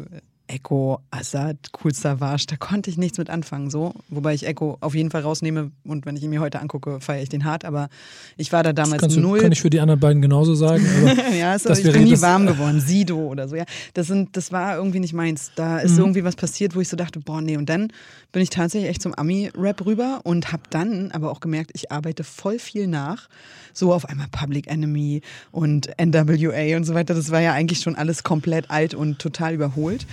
Echo, 0.47 0.99
Assad, 1.11 1.57
Cool 1.83 1.93
Savage, 1.93 2.45
da 2.47 2.55
konnte 2.55 2.89
ich 2.89 2.97
nichts 2.97 3.17
mit 3.17 3.29
anfangen, 3.29 3.69
so. 3.69 3.93
Wobei 4.09 4.33
ich 4.33 4.47
Echo 4.47 4.77
auf 4.81 4.95
jeden 4.95 5.11
Fall 5.11 5.21
rausnehme 5.21 5.71
und 5.83 6.05
wenn 6.05 6.15
ich 6.15 6.23
ihn 6.23 6.29
mir 6.29 6.39
heute 6.39 6.59
angucke, 6.61 6.99
feiere 7.01 7.21
ich 7.23 7.29
den 7.29 7.43
hart, 7.43 7.65
aber 7.65 7.89
ich 8.37 8.51
war 8.53 8.63
da 8.63 8.71
damals 8.73 9.13
du, 9.13 9.19
null. 9.19 9.39
kann 9.41 9.51
ich 9.51 9.61
für 9.61 9.69
die 9.69 9.79
anderen 9.79 9.99
beiden 9.99 10.21
genauso 10.21 10.55
sagen. 10.55 10.85
Ja, 11.37 11.57
dass 11.57 11.79
ich 11.79 11.91
bin 11.91 12.03
nie 12.05 12.11
das- 12.11 12.21
warm 12.21 12.45
geworden. 12.47 12.79
Sido 12.81 13.17
oder 13.17 13.47
so, 13.47 13.55
ja. 13.55 13.65
Das, 13.93 14.07
sind, 14.07 14.35
das 14.37 14.51
war 14.51 14.77
irgendwie 14.77 14.99
nicht 14.99 15.13
meins. 15.13 15.51
Da 15.55 15.79
ist 15.79 15.93
Mhm. 15.93 15.99
irgendwie 15.99 16.23
was 16.23 16.35
passiert, 16.35 16.75
wo 16.75 16.79
ich 16.81 16.87
so 16.89 16.95
dachte, 16.97 17.19
boah, 17.19 17.41
nee. 17.41 17.57
Und 17.57 17.67
dann 17.69 17.89
bin 18.31 18.41
ich 18.41 18.49
tatsächlich 18.49 18.89
echt 18.89 19.01
zum 19.01 19.13
Ami-Rap 19.13 19.85
rüber 19.85 20.21
und 20.23 20.51
habe 20.51 20.63
dann 20.69 21.11
aber 21.11 21.31
auch 21.31 21.39
gemerkt, 21.41 21.71
ich 21.73 21.91
arbeite 21.91 22.23
voll 22.23 22.59
viel 22.59 22.87
nach. 22.87 23.27
So 23.73 23.93
auf 23.93 24.05
einmal 24.09 24.27
Public 24.31 24.67
Enemy 24.67 25.21
und 25.51 25.89
NWA 26.03 26.77
und 26.77 26.83
so 26.85 26.93
weiter. 26.95 27.13
Das 27.13 27.29
war 27.31 27.41
ja 27.41 27.53
eigentlich 27.53 27.81
schon 27.81 27.95
alles 27.95 28.23
komplett 28.23 28.71
alt 28.71 28.93
und 28.95 29.19
total 29.19 29.53
überholt. 29.53 30.07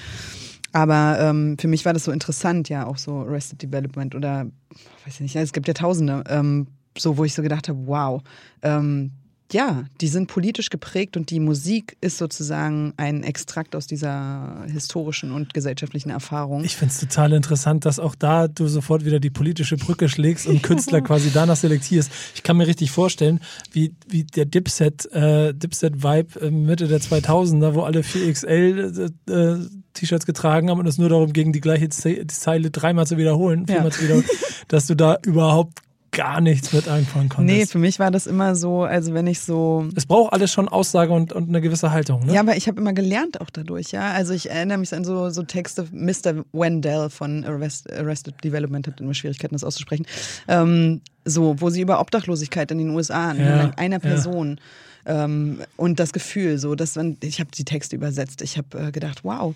Aber 0.75 1.18
ähm, 1.20 1.57
für 1.57 1.68
mich 1.68 1.85
war 1.85 1.93
das 1.93 2.03
so 2.03 2.11
interessant, 2.11 2.68
ja, 2.68 2.85
auch 2.85 2.99
so 2.99 3.20
Arrested 3.20 3.62
Development 3.62 4.12
oder, 4.16 4.47
weiß 5.05 5.14
ich 5.14 5.20
nicht, 5.20 5.37
es 5.37 5.53
gibt 5.53 5.68
ja 5.68 5.75
Tausende, 5.75 6.25
ähm, 6.29 6.66
so 6.99 7.16
wo 7.16 7.25
ich 7.25 7.33
so 7.33 7.43
gedacht 7.43 7.68
habe, 7.68 7.87
wow, 7.87 8.22
ähm, 8.62 9.12
ja, 9.55 9.84
die 10.00 10.09
sind 10.09 10.26
politisch 10.26 10.68
geprägt 10.68 11.16
und 11.16 11.30
die 11.30 11.38
Musik 11.38 11.96
ist 12.00 12.18
sozusagen 12.18 12.92
ein 12.96 13.22
Extrakt 13.22 13.76
aus 13.76 13.86
dieser 13.86 14.64
historischen 14.66 15.30
und 15.30 15.55
gesellschaftlichen 15.55 16.11
Erfahrung. 16.11 16.64
Ich 16.64 16.76
finde 16.76 16.92
es 16.92 17.00
total 17.00 17.32
interessant, 17.32 17.84
dass 17.84 18.00
auch 18.00 18.16
da 18.16 18.48
du 18.48 18.66
sofort 18.66 19.05
wieder 19.05 19.20
die 19.20 19.30
politische 19.30 19.76
Brücke 19.76 20.09
schlägst 20.09 20.48
und 20.48 20.62
Künstler 20.62 21.00
quasi 21.02 21.30
danach 21.32 21.57
selektierst. 21.57 22.11
Ich 22.34 22.42
kann 22.42 22.57
mir 22.57 22.66
richtig 22.66 22.90
vorstellen, 22.90 23.38
wie, 23.72 23.94
wie 24.09 24.24
der 24.24 24.44
Dipset, 24.44 25.07
äh, 25.12 25.55
Dipset-Vibe 25.55 26.40
äh, 26.40 26.50
Mitte 26.50 26.88
der 26.88 27.00
2000er, 27.00 27.74
wo 27.74 27.82
alle 27.82 28.00
4XL 28.00 29.12
äh, 29.28 29.32
äh, 29.32 29.59
T-Shirts 29.92 30.26
getragen 30.26 30.68
haben 30.68 30.80
und 30.80 30.88
es 30.88 30.98
nur 30.98 31.09
darum 31.09 31.32
ging, 31.32 31.52
die 31.52 31.61
gleiche 31.61 31.88
Zeile 31.90 32.70
dreimal 32.72 33.07
zu 33.07 33.16
wiederholen, 33.18 33.66
Ja. 33.68 33.74
viermal 33.76 33.92
zu 33.92 34.02
wiederholen, 34.02 34.26
dass 34.68 34.88
du 34.88 34.96
da 34.96 35.18
überhaupt 35.24 35.78
gar 36.15 36.41
nichts 36.41 36.73
mit 36.73 36.89
anfangen 36.89 37.29
konntest. 37.29 37.59
nee, 37.59 37.67
für 37.67 37.79
mich 37.79 37.99
war 37.99 38.11
das 38.11 38.27
immer 38.27 38.55
so, 38.55 38.83
also 38.83 39.12
wenn 39.12 39.27
ich 39.27 39.41
so 39.41 39.87
es 39.95 40.07
braucht 40.07 40.33
alles 40.33 40.53
schon 40.53 40.69
Aussage 40.69 41.12
und, 41.12 41.33
und 41.33 41.49
eine 41.49 41.61
gewisse 41.61 41.91
Haltung. 41.91 42.25
Ne? 42.25 42.35
Ja, 42.35 42.41
aber 42.41 42.57
ich 42.57 42.67
habe 42.69 42.81
immer 42.81 42.93
gelernt 42.93 43.41
auch 43.41 43.51
dadurch, 43.51 43.93
ja. 43.93 44.12
Also 44.12 44.33
ich 44.33 44.51
erinnere 44.51 44.79
mich 44.79 44.95
an 44.95 45.05
so, 45.05 45.31
so 45.31 45.43
Texte, 45.43 45.87
Mr. 45.93 46.45
Wendell 46.53 47.11
von 47.11 47.45
Arrest, 47.45 47.93
Arrested 47.93 48.43
Development 48.43 48.87
hat 48.87 49.01
immer 49.01 49.15
Schwierigkeiten, 49.15 49.55
das 49.55 49.65
auszusprechen. 49.65 50.07
Ähm, 50.49 51.03
so, 51.25 51.61
wo 51.61 51.71
sie 51.71 51.81
über 51.81 52.01
Obdachlosigkeit 52.01 52.71
in 52.71 52.79
den 52.79 52.91
USA 52.91 53.31
anhand 53.31 53.75
Ja, 53.75 53.79
einer 53.79 53.97
ja. 53.97 54.01
Person 54.01 54.61
ähm, 55.07 55.61
und 55.77 56.01
das 56.01 56.12
Gefühl, 56.12 56.59
so, 56.59 56.75
dass 56.75 56.97
man, 56.97 57.17
ich 57.21 57.41
habe 57.41 57.51
die 57.51 57.65
Texte 57.65 57.97
übersetzt, 57.97 58.43
ich 58.43 58.57
habe 58.57 58.79
äh, 58.79 58.93
gedacht, 58.93 59.21
wow. 59.25 59.55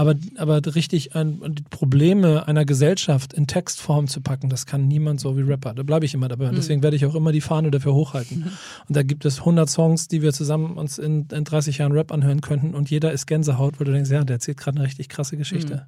Aber, 0.00 0.14
aber 0.38 0.62
richtig 0.74 1.14
ein, 1.14 1.42
die 1.50 1.62
Probleme 1.62 2.48
einer 2.48 2.64
Gesellschaft 2.64 3.34
in 3.34 3.46
Textform 3.46 4.08
zu 4.08 4.22
packen, 4.22 4.48
das 4.48 4.64
kann 4.64 4.88
niemand 4.88 5.20
so 5.20 5.36
wie 5.36 5.42
Rapper. 5.42 5.74
Da 5.74 5.82
bleibe 5.82 6.06
ich 6.06 6.14
immer 6.14 6.26
dabei. 6.26 6.48
Und 6.48 6.56
deswegen 6.56 6.82
werde 6.82 6.96
ich 6.96 7.04
auch 7.04 7.14
immer 7.14 7.32
die 7.32 7.42
Fahne 7.42 7.70
dafür 7.70 7.92
hochhalten. 7.92 8.44
Und 8.88 8.96
da 8.96 9.02
gibt 9.02 9.26
es 9.26 9.40
100 9.40 9.68
Songs, 9.68 10.08
die 10.08 10.22
wir 10.22 10.32
zusammen 10.32 10.78
uns 10.78 10.96
in, 10.96 11.28
in 11.30 11.44
30 11.44 11.76
Jahren 11.76 11.92
Rap 11.92 12.12
anhören 12.12 12.40
könnten. 12.40 12.74
Und 12.74 12.88
jeder 12.88 13.12
ist 13.12 13.26
Gänsehaut, 13.26 13.78
weil 13.78 13.84
du 13.84 13.92
denkst, 13.92 14.10
ja, 14.10 14.24
der 14.24 14.36
erzählt 14.36 14.56
gerade 14.56 14.78
eine 14.78 14.86
richtig 14.86 15.10
krasse 15.10 15.36
Geschichte. 15.36 15.86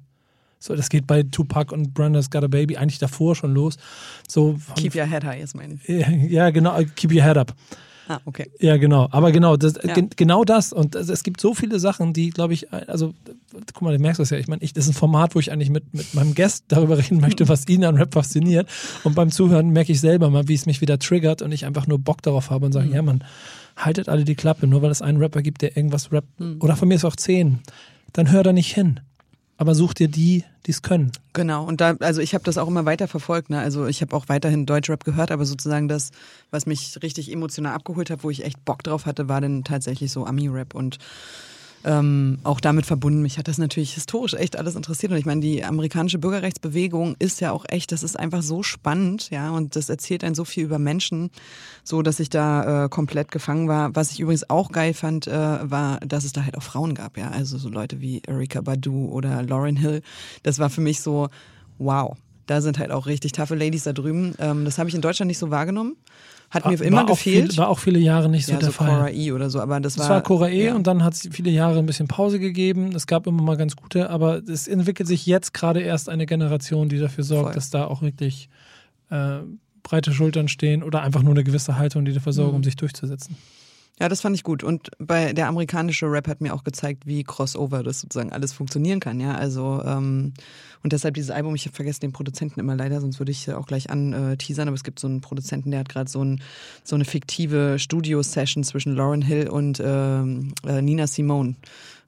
So, 0.59 0.75
das 0.75 0.89
geht 0.89 1.07
bei 1.07 1.23
Tupac 1.23 1.73
und 1.73 1.95
Brenda's 1.95 2.29
Got 2.29 2.43
a 2.43 2.47
Baby 2.47 2.77
eigentlich 2.77 2.99
davor 2.99 3.35
schon 3.35 3.55
los. 3.55 3.77
So 4.27 4.57
von, 4.57 4.75
keep 4.75 4.93
your 4.93 5.07
head 5.07 5.23
high 5.23 5.41
ist 5.41 5.55
mein. 5.55 5.81
ja, 5.87 6.51
genau, 6.51 6.79
keep 6.95 7.11
your 7.11 7.23
head 7.23 7.37
up. 7.37 7.55
Ah, 8.07 8.19
okay. 8.25 8.51
Ja, 8.59 8.77
genau. 8.77 9.07
Aber 9.11 9.31
genau, 9.31 9.55
das, 9.55 9.75
Ja. 9.83 9.93
gen, 9.93 10.09
genau 10.15 10.43
das. 10.43 10.73
Und 10.73 10.95
es, 10.95 11.09
es 11.09 11.23
gibt 11.23 11.39
so 11.39 11.53
viele 11.53 11.79
Sachen, 11.79 12.13
die, 12.13 12.31
glaube 12.31 12.53
ich, 12.53 12.71
also, 12.73 13.13
guck 13.73 13.81
mal, 13.81 13.95
du 13.95 14.01
merkst 14.01 14.19
das 14.19 14.29
ja. 14.29 14.37
Ich 14.37 14.47
meine, 14.47 14.61
ich, 14.61 14.73
das 14.73 14.85
ist 14.85 14.91
ein 14.91 14.93
Format, 14.95 15.35
wo 15.35 15.39
ich 15.39 15.51
eigentlich 15.51 15.69
mit, 15.69 15.93
mit 15.93 16.13
meinem 16.13 16.35
Guest 16.35 16.65
darüber 16.67 16.97
reden 16.97 17.21
möchte, 17.21 17.47
was 17.47 17.67
ihn 17.67 17.83
an 17.85 17.95
Rap 17.95 18.13
fasziniert. 18.13 18.67
Und 19.03 19.15
beim 19.15 19.31
Zuhören 19.31 19.69
merke 19.69 19.91
ich 19.91 20.01
selber 20.01 20.29
mal, 20.29 20.47
wie 20.47 20.53
es 20.55 20.65
mich 20.65 20.81
wieder 20.81 20.99
triggert 20.99 21.41
und 21.41 21.51
ich 21.51 21.65
einfach 21.65 21.87
nur 21.87 21.99
Bock 21.99 22.21
darauf 22.21 22.49
habe 22.49 22.65
und 22.65 22.71
sage, 22.73 22.89
ja, 22.89 23.01
man, 23.01 23.23
haltet 23.77 24.09
alle 24.09 24.25
die 24.25 24.35
Klappe, 24.35 24.67
nur 24.67 24.81
weil 24.81 24.91
es 24.91 25.01
einen 25.01 25.17
Rapper 25.17 25.41
gibt, 25.41 25.61
der 25.61 25.75
irgendwas 25.77 26.11
rappt. 26.11 26.27
Oder 26.59 26.75
von 26.75 26.87
mir 26.87 26.95
ist 26.95 27.05
auch 27.05 27.15
zehn. 27.15 27.59
Dann 28.11 28.31
hör 28.31 28.43
da 28.43 28.53
nicht 28.53 28.73
hin. 28.73 28.99
Aber 29.57 29.75
such 29.75 29.93
dir 29.93 30.07
die, 30.07 30.43
die 30.65 30.71
es 30.71 30.81
können. 30.81 31.11
Genau, 31.33 31.65
und 31.65 31.79
da, 31.79 31.95
also 31.99 32.21
ich 32.21 32.33
habe 32.33 32.43
das 32.43 32.57
auch 32.57 32.67
immer 32.67 32.85
weiter 32.85 33.07
verfolgt. 33.07 33.49
Ne? 33.49 33.59
Also 33.59 33.85
ich 33.85 34.01
habe 34.01 34.15
auch 34.15 34.27
weiterhin 34.27 34.65
Deutschrap 34.65 35.03
gehört, 35.03 35.31
aber 35.31 35.45
sozusagen 35.45 35.87
das, 35.87 36.11
was 36.51 36.65
mich 36.65 36.97
richtig 37.03 37.31
emotional 37.31 37.75
abgeholt 37.75 38.09
hat, 38.09 38.23
wo 38.23 38.29
ich 38.29 38.43
echt 38.43 38.65
Bock 38.65 38.83
drauf 38.83 39.05
hatte, 39.05 39.29
war 39.29 39.41
dann 39.41 39.63
tatsächlich 39.63 40.11
so 40.11 40.25
Ami-Rap 40.25 40.73
und 40.73 40.97
ähm, 41.83 42.39
auch 42.43 42.59
damit 42.59 42.85
verbunden. 42.85 43.21
Mich 43.21 43.37
hat 43.37 43.47
das 43.47 43.57
natürlich 43.57 43.93
historisch 43.93 44.33
echt 44.33 44.57
alles 44.57 44.75
interessiert. 44.75 45.11
Und 45.11 45.17
ich 45.17 45.25
meine, 45.25 45.41
die 45.41 45.63
amerikanische 45.63 46.17
Bürgerrechtsbewegung 46.17 47.15
ist 47.19 47.41
ja 47.41 47.51
auch 47.51 47.65
echt, 47.67 47.91
das 47.91 48.03
ist 48.03 48.17
einfach 48.17 48.41
so 48.41 48.63
spannend, 48.63 49.29
ja, 49.29 49.51
und 49.51 49.75
das 49.75 49.89
erzählt 49.89 50.23
einen 50.23 50.35
so 50.35 50.45
viel 50.45 50.63
über 50.63 50.79
Menschen, 50.79 51.29
so 51.83 52.01
dass 52.01 52.19
ich 52.19 52.29
da 52.29 52.85
äh, 52.85 52.89
komplett 52.89 53.31
gefangen 53.31 53.67
war. 53.67 53.95
Was 53.95 54.11
ich 54.11 54.19
übrigens 54.19 54.49
auch 54.49 54.71
geil 54.71 54.93
fand, 54.93 55.27
äh, 55.27 55.31
war, 55.31 55.99
dass 55.99 56.23
es 56.23 56.31
da 56.31 56.43
halt 56.43 56.57
auch 56.57 56.63
Frauen 56.63 56.93
gab, 56.95 57.17
ja. 57.17 57.29
Also 57.29 57.57
so 57.57 57.69
Leute 57.69 58.01
wie 58.01 58.21
Erika 58.25 58.61
Badu 58.61 59.09
oder 59.09 59.43
Lauren 59.43 59.75
Hill. 59.75 60.01
Das 60.43 60.59
war 60.59 60.69
für 60.69 60.81
mich 60.81 61.01
so, 61.01 61.29
wow. 61.77 62.15
Da 62.45 62.61
sind 62.61 62.77
halt 62.77 62.91
auch 62.91 63.05
richtig 63.05 63.31
taffe 63.31 63.55
Ladies 63.55 63.83
da 63.83 63.93
drüben. 63.93 64.35
Ähm, 64.37 64.65
das 64.65 64.77
habe 64.77 64.89
ich 64.89 64.95
in 64.95 65.01
Deutschland 65.01 65.27
nicht 65.27 65.37
so 65.37 65.49
wahrgenommen. 65.49 65.95
Hat 66.53 66.65
mir 66.65 66.79
immer 66.81 66.97
war 66.97 67.03
auch 67.05 67.07
gefehlt. 67.09 67.51
Viel, 67.53 67.57
war 67.57 67.69
auch 67.69 67.79
viele 67.79 67.99
Jahre 67.99 68.29
nicht 68.29 68.45
so 68.45 68.51
ja, 68.53 68.59
der 68.59 68.67
so 68.67 68.71
Fall. 68.73 68.87
Cora 68.87 69.09
E 69.09 69.31
oder 69.31 69.49
so, 69.49 69.59
aber 69.59 69.79
das 69.79 69.97
war. 69.97 70.05
Es 70.05 70.09
war 70.09 70.21
Cora 70.21 70.49
E 70.49 70.65
ja. 70.67 70.75
und 70.75 70.85
dann 70.85 71.03
hat 71.03 71.13
es 71.13 71.27
viele 71.31 71.49
Jahre 71.49 71.79
ein 71.79 71.85
bisschen 71.85 72.07
Pause 72.07 72.39
gegeben. 72.39 72.93
Es 72.95 73.07
gab 73.07 73.25
immer 73.27 73.41
mal 73.41 73.57
ganz 73.57 73.75
gute, 73.75 74.09
aber 74.09 74.41
es 74.47 74.67
entwickelt 74.67 75.07
sich 75.07 75.25
jetzt 75.25 75.53
gerade 75.53 75.81
erst 75.81 76.09
eine 76.09 76.25
Generation, 76.25 76.89
die 76.89 76.99
dafür 76.99 77.23
sorgt, 77.23 77.45
Voll. 77.45 77.53
dass 77.55 77.69
da 77.71 77.85
auch 77.85 78.01
wirklich 78.01 78.49
äh, 79.09 79.39
breite 79.81 80.13
Schultern 80.13 80.47
stehen 80.47 80.83
oder 80.83 81.01
einfach 81.01 81.23
nur 81.23 81.33
eine 81.33 81.43
gewisse 81.43 81.77
Haltung, 81.77 82.05
die 82.05 82.13
dafür 82.13 82.33
sorgen, 82.33 82.51
Mhm. 82.51 82.57
um 82.57 82.63
sich 82.63 82.75
durchzusetzen. 82.75 83.35
Ja, 83.99 84.09
das 84.09 84.21
fand 84.21 84.35
ich 84.35 84.43
gut. 84.43 84.63
Und 84.63 84.89
bei 84.97 85.33
der 85.33 85.47
amerikanische 85.47 86.07
Rap 86.11 86.27
hat 86.27 86.41
mir 86.41 86.53
auch 86.55 86.63
gezeigt, 86.63 87.05
wie 87.05 87.23
Crossover 87.23 87.83
das 87.83 87.99
sozusagen 88.01 88.31
alles 88.33 88.51
funktionieren 88.51 88.99
kann. 88.99 89.19
Ja, 89.19 89.35
also 89.35 89.81
ähm, 89.85 90.33
und 90.81 90.93
deshalb 90.93 91.13
dieses 91.13 91.29
Album. 91.29 91.53
Ich 91.55 91.65
habe 91.65 91.75
vergessen 91.75 92.01
den 92.01 92.11
Produzenten 92.11 92.59
immer 92.59 92.75
leider, 92.75 92.99
sonst 93.01 93.19
würde 93.19 93.31
ich 93.31 93.51
auch 93.53 93.67
gleich 93.67 93.89
anteasern. 93.91 94.67
Aber 94.67 94.75
es 94.75 94.83
gibt 94.83 94.99
so 94.99 95.07
einen 95.07 95.21
Produzenten, 95.21 95.69
der 95.71 95.81
hat 95.81 95.89
gerade 95.89 96.09
so, 96.09 96.23
ein, 96.23 96.41
so 96.83 96.95
eine 96.95 97.05
fiktive 97.05 97.77
Studio-Session 97.77 98.63
zwischen 98.63 98.93
Lauren 98.95 99.21
Hill 99.21 99.47
und 99.47 99.79
ähm, 99.85 100.53
äh, 100.67 100.81
Nina 100.81 101.05
Simone 101.07 101.55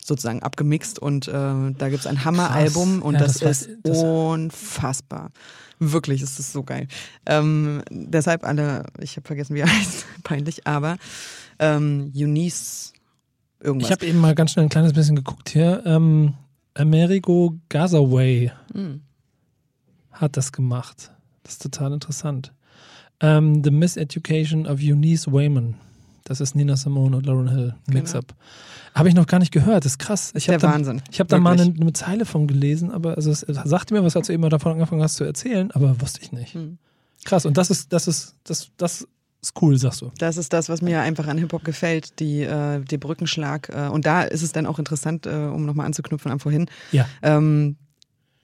sozusagen 0.03 0.43
abgemixt 0.43 0.99
und 0.99 1.27
äh, 1.27 1.31
da 1.31 1.89
gibt's 1.89 2.05
ein 2.05 2.23
Hammer-Album 2.25 3.01
und 3.01 3.13
Ja, 3.15 3.21
das, 3.21 3.39
das 3.39 3.61
ist 3.63 3.69
das- 3.83 4.03
unfassbar. 4.03 5.31
Wirklich, 5.79 6.21
es 6.21 6.39
ist 6.39 6.53
so 6.53 6.63
geil. 6.63 6.87
Ähm, 7.25 7.81
deshalb 7.89 8.45
alle, 8.45 8.85
ich 9.01 9.17
habe 9.17 9.27
vergessen, 9.27 9.55
wie 9.55 9.59
er 9.59 9.67
heißt, 9.79 10.05
peinlich, 10.23 10.65
aber 10.67 10.97
ähm, 11.59 12.11
Eunice 12.15 12.93
irgendwas. 13.61 13.89
Ich 13.89 13.91
habe 13.91 14.05
eben 14.05 14.19
mal 14.19 14.35
ganz 14.35 14.51
schnell 14.51 14.65
ein 14.65 14.69
kleines 14.69 14.93
bisschen 14.93 15.15
geguckt 15.15 15.49
hier. 15.49 15.83
Ähm, 15.85 16.33
Amerigo 16.73 17.57
Gazaway 17.69 18.51
Hm. 18.73 19.01
hat 20.11 20.37
das 20.37 20.51
gemacht. 20.51 21.11
Das 21.43 21.53
ist 21.53 21.61
total 21.61 21.93
interessant. 21.93 22.53
Ähm, 23.21 23.63
The 23.63 23.71
Miseducation 23.71 24.67
of 24.67 24.79
Eunice 24.81 25.31
Wayman. 25.31 25.75
Das 26.25 26.41
ist 26.41 26.55
Nina 26.55 26.75
Simone 26.75 27.17
und 27.17 27.25
Lauren 27.27 27.47
Hill 27.49 27.75
Mix-Up. 27.87 28.27
Genau. 28.27 28.39
Habe 28.95 29.09
ich 29.09 29.15
noch 29.15 29.27
gar 29.27 29.39
nicht 29.39 29.51
gehört, 29.51 29.85
das 29.85 29.93
ist 29.93 29.99
krass. 29.99 30.31
Ich 30.35 30.45
Der 30.45 30.57
da, 30.57 30.73
Wahnsinn. 30.73 31.01
Ich 31.11 31.19
habe 31.19 31.27
da 31.27 31.37
mal 31.37 31.59
eine, 31.59 31.73
eine, 31.79 31.93
Zeile 31.93 32.25
von 32.25 32.47
gelesen, 32.47 32.91
aber 32.91 33.15
also 33.15 33.29
es, 33.29 33.41
sagte 33.41 33.93
mir 33.93 34.03
was, 34.03 34.15
als 34.15 34.27
du 34.27 34.33
eben 34.33 34.49
davon 34.49 34.71
angefangen 34.71 35.03
hast 35.03 35.17
zu 35.17 35.23
erzählen, 35.23 35.69
aber 35.71 36.01
wusste 36.01 36.21
ich 36.21 36.31
nicht. 36.31 36.55
Hm. 36.55 36.79
Krass, 37.25 37.45
und 37.45 37.57
das 37.57 37.69
ist, 37.69 37.93
das 37.93 38.07
ist, 38.07 38.35
das, 38.43 38.69
das 38.77 39.07
ist 39.45 39.61
cool, 39.61 39.77
sagst 39.77 40.01
du. 40.01 40.11
Das 40.17 40.37
ist 40.37 40.53
das, 40.53 40.69
was 40.69 40.81
mir 40.81 41.01
einfach 41.01 41.27
an 41.27 41.37
Hip-Hop 41.37 41.63
gefällt, 41.63 42.19
die, 42.19 42.41
äh, 42.41 42.79
der 42.81 42.97
Brückenschlag. 42.97 43.69
Äh, 43.69 43.89
und 43.89 44.05
da 44.05 44.23
ist 44.23 44.41
es 44.41 44.51
dann 44.51 44.65
auch 44.65 44.79
interessant, 44.79 45.25
äh, 45.25 45.29
um 45.29 45.65
nochmal 45.65 45.85
anzuknüpfen 45.85 46.31
an 46.31 46.39
vorhin. 46.39 46.67
Ja. 46.91 47.07
Ähm, 47.21 47.77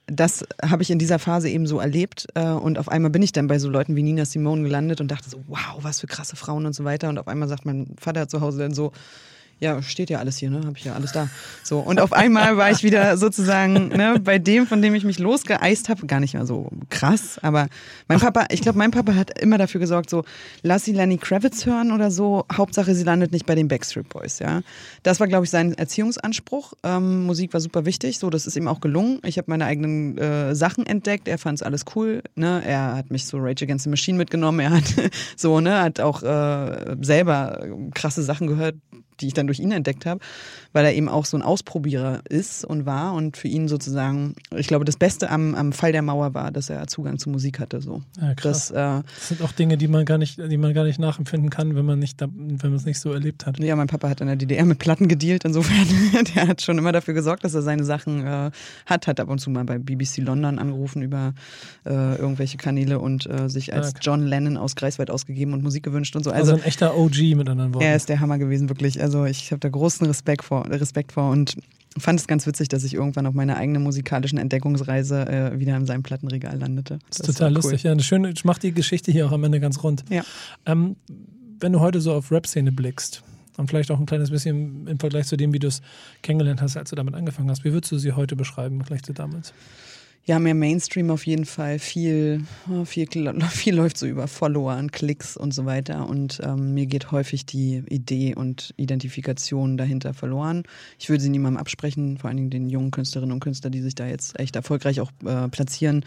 das 0.08 0.46
habe 0.64 0.84
ich 0.84 0.92
in 0.92 1.00
dieser 1.00 1.20
Phase 1.20 1.50
eben 1.50 1.68
so 1.68 1.80
erlebt. 1.80 2.28
Äh, 2.36 2.46
und 2.46 2.78
auf 2.78 2.90
einmal 2.90 3.12
bin 3.12 3.22
ich 3.22 3.32
dann 3.32 3.48
bei 3.48 3.60
so 3.60 3.70
Leuten 3.70 3.96
wie 3.96 4.04
Nina 4.04 4.26
Simone 4.26 4.64
gelandet 4.64 5.02
und 5.02 5.10
dachte 5.10 5.30
so, 5.30 5.44
wow, 5.48 5.78
was 5.82 6.02
für 6.02 6.08
krasse 6.08 6.36
Frauen 6.36 6.66
und 6.66 6.74
so 6.74 6.84
weiter. 6.84 7.10
Und 7.10 7.18
auf 7.18 7.28
einmal 7.28 7.48
sagt 7.48 7.66
mein 7.66 7.96
Vater 8.00 8.28
zu 8.28 8.42
Hause 8.42 8.60
dann 8.60 8.74
so, 8.74 8.92
ja, 9.62 9.82
steht 9.84 10.10
ja 10.10 10.18
alles 10.18 10.38
hier, 10.38 10.50
ne? 10.50 10.62
Habe 10.66 10.76
ich 10.76 10.84
ja 10.84 10.96
alles 10.96 11.12
da. 11.12 11.30
So, 11.64 11.80
und 11.80 12.02
auf 12.02 12.14
einmal 12.14 12.58
war 12.58 12.72
ich 12.72 12.84
wieder 12.84 13.16
sozusagen 13.16 13.90
ne, 13.90 14.20
bei 14.20 14.40
dem, 14.40 14.66
von 14.66 14.82
dem 14.82 14.96
ich 14.96 15.04
mich 15.04 15.20
losgeeist 15.20 15.88
habe, 15.88 16.08
gar 16.08 16.20
nicht 16.20 16.34
mehr 16.34 16.48
so 16.48 16.70
krass, 16.90 17.38
aber 17.44 17.68
mein 18.08 18.20
Papa, 18.20 18.48
ich 18.50 18.62
glaube, 18.62 18.80
mein 18.80 18.90
Papa 18.90 19.14
hat 19.14 19.40
immer 19.40 19.60
dafür 19.60 19.80
gesorgt, 19.80 20.10
so, 20.10 20.24
lass 20.64 20.86
sie 20.86 20.94
Lenny 20.94 21.20
Kravitz 21.20 21.68
hören 21.68 21.92
oder 21.92 22.10
so, 22.10 22.46
Hauptsache 22.52 22.96
sie 22.96 23.04
landet 23.04 23.32
nicht 23.32 23.46
bei 23.46 23.54
den 23.54 23.68
Backstreet 23.68 24.10
Boys, 24.10 24.40
ja. 24.40 24.62
Das 25.04 25.20
war, 25.20 25.28
glaube 25.28 25.46
ich, 25.46 25.52
sein 25.52 25.76
Erziehungsanspruch. 25.76 26.74
Ähm, 26.82 27.26
Musik 27.26 27.54
war 27.54 27.62
super 27.62 27.86
wichtig, 27.86 28.18
so, 28.18 28.32
das 28.32 28.48
ist 28.48 28.56
ihm 28.56 28.68
auch 28.68 28.82
gelungen. 28.82 29.20
Ich 29.24 29.38
habe 29.38 29.46
meine 29.52 29.66
eigenen 29.66 30.18
äh, 30.18 30.56
Sachen 30.56 30.88
entdeckt, 30.88 31.28
er 31.28 31.38
fand 31.38 31.60
es 31.60 31.64
alles 31.64 31.86
cool, 31.96 32.24
ne? 32.34 32.64
Er 32.66 32.96
hat 32.96 33.12
mich 33.12 33.26
so 33.26 33.38
Rage 33.38 33.66
Against 33.66 33.84
the 33.84 33.92
Machine 33.92 34.18
mitgenommen, 34.18 34.60
er 34.60 34.72
hat 34.72 35.12
so, 35.36 35.60
ne, 35.60 35.82
hat 35.82 36.00
auch 36.00 36.24
äh, 36.24 36.96
selber 37.02 37.64
krasse 37.94 38.24
Sachen 38.24 38.48
gehört, 38.48 38.76
die 39.22 39.28
ich 39.28 39.34
dann 39.34 39.48
durch 39.48 39.60
ihn 39.60 39.72
entdeckt 39.72 40.06
habe, 40.06 40.20
weil 40.74 40.86
er 40.86 40.94
eben 40.94 41.10
auch 41.10 41.26
so 41.26 41.38
ein 41.38 41.44
Ausprobierer 41.44 42.22
ist 42.30 42.66
und 42.66 42.86
war 42.86 43.14
und 43.14 43.38
für 43.38 43.48
ihn 43.48 43.68
sozusagen, 43.68 44.36
ich 44.56 44.68
glaube, 44.68 44.86
das 44.86 44.98
Beste 44.98 45.30
am, 45.30 45.56
am 45.56 45.74
Fall 45.74 45.92
der 45.92 46.02
Mauer 46.02 46.34
war, 46.34 46.52
dass 46.52 46.70
er 46.70 46.88
Zugang 46.88 47.18
zu 47.18 47.30
Musik 47.30 47.60
hatte. 47.60 47.82
So. 47.82 48.02
Ja, 48.20 48.34
krass. 48.36 48.70
Das, 48.70 48.72
äh, 48.72 49.04
das 49.16 49.28
sind 49.30 49.42
auch 49.42 49.52
Dinge, 49.52 49.78
die 49.78 49.88
man 49.88 50.06
gar 50.06 50.18
nicht, 50.18 50.38
die 50.38 50.58
man 50.58 50.74
gar 50.74 50.84
nicht 50.84 51.00
nachempfinden 51.00 51.50
kann, 51.50 51.76
wenn 51.76 51.86
man 51.86 52.00
nicht, 52.00 52.20
wenn 52.22 52.58
man 52.62 52.74
es 52.74 52.86
nicht 52.86 53.00
so 53.00 53.12
erlebt 53.12 53.46
hat. 53.46 53.60
Ja, 53.60 53.76
mein 53.76 53.88
Papa 53.88 54.10
hat 54.10 54.22
in 54.22 54.28
der 54.28 54.36
DDR 54.36 54.66
mit 54.66 54.80
Platten 54.80 55.08
gedealt, 55.08 55.46
insofern, 55.46 55.88
der 56.36 56.48
hat 56.48 56.62
schon 56.62 56.78
immer 56.78 56.92
dafür 56.92 57.14
gesorgt, 57.14 57.44
dass 57.44 57.54
er 57.54 57.62
seine 57.62 57.84
Sachen 57.84 58.26
äh, 58.26 58.52
hat, 58.86 59.08
hat 59.08 59.20
ab 59.20 59.30
und 59.30 59.40
zu 59.40 59.50
mal 59.50 59.64
bei 59.66 59.78
BBC 59.78 60.18
London 60.18 60.60
angerufen 60.60 61.02
über 61.02 61.34
äh, 61.86 62.16
irgendwelche 62.16 62.58
Kanäle 62.58 63.00
und 63.00 63.30
äh, 63.30 63.50
sich 63.50 63.74
als 63.74 63.94
John 64.02 64.26
Lennon 64.26 64.58
aus 64.58 64.76
Greifswald 64.76 65.12
ausgegeben 65.12 65.54
und 65.54 65.64
Musik 65.64 65.84
gewünscht 65.84 66.16
und 66.16 66.24
so. 66.24 66.32
Also, 66.32 66.54
also 66.54 66.64
ein 66.64 66.68
echter 66.68 66.98
OG 66.98 67.36
mit 67.36 67.50
anderen 67.50 67.74
Worten. 67.74 67.86
Er 67.86 67.96
ist 67.96 68.10
der 68.10 68.20
Hammer 68.20 68.38
gewesen, 68.38 68.70
wirklich. 68.70 69.02
Also 69.02 69.11
ich 69.26 69.52
habe 69.52 69.60
da 69.60 69.70
großen 69.70 70.06
Respekt 70.08 70.44
vor, 70.44 70.70
Respekt 70.70 71.12
vor 71.12 71.30
und 71.30 71.56
fand 71.98 72.20
es 72.20 72.28
ganz 72.28 72.48
witzig, 72.48 72.70
dass 72.70 72.84
ich 72.84 72.94
irgendwann 72.94 73.26
auf 73.26 73.34
meiner 73.34 73.58
eigenen 73.58 73.84
musikalischen 73.84 74.38
Entdeckungsreise 74.38 75.28
äh, 75.28 75.60
wieder 75.60 75.76
in 75.76 75.86
seinem 75.86 76.04
Plattenregal 76.04 76.58
landete. 76.58 77.00
Das, 77.10 77.20
das 77.20 77.30
ist 77.30 77.38
total 77.38 77.54
lustig. 77.54 77.82
Cool. 77.82 77.88
Ja, 77.88 77.92
eine 77.92 78.04
schöne, 78.04 78.34
macht 78.44 78.64
die 78.64 78.72
Geschichte 78.72 79.12
hier 79.12 79.28
auch 79.28 79.32
am 79.32 79.44
Ende 79.44 79.60
ganz 79.60 79.84
rund. 79.84 80.04
Ja. 80.10 80.24
Ähm, 80.66 80.96
wenn 81.60 81.74
du 81.74 81.80
heute 81.80 82.02
so 82.02 82.14
auf 82.14 82.32
Rap-Szene 82.32 82.72
blickst 82.72 83.24
und 83.58 83.68
vielleicht 83.68 83.92
auch 83.92 84.00
ein 84.00 84.06
kleines 84.06 84.32
bisschen 84.32 84.88
im 84.88 85.00
Vergleich 85.00 85.28
zu 85.28 85.38
dem, 85.38 85.54
wie 85.54 85.60
du 85.60 85.68
es 85.68 85.82
kennengelernt 86.22 86.62
hast, 86.62 86.78
als 86.78 86.90
du 86.90 86.96
damit 86.96 87.14
angefangen 87.14 87.50
hast, 87.50 87.64
wie 87.64 87.74
würdest 87.74 87.92
du 87.92 87.98
sie 87.98 88.14
heute 88.14 88.36
beschreiben, 88.36 88.84
vielleicht 88.86 89.06
zu 89.06 89.14
damals? 89.14 89.54
Ja, 90.26 90.38
mehr 90.38 90.54
Mainstream 90.54 91.10
auf 91.10 91.26
jeden 91.26 91.46
Fall. 91.46 91.80
Viel, 91.80 92.44
viel, 92.86 93.08
viel 93.50 93.76
läuft 93.76 93.98
so 93.98 94.06
über 94.06 94.28
Follower 94.28 94.78
und 94.78 94.92
Klicks 94.92 95.36
und 95.36 95.54
so 95.54 95.66
weiter. 95.66 96.08
Und 96.08 96.40
ähm, 96.44 96.76
mir 96.76 96.86
geht 96.86 97.12
häufig 97.12 97.46
die 97.46 97.84
Idee 97.90 98.36
und 98.36 98.74
Identifikation 98.78 99.78
dahinter 99.78 100.14
verloren. 100.14 100.64
Ich 101.00 101.10
würde 101.10 101.24
sie 101.24 101.30
niemandem 101.30 101.60
absprechen, 101.60 102.20
vor 102.20 102.28
allen 102.28 102.38
Dingen 102.38 102.50
den 102.52 102.70
jungen 102.70 102.92
Künstlerinnen 102.92 103.34
und 103.34 103.40
Künstlern, 103.40 103.72
die 103.72 103.82
sich 103.82 103.96
da 103.96 104.06
jetzt 104.06 104.40
echt 104.40 104.56
erfolgreich 104.56 105.02
auch 105.02 105.12
äh, 105.26 105.48
platzieren. 105.48 106.06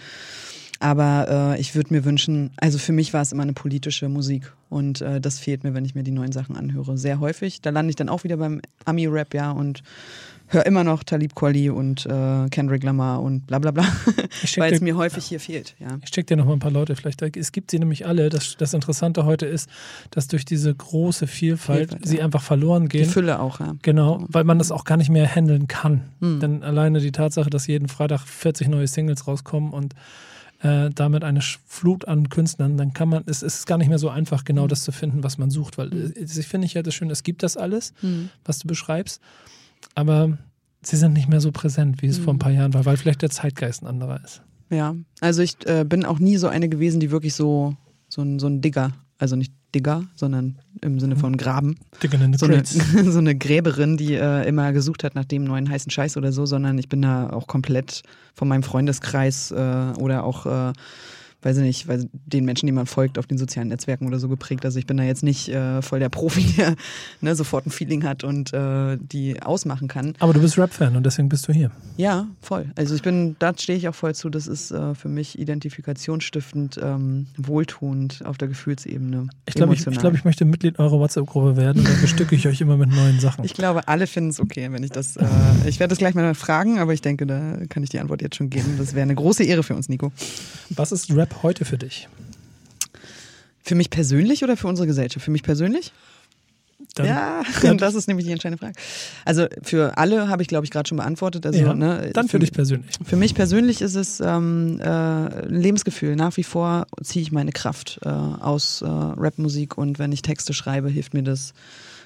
Aber 0.80 1.54
äh, 1.56 1.60
ich 1.60 1.74
würde 1.74 1.92
mir 1.92 2.04
wünschen, 2.04 2.50
also 2.56 2.78
für 2.78 2.92
mich 2.92 3.14
war 3.14 3.22
es 3.22 3.32
immer 3.32 3.42
eine 3.42 3.52
politische 3.52 4.08
Musik 4.08 4.52
und 4.68 5.00
äh, 5.00 5.20
das 5.20 5.38
fehlt 5.38 5.64
mir, 5.64 5.72
wenn 5.72 5.84
ich 5.84 5.94
mir 5.94 6.02
die 6.02 6.10
neuen 6.10 6.32
Sachen 6.32 6.56
anhöre. 6.56 6.98
Sehr 6.98 7.20
häufig. 7.20 7.62
Da 7.62 7.70
lande 7.70 7.90
ich 7.90 7.96
dann 7.96 8.08
auch 8.08 8.24
wieder 8.24 8.36
beim 8.36 8.60
Ami-Rap, 8.84 9.34
ja, 9.34 9.50
und 9.50 9.82
höre 10.48 10.66
immer 10.66 10.84
noch 10.84 11.04
Talib 11.04 11.34
Kweli 11.34 11.70
und 11.70 12.06
äh, 12.06 12.48
Kendrick 12.50 12.82
Lamar 12.82 13.22
und 13.22 13.46
bla 13.46 13.58
bla 13.58 13.70
bla, 13.70 13.84
weil 14.56 14.72
es 14.72 14.80
mir 14.80 14.96
häufig 14.96 15.24
hier 15.24 15.40
fehlt. 15.40 15.74
Ja. 15.78 15.98
Ich 16.02 16.14
schicke 16.14 16.26
dir 16.26 16.36
noch 16.36 16.46
mal 16.46 16.54
ein 16.54 16.58
paar 16.58 16.70
Leute 16.70 16.96
vielleicht. 16.96 17.22
Es 17.36 17.52
gibt 17.52 17.70
sie 17.70 17.78
nämlich 17.78 18.06
alle. 18.06 18.28
Das, 18.28 18.56
das 18.56 18.74
Interessante 18.74 19.24
heute 19.24 19.46
ist, 19.46 19.68
dass 20.10 20.28
durch 20.28 20.44
diese 20.44 20.74
große 20.74 21.26
Vielfalt, 21.26 21.90
Vielfalt 21.90 22.06
sie 22.06 22.18
ja. 22.18 22.24
einfach 22.24 22.42
verloren 22.42 22.88
gehen. 22.88 23.04
Die 23.04 23.10
Fülle 23.10 23.40
auch, 23.40 23.60
ja. 23.60 23.74
Genau, 23.82 24.24
weil 24.28 24.44
man 24.44 24.58
das 24.58 24.70
auch 24.70 24.84
gar 24.84 24.96
nicht 24.96 25.10
mehr 25.10 25.26
handeln 25.26 25.68
kann. 25.68 26.02
Hm. 26.20 26.40
Denn 26.40 26.62
alleine 26.62 27.00
die 27.00 27.12
Tatsache, 27.12 27.50
dass 27.50 27.66
jeden 27.66 27.88
Freitag 27.88 28.22
40 28.22 28.68
neue 28.68 28.86
Singles 28.86 29.26
rauskommen 29.26 29.72
und 29.72 29.94
äh, 30.60 30.90
damit 30.94 31.24
eine 31.24 31.40
Flut 31.40 32.06
an 32.06 32.28
Künstlern, 32.28 32.76
dann 32.76 32.92
kann 32.92 33.08
man, 33.08 33.24
es 33.26 33.42
ist 33.42 33.66
gar 33.66 33.78
nicht 33.78 33.88
mehr 33.88 33.98
so 33.98 34.08
einfach, 34.08 34.44
genau 34.44 34.62
hm. 34.62 34.68
das 34.68 34.82
zu 34.82 34.92
finden, 34.92 35.24
was 35.24 35.38
man 35.38 35.50
sucht. 35.50 35.78
Weil 35.78 35.90
hm. 35.90 36.12
äh, 36.16 36.20
ich 36.20 36.46
finde 36.46 36.66
ich 36.66 36.74
ja 36.74 36.82
das 36.82 36.94
schön, 36.94 37.10
es 37.10 37.22
gibt 37.22 37.42
das 37.42 37.56
alles, 37.56 37.94
hm. 38.00 38.28
was 38.44 38.58
du 38.58 38.68
beschreibst 38.68 39.20
aber 39.94 40.38
sie 40.82 40.96
sind 40.96 41.12
nicht 41.12 41.28
mehr 41.28 41.40
so 41.40 41.52
präsent, 41.52 42.02
wie 42.02 42.06
es 42.06 42.18
mhm. 42.18 42.24
vor 42.24 42.34
ein 42.34 42.38
paar 42.38 42.52
Jahren 42.52 42.74
war, 42.74 42.84
weil 42.84 42.96
vielleicht 42.96 43.22
der 43.22 43.30
Zeitgeist 43.30 43.82
ein 43.82 43.86
anderer 43.86 44.22
ist. 44.24 44.42
Ja, 44.70 44.94
also 45.20 45.42
ich 45.42 45.56
äh, 45.66 45.84
bin 45.84 46.04
auch 46.04 46.18
nie 46.18 46.36
so 46.36 46.48
eine 46.48 46.68
gewesen, 46.68 47.00
die 47.00 47.10
wirklich 47.10 47.34
so, 47.34 47.76
so, 48.08 48.22
ein, 48.22 48.38
so 48.38 48.46
ein 48.46 48.60
Digger, 48.60 48.92
also 49.18 49.36
nicht 49.36 49.52
Digger, 49.74 50.04
sondern 50.14 50.58
im 50.80 51.00
Sinne 51.00 51.16
von 51.16 51.36
Graben. 51.36 51.76
Digger 52.02 52.20
in 52.20 52.32
the 52.32 52.38
so, 52.38 52.46
eine, 52.46 52.64
so 53.10 53.18
eine 53.18 53.36
Gräberin, 53.36 53.96
die 53.96 54.14
äh, 54.14 54.48
immer 54.48 54.72
gesucht 54.72 55.04
hat 55.04 55.14
nach 55.14 55.24
dem 55.24 55.44
neuen 55.44 55.68
heißen 55.68 55.90
Scheiß 55.90 56.16
oder 56.16 56.32
so, 56.32 56.46
sondern 56.46 56.78
ich 56.78 56.88
bin 56.88 57.02
da 57.02 57.30
auch 57.30 57.46
komplett 57.46 58.02
von 58.34 58.48
meinem 58.48 58.62
Freundeskreis 58.62 59.50
äh, 59.50 59.92
oder 59.98 60.24
auch 60.24 60.46
äh, 60.46 60.72
weiß 61.44 61.58
ich 61.58 61.62
nicht, 61.62 61.88
weil 61.88 62.08
den 62.12 62.44
Menschen, 62.44 62.66
die 62.66 62.72
man 62.72 62.86
folgt, 62.86 63.18
auf 63.18 63.26
den 63.26 63.38
sozialen 63.38 63.68
Netzwerken 63.68 64.06
oder 64.06 64.18
so 64.18 64.28
geprägt. 64.28 64.64
Also 64.64 64.78
ich 64.78 64.86
bin 64.86 64.96
da 64.96 65.02
jetzt 65.02 65.22
nicht 65.22 65.48
äh, 65.48 65.82
voll 65.82 66.00
der 66.00 66.08
Profi, 66.08 66.42
der 66.56 66.74
ne, 67.20 67.34
sofort 67.36 67.66
ein 67.66 67.70
Feeling 67.70 68.04
hat 68.04 68.24
und 68.24 68.52
äh, 68.52 68.96
die 69.00 69.42
ausmachen 69.42 69.88
kann. 69.88 70.14
Aber 70.20 70.32
du 70.32 70.40
bist 70.40 70.58
Rap-Fan 70.58 70.96
und 70.96 71.04
deswegen 71.04 71.28
bist 71.28 71.46
du 71.48 71.52
hier. 71.52 71.70
Ja, 71.96 72.26
voll. 72.40 72.70
Also 72.76 72.94
ich 72.94 73.02
bin, 73.02 73.36
da 73.38 73.52
stehe 73.56 73.78
ich 73.78 73.88
auch 73.88 73.94
voll 73.94 74.14
zu. 74.14 74.30
Das 74.30 74.46
ist 74.46 74.70
äh, 74.70 74.94
für 74.94 75.08
mich 75.08 75.38
identifikationsstiftend, 75.38 76.80
ähm, 76.82 77.26
wohltuend 77.36 78.24
auf 78.24 78.38
der 78.38 78.48
Gefühlsebene. 78.48 79.28
Ich 79.46 79.54
glaube, 79.54 79.74
ich, 79.74 79.86
ich, 79.86 79.98
glaub, 79.98 80.14
ich 80.14 80.24
möchte 80.24 80.44
Mitglied 80.44 80.78
eurer 80.78 80.98
WhatsApp-Gruppe 80.98 81.56
werden 81.56 81.80
und 81.80 81.88
dann 81.88 82.00
bestücke 82.00 82.34
ich 82.34 82.48
euch 82.48 82.60
immer 82.60 82.76
mit 82.76 82.90
neuen 82.90 83.20
Sachen. 83.20 83.44
Ich 83.44 83.54
glaube, 83.54 83.86
alle 83.88 84.06
finden 84.06 84.30
es 84.30 84.40
okay, 84.40 84.70
wenn 84.70 84.82
ich 84.82 84.90
das. 84.90 85.16
Äh, 85.16 85.26
ich 85.66 85.78
werde 85.78 85.90
das 85.90 85.98
gleich 85.98 86.14
mal 86.14 86.34
fragen, 86.34 86.78
aber 86.78 86.94
ich 86.94 87.02
denke, 87.02 87.26
da 87.26 87.58
kann 87.68 87.82
ich 87.82 87.90
die 87.90 87.98
Antwort 87.98 88.22
jetzt 88.22 88.36
schon 88.36 88.50
geben. 88.50 88.76
Das 88.78 88.94
wäre 88.94 89.02
eine 89.02 89.14
große 89.14 89.44
Ehre 89.44 89.62
für 89.62 89.74
uns, 89.74 89.88
Nico. 89.88 90.10
Was 90.70 90.92
ist 90.92 91.14
Rap 91.14 91.33
heute 91.42 91.64
für 91.64 91.78
dich? 91.78 92.08
Für 93.62 93.74
mich 93.74 93.90
persönlich 93.90 94.44
oder 94.44 94.56
für 94.56 94.68
unsere 94.68 94.86
Gesellschaft? 94.86 95.24
Für 95.24 95.30
mich 95.30 95.42
persönlich? 95.42 95.92
Dann, 96.94 97.06
ja, 97.06 97.42
dann, 97.62 97.78
das 97.78 97.94
ist 97.94 98.08
nämlich 98.08 98.26
die 98.26 98.32
entscheidende 98.32 98.58
Frage. 98.58 98.74
Also 99.24 99.46
für 99.62 99.96
alle 99.96 100.28
habe 100.28 100.42
ich, 100.42 100.48
glaube 100.48 100.64
ich, 100.64 100.70
gerade 100.70 100.88
schon 100.88 100.98
beantwortet. 100.98 101.46
Also, 101.46 101.58
ja, 101.58 101.74
ne, 101.74 102.10
dann 102.12 102.26
für, 102.26 102.32
für, 102.32 102.38
dich 102.38 102.52
persönlich. 102.52 102.90
Für 103.04 103.16
mich 103.16 103.34
persönlich 103.34 103.80
ist 103.80 103.94
es 103.94 104.20
ähm, 104.20 104.78
äh, 104.80 104.84
ein 104.84 105.60
Lebensgefühl. 105.60 106.14
Nach 106.14 106.36
wie 106.36 106.44
vor 106.44 106.86
ziehe 107.02 107.22
ich 107.22 107.32
meine 107.32 107.52
Kraft 107.52 108.00
äh, 108.04 108.08
aus 108.08 108.82
äh, 108.82 108.86
Rapmusik 108.86 109.76
und 109.78 109.98
wenn 109.98 110.12
ich 110.12 110.22
Texte 110.22 110.52
schreibe, 110.52 110.88
hilft 110.88 111.14
mir 111.14 111.22
das 111.22 111.54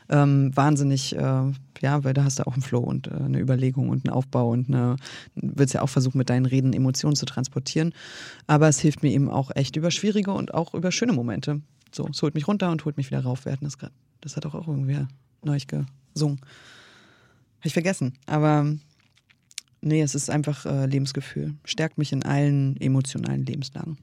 ähm, 0.09 0.57
wahnsinnig, 0.57 1.15
äh, 1.15 1.53
ja, 1.81 2.05
weil 2.05 2.15
da 2.15 2.25
hast 2.25 2.39
du 2.39 2.47
auch 2.47 2.55
einen 2.55 2.63
Flow 2.63 2.81
und 2.81 3.09
äh, 3.09 3.15
eine 3.15 3.41
Überlegung 3.41 3.89
und 3.89 4.07
einen 4.07 4.15
Aufbau 4.15 4.51
und 4.51 4.69
eine, 4.69 4.97
willst 5.35 5.75
ja 5.75 5.83
auch 5.83 5.89
versuchen, 5.89 6.19
mit 6.19 6.31
deinen 6.31 6.47
Reden 6.47 6.73
Emotionen 6.73 7.17
zu 7.17 7.27
transportieren. 7.27 7.93
Aber 8.47 8.69
es 8.69 8.81
hilft 8.81 9.03
mir 9.03 9.11
eben 9.11 9.31
auch 9.31 9.51
echt 9.55 9.77
über 9.77 9.91
schwierige 9.91 10.33
und 10.33 10.55
auch 10.55 10.75
über 10.75 10.93
schöne 10.93 11.13
Momente. 11.13 11.61
So, 11.93 12.07
es 12.09 12.23
holt 12.23 12.35
mich 12.35 12.49
runter 12.49 12.71
und 12.71 12.85
holt 12.85 12.97
mich 12.97 13.11
wieder 13.11 13.23
rauf. 13.23 13.45
Wir 13.45 13.53
hatten 13.53 13.65
das 13.65 13.79
gerade. 13.79 13.93
Das 14.21 14.37
hat 14.37 14.47
auch, 14.47 14.55
auch 14.55 14.69
irgendwer 14.69 15.09
neu 15.45 15.59
gesungen. 16.15 16.41
Habe 16.41 17.67
ich 17.67 17.73
vergessen. 17.73 18.15
Aber 18.27 18.67
nee, 19.81 20.03
es 20.03 20.15
ist 20.15 20.31
einfach 20.31 20.67
äh, 20.67 20.87
Lebensgefühl. 20.87 21.55
Stärkt 21.65 21.99
mich 21.99 22.13
in 22.13 22.25
allen 22.25 22.77
emotionalen 22.81 23.45
Lebenslagen. 23.45 23.99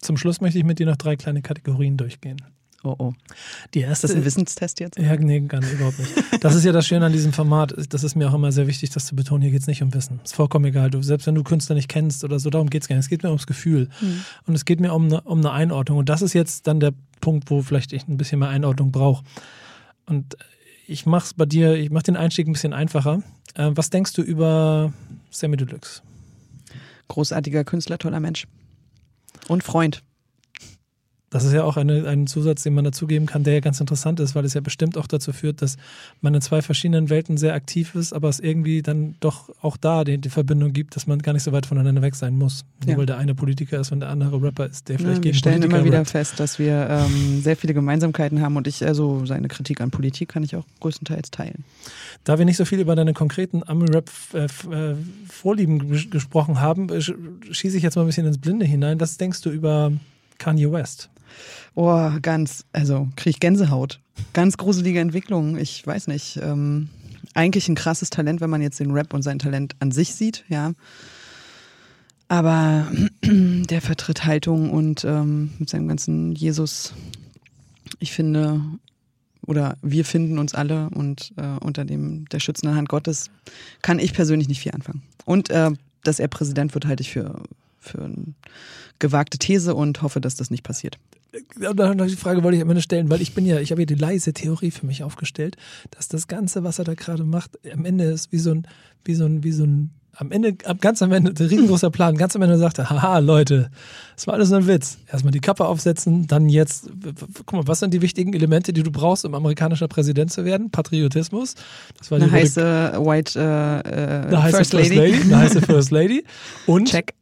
Zum 0.00 0.16
Schluss 0.16 0.40
möchte 0.40 0.58
ich 0.58 0.64
mit 0.64 0.78
dir 0.78 0.86
noch 0.86 0.96
drei 0.96 1.16
kleine 1.16 1.42
Kategorien 1.42 1.96
durchgehen. 1.96 2.42
Oh 2.84 2.96
oh. 2.98 3.12
Die 3.74 3.80
erste, 3.80 4.06
ist 4.06 4.12
das 4.12 4.16
ein 4.16 4.24
Wissenstest 4.24 4.80
jetzt? 4.80 4.98
Ja, 4.98 5.16
nee, 5.16 5.40
gar 5.40 5.60
nicht, 5.60 5.72
überhaupt 5.72 6.00
nicht. 6.00 6.12
Das 6.40 6.56
ist 6.56 6.64
ja 6.64 6.72
das 6.72 6.86
Schöne 6.86 7.06
an 7.06 7.12
diesem 7.12 7.32
Format. 7.32 7.74
Das 7.90 8.02
ist 8.02 8.16
mir 8.16 8.28
auch 8.28 8.34
immer 8.34 8.50
sehr 8.50 8.66
wichtig, 8.66 8.90
das 8.90 9.06
zu 9.06 9.14
betonen. 9.14 9.42
Hier 9.42 9.52
geht 9.52 9.62
es 9.62 9.68
nicht 9.68 9.82
um 9.82 9.94
Wissen. 9.94 10.20
Ist 10.24 10.34
vollkommen 10.34 10.64
egal. 10.64 10.90
Du, 10.90 11.00
selbst 11.02 11.26
wenn 11.28 11.36
du 11.36 11.44
Künstler 11.44 11.76
nicht 11.76 11.88
kennst 11.88 12.24
oder 12.24 12.40
so, 12.40 12.50
darum 12.50 12.70
geht 12.70 12.82
es 12.82 12.88
gar 12.88 12.96
nicht. 12.96 13.04
Es 13.04 13.08
geht 13.08 13.22
mir 13.22 13.28
ums 13.28 13.46
Gefühl. 13.46 13.88
Mhm. 14.00 14.24
Und 14.46 14.54
es 14.54 14.64
geht 14.64 14.80
mir 14.80 14.94
um 14.94 15.04
eine, 15.04 15.20
um 15.20 15.38
eine 15.38 15.52
Einordnung. 15.52 15.98
Und 15.98 16.08
das 16.08 16.22
ist 16.22 16.32
jetzt 16.32 16.66
dann 16.66 16.80
der 16.80 16.92
Punkt, 17.20 17.50
wo 17.50 17.62
vielleicht 17.62 17.92
ich 17.92 18.08
ein 18.08 18.16
bisschen 18.16 18.40
mehr 18.40 18.48
Einordnung 18.48 18.90
brauche. 18.90 19.22
Und 20.06 20.36
ich 20.88 21.06
mache 21.06 21.26
es 21.26 21.34
bei 21.34 21.46
dir, 21.46 21.74
ich 21.74 21.90
mache 21.90 22.04
den 22.04 22.16
Einstieg 22.16 22.48
ein 22.48 22.52
bisschen 22.52 22.72
einfacher. 22.72 23.22
Äh, 23.54 23.70
was 23.74 23.90
denkst 23.90 24.12
du 24.14 24.22
über 24.22 24.92
Sammy 25.30 25.56
Deluxe? 25.56 26.02
Großartiger 27.06 27.62
Künstler, 27.62 27.98
toller 27.98 28.20
Mensch. 28.20 28.48
Und 29.48 29.62
Freund. 29.62 30.02
Das 31.32 31.44
ist 31.44 31.54
ja 31.54 31.64
auch 31.64 31.78
eine, 31.78 32.06
ein 32.06 32.26
Zusatz, 32.26 32.62
den 32.62 32.74
man 32.74 32.84
dazugeben 32.84 33.24
kann, 33.26 33.42
der 33.42 33.54
ja 33.54 33.60
ganz 33.60 33.80
interessant 33.80 34.20
ist, 34.20 34.34
weil 34.34 34.44
es 34.44 34.52
ja 34.52 34.60
bestimmt 34.60 34.98
auch 34.98 35.06
dazu 35.06 35.32
führt, 35.32 35.62
dass 35.62 35.78
man 36.20 36.34
in 36.34 36.42
zwei 36.42 36.60
verschiedenen 36.60 37.08
Welten 37.08 37.38
sehr 37.38 37.54
aktiv 37.54 37.94
ist, 37.94 38.12
aber 38.12 38.28
es 38.28 38.38
irgendwie 38.38 38.82
dann 38.82 39.14
doch 39.20 39.48
auch 39.62 39.78
da 39.78 40.04
die, 40.04 40.18
die 40.18 40.28
Verbindung 40.28 40.74
gibt, 40.74 40.94
dass 40.94 41.06
man 41.06 41.20
gar 41.22 41.32
nicht 41.32 41.42
so 41.42 41.50
weit 41.52 41.64
voneinander 41.64 42.02
weg 42.02 42.16
sein 42.16 42.36
muss. 42.36 42.66
Nur 42.84 42.90
Ja. 42.92 42.98
weil 42.98 43.06
der 43.06 43.16
eine 43.16 43.34
Politiker 43.34 43.80
ist 43.80 43.92
und 43.92 44.00
der 44.00 44.10
andere 44.10 44.42
Rapper 44.42 44.66
ist, 44.66 44.90
der 44.90 44.98
vielleicht 44.98 45.10
Ja, 45.18 45.24
wir 45.24 45.30
gegen 45.30 45.34
stellen 45.38 45.54
Politiker 45.62 45.76
immer 45.78 45.86
wieder 45.86 45.98
rappt. 46.00 46.10
fest, 46.10 46.38
dass 46.38 46.58
wir 46.58 46.86
ähm, 46.90 47.40
sehr 47.42 47.56
viele 47.56 47.72
Gemeinsamkeiten 47.72 48.42
haben 48.42 48.56
und 48.56 48.66
ich, 48.68 48.84
also 48.84 49.24
seine 49.24 49.48
Kritik 49.48 49.80
an 49.80 49.90
Politik 49.90 50.28
kann 50.28 50.42
ich 50.42 50.54
auch 50.54 50.64
größtenteils 50.80 51.30
teilen. 51.30 51.64
Da 52.24 52.36
wir 52.38 52.44
nicht 52.44 52.58
so 52.58 52.66
viel 52.66 52.78
über 52.78 52.94
deine 52.94 53.14
konkreten 53.14 53.62
Ami-Rap-Vorlieben 54.62 55.80
ges- 55.92 56.10
gesprochen 56.10 56.60
haben, 56.60 56.88
äh, 56.88 56.98
sch- 56.98 57.14
schieße 57.50 57.76
ich 57.76 57.82
jetzt 57.82 57.96
mal 57.96 58.02
ein 58.02 58.06
bisschen 58.06 58.26
ins 58.26 58.38
Blinde 58.38 58.66
hinein. 58.66 59.00
Was 59.00 59.16
denkst 59.16 59.40
du 59.42 59.50
über 59.50 59.92
Kanye 60.38 60.70
West? 60.72 61.08
Oh, 61.74 62.10
ganz, 62.20 62.64
also 62.72 63.08
kriege 63.16 63.30
ich 63.30 63.40
Gänsehaut. 63.40 64.00
Ganz 64.32 64.56
gruselige 64.56 65.00
Entwicklung. 65.00 65.56
Ich 65.56 65.86
weiß 65.86 66.08
nicht. 66.08 66.38
Ähm, 66.42 66.88
eigentlich 67.34 67.68
ein 67.68 67.74
krasses 67.74 68.10
Talent, 68.10 68.40
wenn 68.40 68.50
man 68.50 68.62
jetzt 68.62 68.80
den 68.80 68.90
Rap 68.90 69.14
und 69.14 69.22
sein 69.22 69.38
Talent 69.38 69.74
an 69.80 69.90
sich 69.90 70.14
sieht, 70.14 70.44
ja. 70.48 70.72
Aber 72.28 72.90
der 73.22 73.80
vertritt 73.80 74.24
Haltung 74.24 74.70
und 74.70 75.04
ähm, 75.04 75.52
mit 75.58 75.68
seinem 75.68 75.88
ganzen 75.88 76.32
Jesus, 76.32 76.94
ich 77.98 78.12
finde, 78.12 78.62
oder 79.46 79.76
wir 79.82 80.04
finden 80.04 80.38
uns 80.38 80.54
alle 80.54 80.88
und 80.90 81.32
äh, 81.36 81.58
unter 81.60 81.84
dem 81.84 82.26
der 82.30 82.40
schützenden 82.40 82.76
Hand 82.76 82.88
Gottes 82.88 83.30
kann 83.82 83.98
ich 83.98 84.14
persönlich 84.14 84.48
nicht 84.48 84.60
viel 84.60 84.72
anfangen. 84.72 85.02
Und 85.24 85.50
äh, 85.50 85.70
dass 86.04 86.18
er 86.18 86.28
Präsident 86.28 86.74
wird, 86.74 86.86
halte 86.86 87.02
ich 87.02 87.12
für, 87.12 87.42
für 87.82 88.04
eine 88.04 88.34
gewagte 88.98 89.38
These 89.38 89.74
und 89.74 90.02
hoffe, 90.02 90.20
dass 90.20 90.36
das 90.36 90.50
nicht 90.50 90.62
passiert. 90.62 90.98
Die 91.34 92.16
Frage 92.16 92.42
wollte 92.42 92.56
ich 92.56 92.62
am 92.62 92.68
Ende 92.68 92.82
stellen, 92.82 93.10
weil 93.10 93.22
ich 93.22 93.34
bin 93.34 93.46
ja, 93.46 93.58
ich 93.58 93.70
habe 93.70 93.82
ja 93.82 93.86
die 93.86 93.94
leise 93.94 94.32
Theorie 94.32 94.70
für 94.70 94.86
mich 94.86 95.02
aufgestellt, 95.02 95.56
dass 95.90 96.08
das 96.08 96.28
Ganze, 96.28 96.62
was 96.62 96.78
er 96.78 96.84
da 96.84 96.94
gerade 96.94 97.24
macht, 97.24 97.58
am 97.72 97.84
Ende 97.84 98.04
ist 98.04 98.32
wie 98.32 98.38
so 98.38 98.52
ein, 98.52 98.66
wie 99.04 99.14
so 99.14 99.24
ein, 99.24 99.42
wie 99.42 99.52
so 99.52 99.64
ein, 99.64 99.90
am 100.16 100.30
Ende, 100.30 100.52
ganz 100.54 101.00
am 101.02 101.10
Ende, 101.12 101.30
ein 101.30 101.46
riesengroßer 101.48 101.90
Plan, 101.90 102.16
ganz 102.16 102.36
am 102.36 102.42
Ende 102.42 102.58
sagt 102.58 102.78
er, 102.78 102.90
haha, 102.90 103.18
Leute, 103.18 103.70
das 104.14 104.26
war 104.26 104.34
alles 104.34 104.50
nur 104.50 104.58
ein 104.60 104.66
Witz. 104.66 104.98
Erstmal 105.10 105.30
die 105.32 105.40
Kappe 105.40 105.64
aufsetzen, 105.64 106.26
dann 106.26 106.48
jetzt, 106.50 106.90
guck 107.46 107.52
mal, 107.54 107.66
was 107.66 107.80
sind 107.80 107.94
die 107.94 108.02
wichtigen 108.02 108.34
Elemente, 108.34 108.72
die 108.74 108.82
du 108.82 108.90
brauchst, 108.90 109.24
um 109.24 109.34
amerikanischer 109.34 109.88
Präsident 109.88 110.30
zu 110.30 110.44
werden? 110.44 110.70
Patriotismus. 110.70 111.54
Das 111.98 112.10
war 112.10 112.18
die 112.18 112.24
Eine 112.24 112.32
rote- 112.32 112.42
heiße 112.42 112.92
White 113.06 113.38
äh, 113.40 113.42
äh, 113.42 114.26
eine 114.26 114.42
heiße 114.42 114.56
First 114.58 114.72
Lady. 114.74 115.14
eine 115.22 115.38
heiße 115.38 115.62
First 115.62 115.90
Lady. 115.90 116.24
Und, 116.66 116.88
Check. 116.90 117.14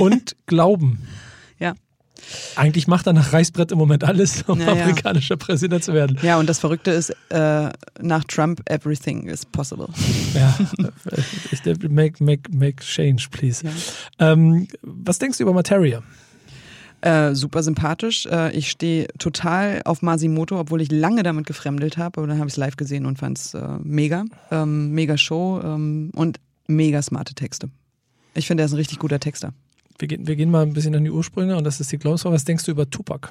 und 0.00 0.34
Glauben. 0.46 0.98
Eigentlich 2.56 2.86
macht 2.88 3.06
er 3.06 3.12
nach 3.12 3.32
Reißbrett 3.32 3.72
im 3.72 3.78
Moment 3.78 4.04
alles, 4.04 4.42
um 4.46 4.60
Ja, 4.60 4.66
ja. 4.66 4.72
amerikanischer 4.82 5.36
Präsident 5.36 5.84
zu 5.84 5.92
werden. 5.92 6.18
Ja, 6.22 6.38
und 6.38 6.48
das 6.48 6.58
Verrückte 6.58 6.90
ist, 6.90 7.10
äh, 7.30 7.68
nach 8.00 8.24
Trump, 8.24 8.62
everything 8.66 9.26
is 9.26 9.44
possible. 9.44 9.88
Ja, 10.34 10.58
ich, 11.50 11.62
make, 11.88 12.22
make, 12.22 12.42
make 12.52 12.82
change, 12.82 13.28
please. 13.30 13.64
Ja. 14.18 14.32
Ähm, 14.32 14.68
was 14.82 15.18
denkst 15.18 15.38
du 15.38 15.42
über 15.44 15.52
Materia? 15.52 16.02
Äh, 17.02 17.34
super 17.34 17.64
sympathisch. 17.64 18.26
Äh, 18.26 18.52
ich 18.56 18.70
stehe 18.70 19.08
total 19.18 19.82
auf 19.84 20.02
Masimoto, 20.02 20.58
obwohl 20.58 20.80
ich 20.80 20.92
lange 20.92 21.24
damit 21.24 21.46
gefremdelt 21.46 21.96
habe. 21.96 22.20
Aber 22.20 22.28
dann 22.28 22.38
habe 22.38 22.46
ich 22.46 22.54
es 22.54 22.56
live 22.56 22.76
gesehen 22.76 23.06
und 23.06 23.18
fand 23.18 23.38
es 23.38 23.54
äh, 23.54 23.60
mega. 23.82 24.24
Ähm, 24.52 24.92
mega 24.92 25.18
Show 25.18 25.60
ähm, 25.64 26.12
und 26.14 26.38
mega 26.68 27.02
smarte 27.02 27.34
Texte. 27.34 27.70
Ich 28.34 28.46
finde, 28.46 28.62
er 28.62 28.66
ist 28.66 28.72
ein 28.72 28.76
richtig 28.76 29.00
guter 29.00 29.18
Texter. 29.18 29.52
Wir 29.98 30.08
gehen, 30.08 30.26
wir 30.26 30.36
gehen 30.36 30.50
mal 30.50 30.62
ein 30.62 30.72
bisschen 30.72 30.94
an 30.94 31.04
die 31.04 31.10
Ursprünge 31.10 31.56
und 31.56 31.64
das 31.64 31.80
ist 31.80 31.92
die 31.92 31.98
Glaubensfrage. 31.98 32.34
Was 32.34 32.44
denkst 32.44 32.64
du 32.64 32.70
über 32.70 32.88
Tupac? 32.88 33.30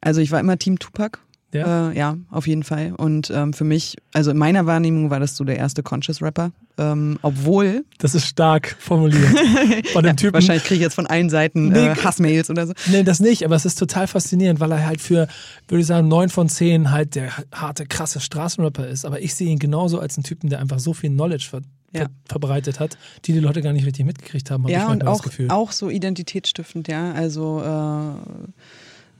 Also 0.00 0.20
ich 0.20 0.30
war 0.30 0.40
immer 0.40 0.58
Team 0.58 0.78
Tupac. 0.78 1.18
Ja? 1.54 1.90
Äh, 1.90 1.96
ja, 1.96 2.16
auf 2.30 2.46
jeden 2.46 2.64
Fall. 2.64 2.92
Und 2.96 3.30
ähm, 3.30 3.52
für 3.52 3.64
mich, 3.64 3.96
also 4.12 4.30
in 4.30 4.36
meiner 4.36 4.66
Wahrnehmung 4.66 5.10
war 5.10 5.20
das 5.20 5.36
so 5.36 5.44
der 5.44 5.56
erste 5.56 5.82
Conscious 5.82 6.20
Rapper. 6.20 6.50
Ähm, 6.76 7.18
obwohl, 7.22 7.84
Das 7.98 8.14
ist 8.14 8.26
stark 8.26 8.76
formuliert. 8.78 9.86
Von 9.92 10.04
dem 10.04 10.16
Typen. 10.16 10.34
wahrscheinlich 10.34 10.64
kriege 10.64 10.76
ich 10.76 10.82
jetzt 10.82 10.94
von 10.94 11.06
allen 11.06 11.30
Seiten 11.30 11.68
Nee, 11.68 11.86
äh, 11.86 11.94
Hassmails 11.94 12.50
oder 12.50 12.66
so. 12.66 12.74
Nee, 12.90 13.04
das 13.04 13.20
nicht, 13.20 13.44
aber 13.44 13.56
es 13.56 13.64
ist 13.64 13.78
total 13.78 14.06
faszinierend, 14.06 14.60
weil 14.60 14.70
er 14.72 14.86
halt 14.86 15.00
für, 15.00 15.28
würde 15.68 15.80
ich 15.80 15.86
sagen, 15.86 16.08
neun 16.08 16.28
von 16.28 16.48
zehn 16.50 16.90
halt 16.90 17.14
der 17.14 17.30
harte, 17.52 17.86
krasse 17.86 18.20
Straßenrapper 18.20 18.86
ist. 18.86 19.06
Aber 19.06 19.22
ich 19.22 19.34
sehe 19.34 19.48
ihn 19.48 19.58
genauso 19.58 19.98
als 19.98 20.18
einen 20.18 20.24
Typen, 20.24 20.50
der 20.50 20.58
einfach 20.58 20.80
so 20.80 20.92
viel 20.92 21.10
Knowledge 21.10 21.46
ver 21.48 21.62
Ja. 21.96 22.04
ver 22.04 22.10
verbreitet 22.28 22.80
hat, 22.80 22.96
die 23.24 23.32
die 23.32 23.40
Leute 23.40 23.62
gar 23.62 23.72
nicht 23.72 23.86
richtig 23.86 24.04
mitgekriegt 24.04 24.50
haben, 24.50 24.62
habe 24.64 24.72
ich 24.72 24.76
Ja, 24.76 24.84
und 24.84 24.98
manchmal 24.98 25.12
das 25.12 25.20
auch, 25.20 25.24
Gefühl. 25.24 25.50
auch 25.50 25.72
so 25.72 25.90
identitätsstiftend, 25.90 26.88
ja. 26.88 27.12
Also 27.12 27.60
äh, 27.62 28.48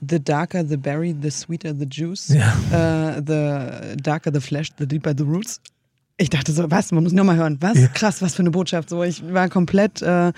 the 0.07 0.23
darker 0.23 0.65
the 0.67 0.77
berry, 0.77 1.15
the 1.21 1.29
sweeter 1.31 1.73
the 1.77 1.85
juice. 1.89 2.29
Ja. 2.29 3.17
Äh, 3.17 3.21
the 3.25 4.01
darker 4.01 4.31
the 4.33 4.41
flesh, 4.41 4.69
the 4.77 4.87
deeper 4.87 5.13
the 5.17 5.23
roots. 5.23 5.59
Ich 6.19 6.29
dachte 6.31 6.51
so, 6.51 6.69
was? 6.71 6.91
Man 6.91 7.03
muss 7.03 7.13
nur 7.13 7.25
mal 7.25 7.35
hören. 7.35 7.57
Was? 7.61 7.77
Ja. 7.77 7.87
Krass, 7.89 8.21
was 8.23 8.33
für 8.33 8.41
eine 8.41 8.49
Botschaft. 8.51 8.89
So, 8.89 9.03
ich 9.03 9.21
war 9.33 9.49
komplett 9.49 10.01
äh, 10.01 10.31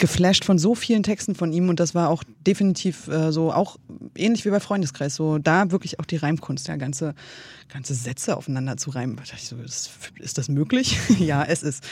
geflasht 0.00 0.44
von 0.44 0.58
so 0.58 0.74
vielen 0.74 1.04
Texten 1.04 1.34
von 1.36 1.52
ihm 1.52 1.68
und 1.68 1.78
das 1.78 1.94
war 1.94 2.08
auch 2.08 2.24
definitiv 2.46 3.06
äh, 3.06 3.30
so, 3.30 3.52
auch 3.52 3.76
ähnlich 4.16 4.44
wie 4.44 4.50
bei 4.50 4.58
Freundeskreis, 4.58 5.14
so 5.14 5.38
da 5.38 5.70
wirklich 5.70 6.00
auch 6.00 6.04
die 6.04 6.16
Reimkunst, 6.16 6.66
ja, 6.66 6.76
ganze, 6.76 7.14
ganze 7.72 7.94
Sätze 7.94 8.36
aufeinander 8.36 8.76
zu 8.76 8.90
reimen. 8.90 9.16
Da 9.16 9.22
ich 9.36 9.46
so, 9.46 9.56
ist, 9.56 9.90
ist 10.18 10.38
das 10.38 10.48
möglich? 10.48 10.98
ja, 11.18 11.44
es 11.44 11.62
ist. 11.62 11.84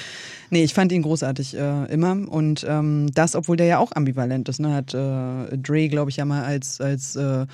Nee, 0.50 0.64
ich 0.64 0.74
fand 0.74 0.90
ihn 0.90 1.02
großartig 1.02 1.56
äh, 1.56 1.84
immer 1.92 2.12
und 2.28 2.66
ähm, 2.68 3.09
das, 3.14 3.36
obwohl 3.36 3.56
der 3.56 3.66
ja 3.66 3.78
auch 3.78 3.92
ambivalent 3.92 4.48
ist, 4.48 4.59
ne, 4.59 4.74
hat 4.74 4.94
äh, 4.94 5.56
Dre, 5.59 5.88
glaube 5.88 6.11
ich, 6.11 6.16
ja 6.16 6.24
mal 6.24 6.42
als, 6.42 6.80
als 6.80 7.14
äh, 7.14 7.46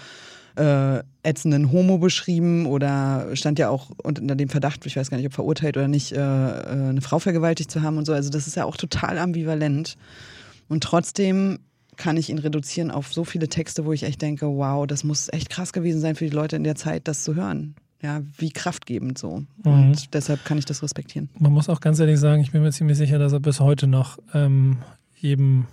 äh, 0.57 1.03
ätzenden 1.25 1.73
Homo 1.73 1.99
beschrieben 1.99 2.67
oder 2.67 3.29
stand 3.35 3.59
ja 3.59 3.71
auch 3.71 3.91
unter 4.03 4.37
dem 4.37 4.49
Verdacht, 4.49 4.87
ich 4.87 4.97
weiß 4.97 5.11
gar 5.11 5.17
nicht, 5.17 5.27
ob 5.27 5.35
verurteilt 5.35 5.77
oder 5.77 5.89
nicht, 5.89 6.13
äh, 6.13 6.19
äh, 6.19 6.89
eine 6.91 7.01
Frau 7.01 7.19
vergewaltigt 7.19 7.71
zu 7.71 7.83
haben 7.83 7.99
und 7.99 8.05
so. 8.05 8.13
Also 8.13 8.31
das 8.31 8.47
ist 8.47 8.57
ja 8.57 8.65
auch 8.65 8.77
total 8.77 9.19
ambivalent. 9.19 9.97
Und 10.69 10.83
trotzdem 10.83 11.61
kann 11.97 12.17
ich 12.17 12.31
ihn 12.31 12.39
reduzieren 12.39 12.91
auf 12.91 13.13
so 13.13 13.25
viele 13.25 13.49
Texte, 13.49 13.85
wo 13.85 13.93
ich 13.93 14.03
echt 14.03 14.21
denke, 14.23 14.47
wow, 14.47 14.87
das 14.87 15.05
muss 15.05 15.33
echt 15.33 15.51
krass 15.51 15.73
gewesen 15.73 16.01
sein 16.01 16.17
für 16.17 16.25
die 16.25 16.35
Leute 16.35 16.57
in 16.57 16.65
der 16.65 16.75
Zeit, 16.75 17.07
das 17.09 17.25
zu 17.25 17.35
hören. 17.35 17.77
Ja, 18.03 18.23
wie 18.37 18.51
kraftgebend 18.51 19.17
so. 19.17 19.39
Mhm. 19.39 19.47
Und 19.65 20.15
deshalb 20.15 20.45
kann 20.45 20.59
ich 20.59 20.65
das 20.67 20.83
respektieren. 20.83 21.31
Man 21.39 21.53
muss 21.53 21.69
auch 21.69 21.81
ganz 21.81 21.99
ehrlich 22.01 22.19
sagen, 22.19 22.43
ich 22.43 22.53
bin 22.53 22.63
mir 22.63 22.73
ziemlich 22.73 22.99
sicher, 22.99 23.19
dass 23.19 23.33
er 23.33 23.41
bis 23.41 23.61
heute 23.61 23.87
noch 23.87 24.19
ähm, 24.35 24.79
jedem 25.17 25.67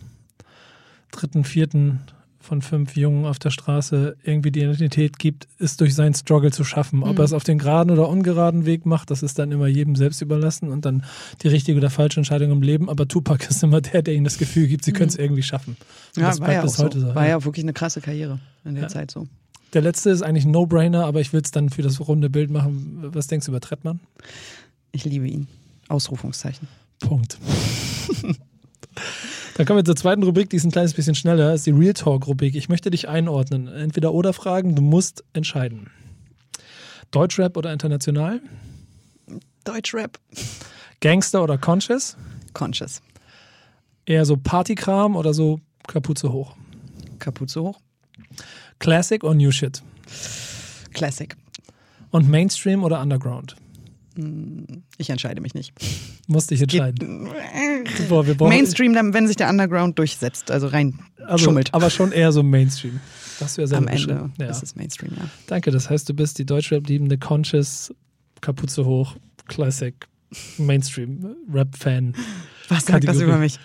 dritten, 1.12 1.44
vierten 1.44 2.00
von 2.42 2.62
fünf 2.62 2.96
Jungen 2.98 3.26
auf 3.26 3.40
der 3.40 3.52
Straße 3.52 4.18
irgendwie 4.24 4.52
die 4.52 4.62
Identität 4.62 5.20
gibt, 5.20 5.48
ist 5.60 5.80
durch 5.80 5.94
seinen 5.96 6.14
Struggle 6.16 6.52
zu 6.52 6.64
schaffen. 6.64 7.04
Ob 7.04 7.14
Mhm. 7.14 7.18
er 7.20 7.24
es 7.24 7.34
auf 7.34 7.44
den 7.44 7.60
geraden 7.60 7.92
oder 7.92 8.10
ungeraden 8.10 8.66
Weg 8.66 8.86
macht, 8.86 9.12
das 9.12 9.24
ist 9.24 9.38
dann 9.40 9.52
immer 9.52 9.68
jedem 9.68 9.96
selbst 9.96 10.22
überlassen 10.22 10.70
und 10.70 10.84
dann 10.86 11.06
die 11.44 11.48
richtige 11.48 11.78
oder 11.78 11.90
falsche 11.90 12.20
Entscheidung 12.20 12.52
im 12.52 12.62
Leben. 12.62 12.90
Aber 12.90 13.08
Tupac 13.08 13.46
ist 13.50 13.64
immer 13.64 13.80
der, 13.82 14.02
der 14.02 14.14
ihnen 14.16 14.24
das 14.26 14.38
Gefühl 14.38 14.68
gibt, 14.68 14.84
sie 14.84 14.92
können 14.92 15.10
es 15.10 15.16
irgendwie 15.16 15.44
schaffen. 15.44 15.78
Und 16.16 16.22
Ja, 16.24 16.30
das 16.30 16.40
war 16.42 16.52
ja 16.52 16.62
bis 16.64 16.74
so. 16.74 16.84
heute 16.84 17.00
so. 17.00 17.16
War 17.16 17.24
ja. 17.24 17.30
ja 17.30 17.38
auch 17.38 17.46
wirklich 17.46 17.64
eine 17.64 17.74
krasse 17.74 18.02
Karriere 18.02 18.40
in 18.66 18.74
der 18.74 18.84
Ja. 18.84 18.90
Zeit 18.90 19.12
so. 19.12 19.28
Der 19.74 19.82
letzte 19.82 20.10
ist 20.10 20.22
eigentlich 20.22 20.44
ein 20.44 20.52
No-Brainer, 20.52 21.06
aber 21.06 21.22
ich 21.22 21.32
will 21.32 21.42
es 21.44 21.52
dann 21.52 21.70
für 21.70 21.82
das 21.82 22.00
runde 22.06 22.30
Bild 22.30 22.50
machen. 22.50 22.98
Was 23.14 23.28
denkst 23.28 23.46
du 23.46 23.52
über 23.52 23.62
Trettmann? 23.62 24.00
Ich 24.92 25.06
liebe 25.06 25.28
ihn. 25.28 25.48
Ausrufungszeichen. 25.88 26.68
Punkt. 27.00 27.38
Dann 29.56 29.66
kommen 29.66 29.78
wir 29.78 29.86
zur 29.86 29.96
zweiten 29.96 30.24
Rubrik, 30.24 30.50
die 30.50 30.56
ist 30.56 30.64
ein 30.64 30.72
kleines 30.72 30.94
bisschen 30.94 31.16
schneller. 31.16 31.52
Das 31.52 31.62
ist 31.62 31.68
die 31.68 31.72
Real 31.72 31.94
Talk-Rubrik. 31.94 32.56
Ich 32.56 32.70
möchte 32.70 32.90
dich 32.90 33.10
einordnen. 33.10 33.68
Entweder 33.68 34.14
oder 34.14 34.34
Fragen, 34.34 34.76
du 34.76 34.82
musst 34.82 35.24
entscheiden. 35.34 35.90
Deutschrap 37.12 37.58
oder 37.58 37.74
international? 37.74 38.42
Deutschrap. 39.64 40.18
Gangster 41.02 41.44
oder 41.44 41.58
Conscious? 41.58 42.16
Conscious. 42.54 43.02
Eher 44.06 44.26
so 44.26 44.38
Partykram 44.38 45.16
oder 45.16 45.34
so 45.34 45.60
Kapuze 45.88 46.32
hoch? 46.32 46.56
Kapuze 47.20 47.62
hoch. 47.62 47.80
Classic 48.80 49.24
oder 49.24 49.36
New 49.36 49.52
Shit? 49.52 49.84
Classic. 50.94 51.36
Und 52.10 52.30
Mainstream 52.30 52.84
oder 52.84 53.02
Underground? 53.02 53.56
Ich 54.98 55.10
entscheide 55.10 55.42
mich 55.42 55.54
nicht. 55.54 55.74
Musste 56.28 56.54
ich 56.54 56.62
Geht- 56.62 56.74
entscheiden. 56.74 57.30
Boah, 58.10 58.26
wir 58.28 58.36
Mainstream, 58.48 58.94
dann, 58.94 59.14
wenn 59.14 59.28
sich 59.28 59.38
der 59.38 59.50
Underground 59.50 59.98
durchsetzt, 59.98 60.52
also 60.52 60.68
rein 60.68 61.00
also, 61.26 61.46
schummelt. 61.46 61.74
Aber 61.74 61.90
schon 61.90 62.12
eher 62.12 62.32
so 62.32 62.44
Mainstream. 62.44 63.00
Das 63.40 63.58
ja 63.58 63.66
selber 63.66 63.88
Am 63.88 63.88
Ende 63.88 64.08
beschrieben. 64.08 64.34
Ja. 64.40 64.50
ist 64.50 64.64
es 64.64 64.76
Mainstream, 64.76 65.14
ja. 65.18 65.24
Danke, 65.48 65.72
das 65.72 65.90
heißt, 65.90 66.08
du 66.08 66.14
bist 66.14 66.38
die 66.38 66.46
Deutschrap-liebende 66.46 67.18
Conscious, 67.18 67.94
Kapuze 68.42 68.86
hoch, 68.86 69.16
Classic, 69.48 69.96
Mainstream, 70.58 71.36
Rap-Fan. 71.52 72.14
Was 72.70 72.86
sagt 72.86 73.08
das 73.08 73.20
über 73.20 73.38
mich? 73.38 73.60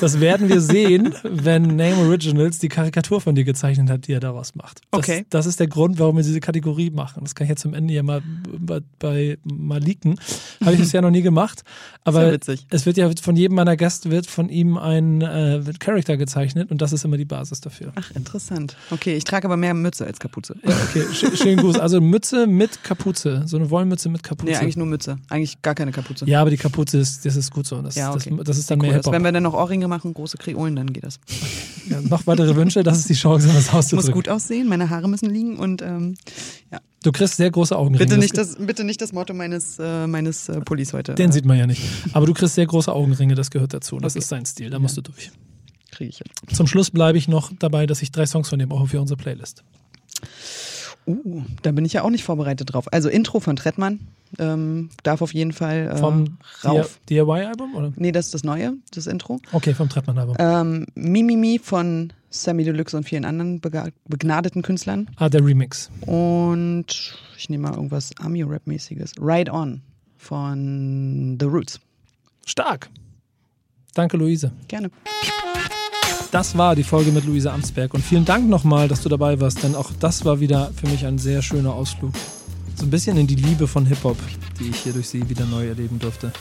Das 0.00 0.20
werden 0.20 0.48
wir 0.48 0.60
sehen, 0.60 1.14
wenn 1.22 1.76
Name 1.76 1.96
Originals 1.98 2.58
die 2.58 2.68
Karikatur 2.68 3.20
von 3.20 3.34
dir 3.34 3.44
gezeichnet 3.44 3.90
hat, 3.90 4.06
die 4.06 4.12
er 4.12 4.20
daraus 4.20 4.54
macht. 4.54 4.80
Das, 4.90 5.00
Okay. 5.00 5.26
Das 5.30 5.46
ist 5.46 5.60
der 5.60 5.66
Grund, 5.66 5.98
warum 5.98 6.16
wir 6.16 6.22
diese 6.22 6.40
Kategorie 6.40 6.90
machen. 6.90 7.20
Das 7.22 7.34
kann 7.34 7.44
ich 7.44 7.50
jetzt 7.50 7.62
zum 7.62 7.74
Ende 7.74 7.92
ja 7.94 8.02
mal, 8.02 8.22
bei, 8.58 8.80
bei, 8.98 9.38
mal 9.44 9.80
leaken. 9.80 10.18
Habe 10.60 10.74
ich 10.74 10.78
bisher 10.80 11.02
noch 11.02 11.10
nie 11.10 11.22
gemacht. 11.22 11.62
Aber 12.04 12.20
Sehr 12.20 12.32
witzig. 12.32 12.66
es 12.70 12.86
wird 12.86 12.96
ja 12.96 13.10
von 13.20 13.36
jedem 13.36 13.56
meiner 13.56 13.76
Gäste 13.76 14.10
wird 14.10 14.26
von 14.26 14.48
ihm 14.48 14.78
ein 14.78 15.20
äh, 15.20 15.60
Charakter 15.78 16.16
gezeichnet 16.16 16.70
und 16.70 16.80
das 16.80 16.92
ist 16.92 17.04
immer 17.04 17.16
die 17.16 17.24
Basis 17.24 17.60
dafür. 17.60 17.92
Ach, 17.96 18.10
interessant. 18.12 18.76
Okay, 18.90 19.16
ich 19.16 19.24
trage 19.24 19.46
aber 19.46 19.56
mehr 19.56 19.74
Mütze 19.74 20.06
als 20.06 20.18
Kapuze. 20.18 20.56
Ja, 20.66 20.74
okay, 20.88 21.04
sch 21.12 21.36
schönen 21.36 21.58
Gruß. 21.58 21.78
Also 21.78 22.00
Mütze 22.00 22.46
mit 22.46 22.82
Kapuze, 22.84 23.42
so 23.46 23.56
eine 23.56 23.70
Wollmütze 23.70 24.08
mit 24.08 24.22
Kapuze. 24.22 24.52
Nee, 24.52 24.56
eigentlich 24.58 24.76
nur 24.76 24.86
Mütze. 24.86 25.18
Eigentlich 25.28 25.60
gar 25.62 25.74
keine 25.74 25.92
Kapuze. 25.92 26.26
ja, 26.26 26.40
aber 26.40 26.50
die 26.50 26.56
Kapuze 26.56 26.98
ist, 26.98 27.24
das 27.26 27.36
ist 27.36 27.50
gut 27.50 27.66
so. 27.66 27.82
Das, 27.82 27.94
Ja, 27.96 28.12
okay. 28.12 28.32
das, 28.36 28.44
das 28.46 28.58
ist 28.58 28.70
dann 28.70 28.80
Cool 28.80 28.88
mehr. 28.88 28.96
Hip-Hop. 28.96 29.12
Wenn 29.12 29.22
wir 29.22 29.32
dann 29.32 29.42
noch 29.42 29.54
Ohrringe 29.54 29.88
machen, 29.90 30.14
große 30.14 30.38
Kreolen, 30.38 30.74
dann 30.76 30.92
geht 30.94 31.04
das. 31.04 31.20
Ja, 31.90 32.00
noch 32.00 32.26
weitere 32.26 32.56
Wünsche, 32.56 32.82
das 32.82 32.98
ist 32.98 33.08
die 33.10 33.14
Chance, 33.14 33.48
das 33.52 33.86
Ich 33.88 33.92
muss 33.92 34.10
gut 34.10 34.28
aussehen, 34.30 34.68
meine 34.68 34.88
Haare 34.88 35.08
müssen 35.08 35.28
liegen 35.28 35.58
und 35.58 35.82
ähm, 35.82 36.14
Du 37.02 37.12
kriegst 37.12 37.36
sehr 37.36 37.50
große 37.50 37.76
Augenringe. 37.76 38.04
bitte 38.06 38.18
nicht 38.18 38.36
das, 38.36 38.56
bitte 38.56 38.84
nicht 38.84 39.00
das 39.00 39.12
Motto 39.12 39.32
meines, 39.34 39.78
äh, 39.78 40.06
meines 40.06 40.48
äh, 40.50 40.60
Pullis 40.60 40.92
heute. 40.92 41.14
Den 41.14 41.32
sieht 41.32 41.46
man 41.46 41.56
ja 41.58 41.66
nicht. 41.66 41.80
Aber 42.12 42.26
du 42.26 42.34
kriegst 42.34 42.54
sehr 42.54 42.66
große 42.66 42.92
Augenringe, 42.92 43.34
das 43.34 43.50
gehört 43.50 43.72
dazu. 43.74 43.98
Das 43.98 44.12
Okay. 44.12 44.18
ist 44.20 44.28
sein 44.28 44.44
Stil, 44.46 44.68
da 44.70 44.78
musst 44.78 44.96
du 44.98 45.00
durch. 45.02 45.30
kriege 45.90 46.10
ich 46.10 46.18
hin. 46.18 46.26
Zum 46.54 46.66
Schluss 46.66 46.90
bleibe 46.90 47.16
ich 47.18 47.26
noch 47.26 47.52
dabei, 47.58 47.86
dass 47.86 48.02
ich 48.02 48.12
drei 48.12 48.26
Songs 48.26 48.48
von 48.50 48.58
dir 48.58 48.66
brauche 48.66 48.86
für 48.86 49.00
unsere 49.00 49.16
Playlist. 49.16 49.64
Uh, 51.12 51.42
da 51.62 51.72
bin 51.72 51.84
ich 51.84 51.92
ja 51.94 52.02
auch 52.02 52.10
nicht 52.10 52.24
vorbereitet 52.24 52.72
drauf. 52.72 52.92
Also 52.92 53.08
Intro 53.08 53.40
von 53.40 53.56
Trettmann 53.56 54.00
ähm, 54.38 54.90
darf 55.02 55.22
auf 55.22 55.34
jeden 55.34 55.52
Fall 55.52 55.90
äh, 55.92 55.96
Vom 55.96 56.38
rauf. 56.64 57.00
DIY-Album? 57.08 57.74
oder? 57.74 57.92
Nee, 57.96 58.12
das 58.12 58.26
ist 58.26 58.34
das 58.34 58.44
Neue, 58.44 58.74
das 58.92 59.06
Intro. 59.06 59.40
Okay, 59.52 59.74
vom 59.74 59.88
Trettmann-Album. 59.88 60.36
Ähm, 60.38 60.86
Mimimi 60.94 61.58
von 61.58 62.12
Sammy 62.30 62.64
Deluxe 62.64 62.96
und 62.96 63.04
vielen 63.04 63.24
anderen 63.24 63.60
begnadeten 64.08 64.62
Künstlern. 64.62 65.10
Ah, 65.16 65.28
der 65.28 65.44
Remix. 65.44 65.90
Und 66.06 66.86
ich 67.36 67.48
nehme 67.48 67.68
mal 67.68 67.74
irgendwas 67.74 68.10
Ami-Rap-mäßiges. 68.20 69.14
Ride 69.20 69.52
On 69.52 69.80
von 70.16 71.36
The 71.40 71.46
Roots. 71.46 71.80
Stark. 72.46 72.88
Danke, 73.94 74.16
Luise. 74.16 74.52
Gerne. 74.68 74.90
Das 76.30 76.56
war 76.56 76.76
die 76.76 76.84
Folge 76.84 77.10
mit 77.10 77.24
Luise 77.24 77.50
Amsberg. 77.50 77.92
Und 77.92 78.04
vielen 78.04 78.24
Dank 78.24 78.48
nochmal, 78.48 78.86
dass 78.86 79.02
du 79.02 79.08
dabei 79.08 79.40
warst, 79.40 79.64
denn 79.64 79.74
auch 79.74 79.90
das 79.98 80.24
war 80.24 80.38
wieder 80.38 80.70
für 80.80 80.86
mich 80.86 81.04
ein 81.04 81.18
sehr 81.18 81.42
schöner 81.42 81.74
Ausflug. 81.74 82.12
So 82.76 82.86
ein 82.86 82.90
bisschen 82.90 83.16
in 83.16 83.26
die 83.26 83.34
Liebe 83.34 83.66
von 83.66 83.84
Hip-Hop, 83.84 84.16
die 84.60 84.70
ich 84.70 84.76
hier 84.76 84.92
durch 84.92 85.08
sie 85.08 85.28
wieder 85.28 85.44
neu 85.46 85.66
erleben 85.66 85.98
durfte. 85.98 86.32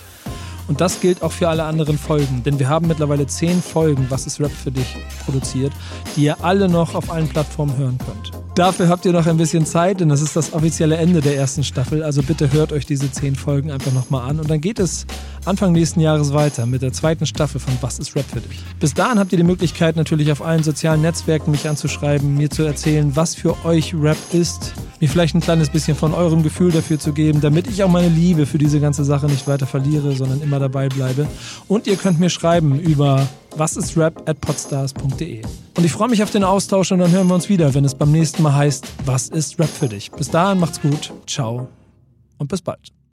Und 0.70 0.80
das 0.80 1.02
gilt 1.02 1.24
auch 1.24 1.32
für 1.32 1.50
alle 1.50 1.64
anderen 1.64 1.98
Folgen, 1.98 2.44
denn 2.44 2.60
wir 2.60 2.70
haben 2.70 2.88
mittlerweile 2.88 3.26
zehn 3.26 3.62
Folgen, 3.62 4.06
was 4.10 4.28
ist 4.28 4.40
Rap 4.40 4.52
für 4.52 4.72
dich, 4.72 4.96
produziert, 5.26 5.74
die 6.16 6.26
ihr 6.26 6.44
alle 6.44 6.70
noch 6.70 6.94
auf 6.94 7.10
allen 7.10 7.28
Plattformen 7.28 7.76
hören 7.76 7.98
könnt. 7.98 8.32
Dafür 8.60 8.90
habt 8.90 9.06
ihr 9.06 9.14
noch 9.14 9.26
ein 9.26 9.38
bisschen 9.38 9.66
Zeit, 9.66 10.02
denn 10.02 10.10
das 10.10 10.22
ist 10.22 10.36
das 10.36 10.52
offizielle 10.52 10.98
Ende 10.98 11.22
der 11.22 11.38
ersten 11.38 11.64
Staffel. 11.64 12.04
Also 12.04 12.22
bitte 12.22 12.52
hört 12.52 12.74
euch 12.74 12.86
diese 12.86 13.10
zehn 13.10 13.36
Folgen 13.36 13.72
einfach 13.72 13.94
nochmal 13.94 14.30
an. 14.30 14.38
Und 14.38 14.50
dann 14.50 14.60
geht 14.60 14.80
es 14.80 15.06
Anfang 15.46 15.72
nächsten 15.72 16.02
Jahres 16.02 16.34
weiter 16.34 16.66
mit 16.66 16.82
der 16.82 16.92
zweiten 16.92 17.26
Staffel 17.26 17.62
von 17.62 17.74
Was 17.80 18.00
ist 18.00 18.18
Rap 18.18 18.26
für 18.26 18.42
dich? 18.42 18.60
Bis 18.80 18.94
dahin 18.94 19.18
habt 19.18 19.32
ihr 19.32 19.38
die 19.38 19.46
Möglichkeit, 19.46 19.96
natürlich 19.96 20.30
auf 20.32 20.42
allen 20.42 20.64
sozialen 20.64 21.02
Netzwerken 21.02 21.52
mich 21.52 21.70
anzuschreiben, 21.70 22.36
mir 22.36 22.50
zu 22.50 22.64
erzählen, 22.64 23.16
was 23.16 23.34
für 23.34 23.56
euch 23.64 23.96
Rap 23.96 24.18
ist, 24.34 24.74
mir 25.00 25.08
vielleicht 25.08 25.36
ein 25.36 25.42
kleines 25.42 25.70
bisschen 25.70 25.96
von 25.96 26.14
eurem 26.14 26.44
Gefühl 26.44 26.72
dafür 26.72 27.00
zu 27.00 27.14
geben, 27.14 27.40
damit 27.40 27.68
ich 27.68 27.82
auch 27.84 27.90
meine 27.90 28.10
Liebe 28.10 28.46
für 28.46 28.58
diese 28.58 28.82
ganze 28.82 29.06
Sache 29.06 29.28
nicht 29.28 29.48
weiter 29.48 29.68
verliere, 29.68 30.16
sondern 30.18 30.42
immer 30.42 30.59
dabei 30.60 30.90
bleibe. 30.90 31.28
Und 31.68 31.88
ihr 31.88 31.96
könnt 31.96 32.20
mir 32.20 32.30
schreiben 32.30 32.80
über 32.80 33.28
wasisrap@podstars.de. 33.56 35.42
Und 35.78 35.84
ich 35.86 35.92
freue 35.92 36.10
mich 36.10 36.22
auf 36.24 36.32
den 36.32 36.44
Austausch 36.44 36.92
und 36.92 37.00
dann 37.00 37.12
hören 37.12 37.28
wir 37.28 37.36
uns 37.36 37.50
wieder, 37.50 37.74
wenn 37.74 37.86
es 37.86 37.96
beim 37.96 38.12
nächsten 38.12 38.44
Mal 38.44 38.56
heißt, 38.56 38.86
was 39.06 39.30
ist 39.30 39.60
Rap 39.60 39.70
für 39.70 39.88
dich? 39.88 40.12
Bis 40.12 40.30
dahin 40.30 40.60
macht's 40.60 40.82
gut, 40.82 41.12
ciao 41.26 41.68
und 42.38 42.50
bis 42.50 42.62
bald. 42.62 42.99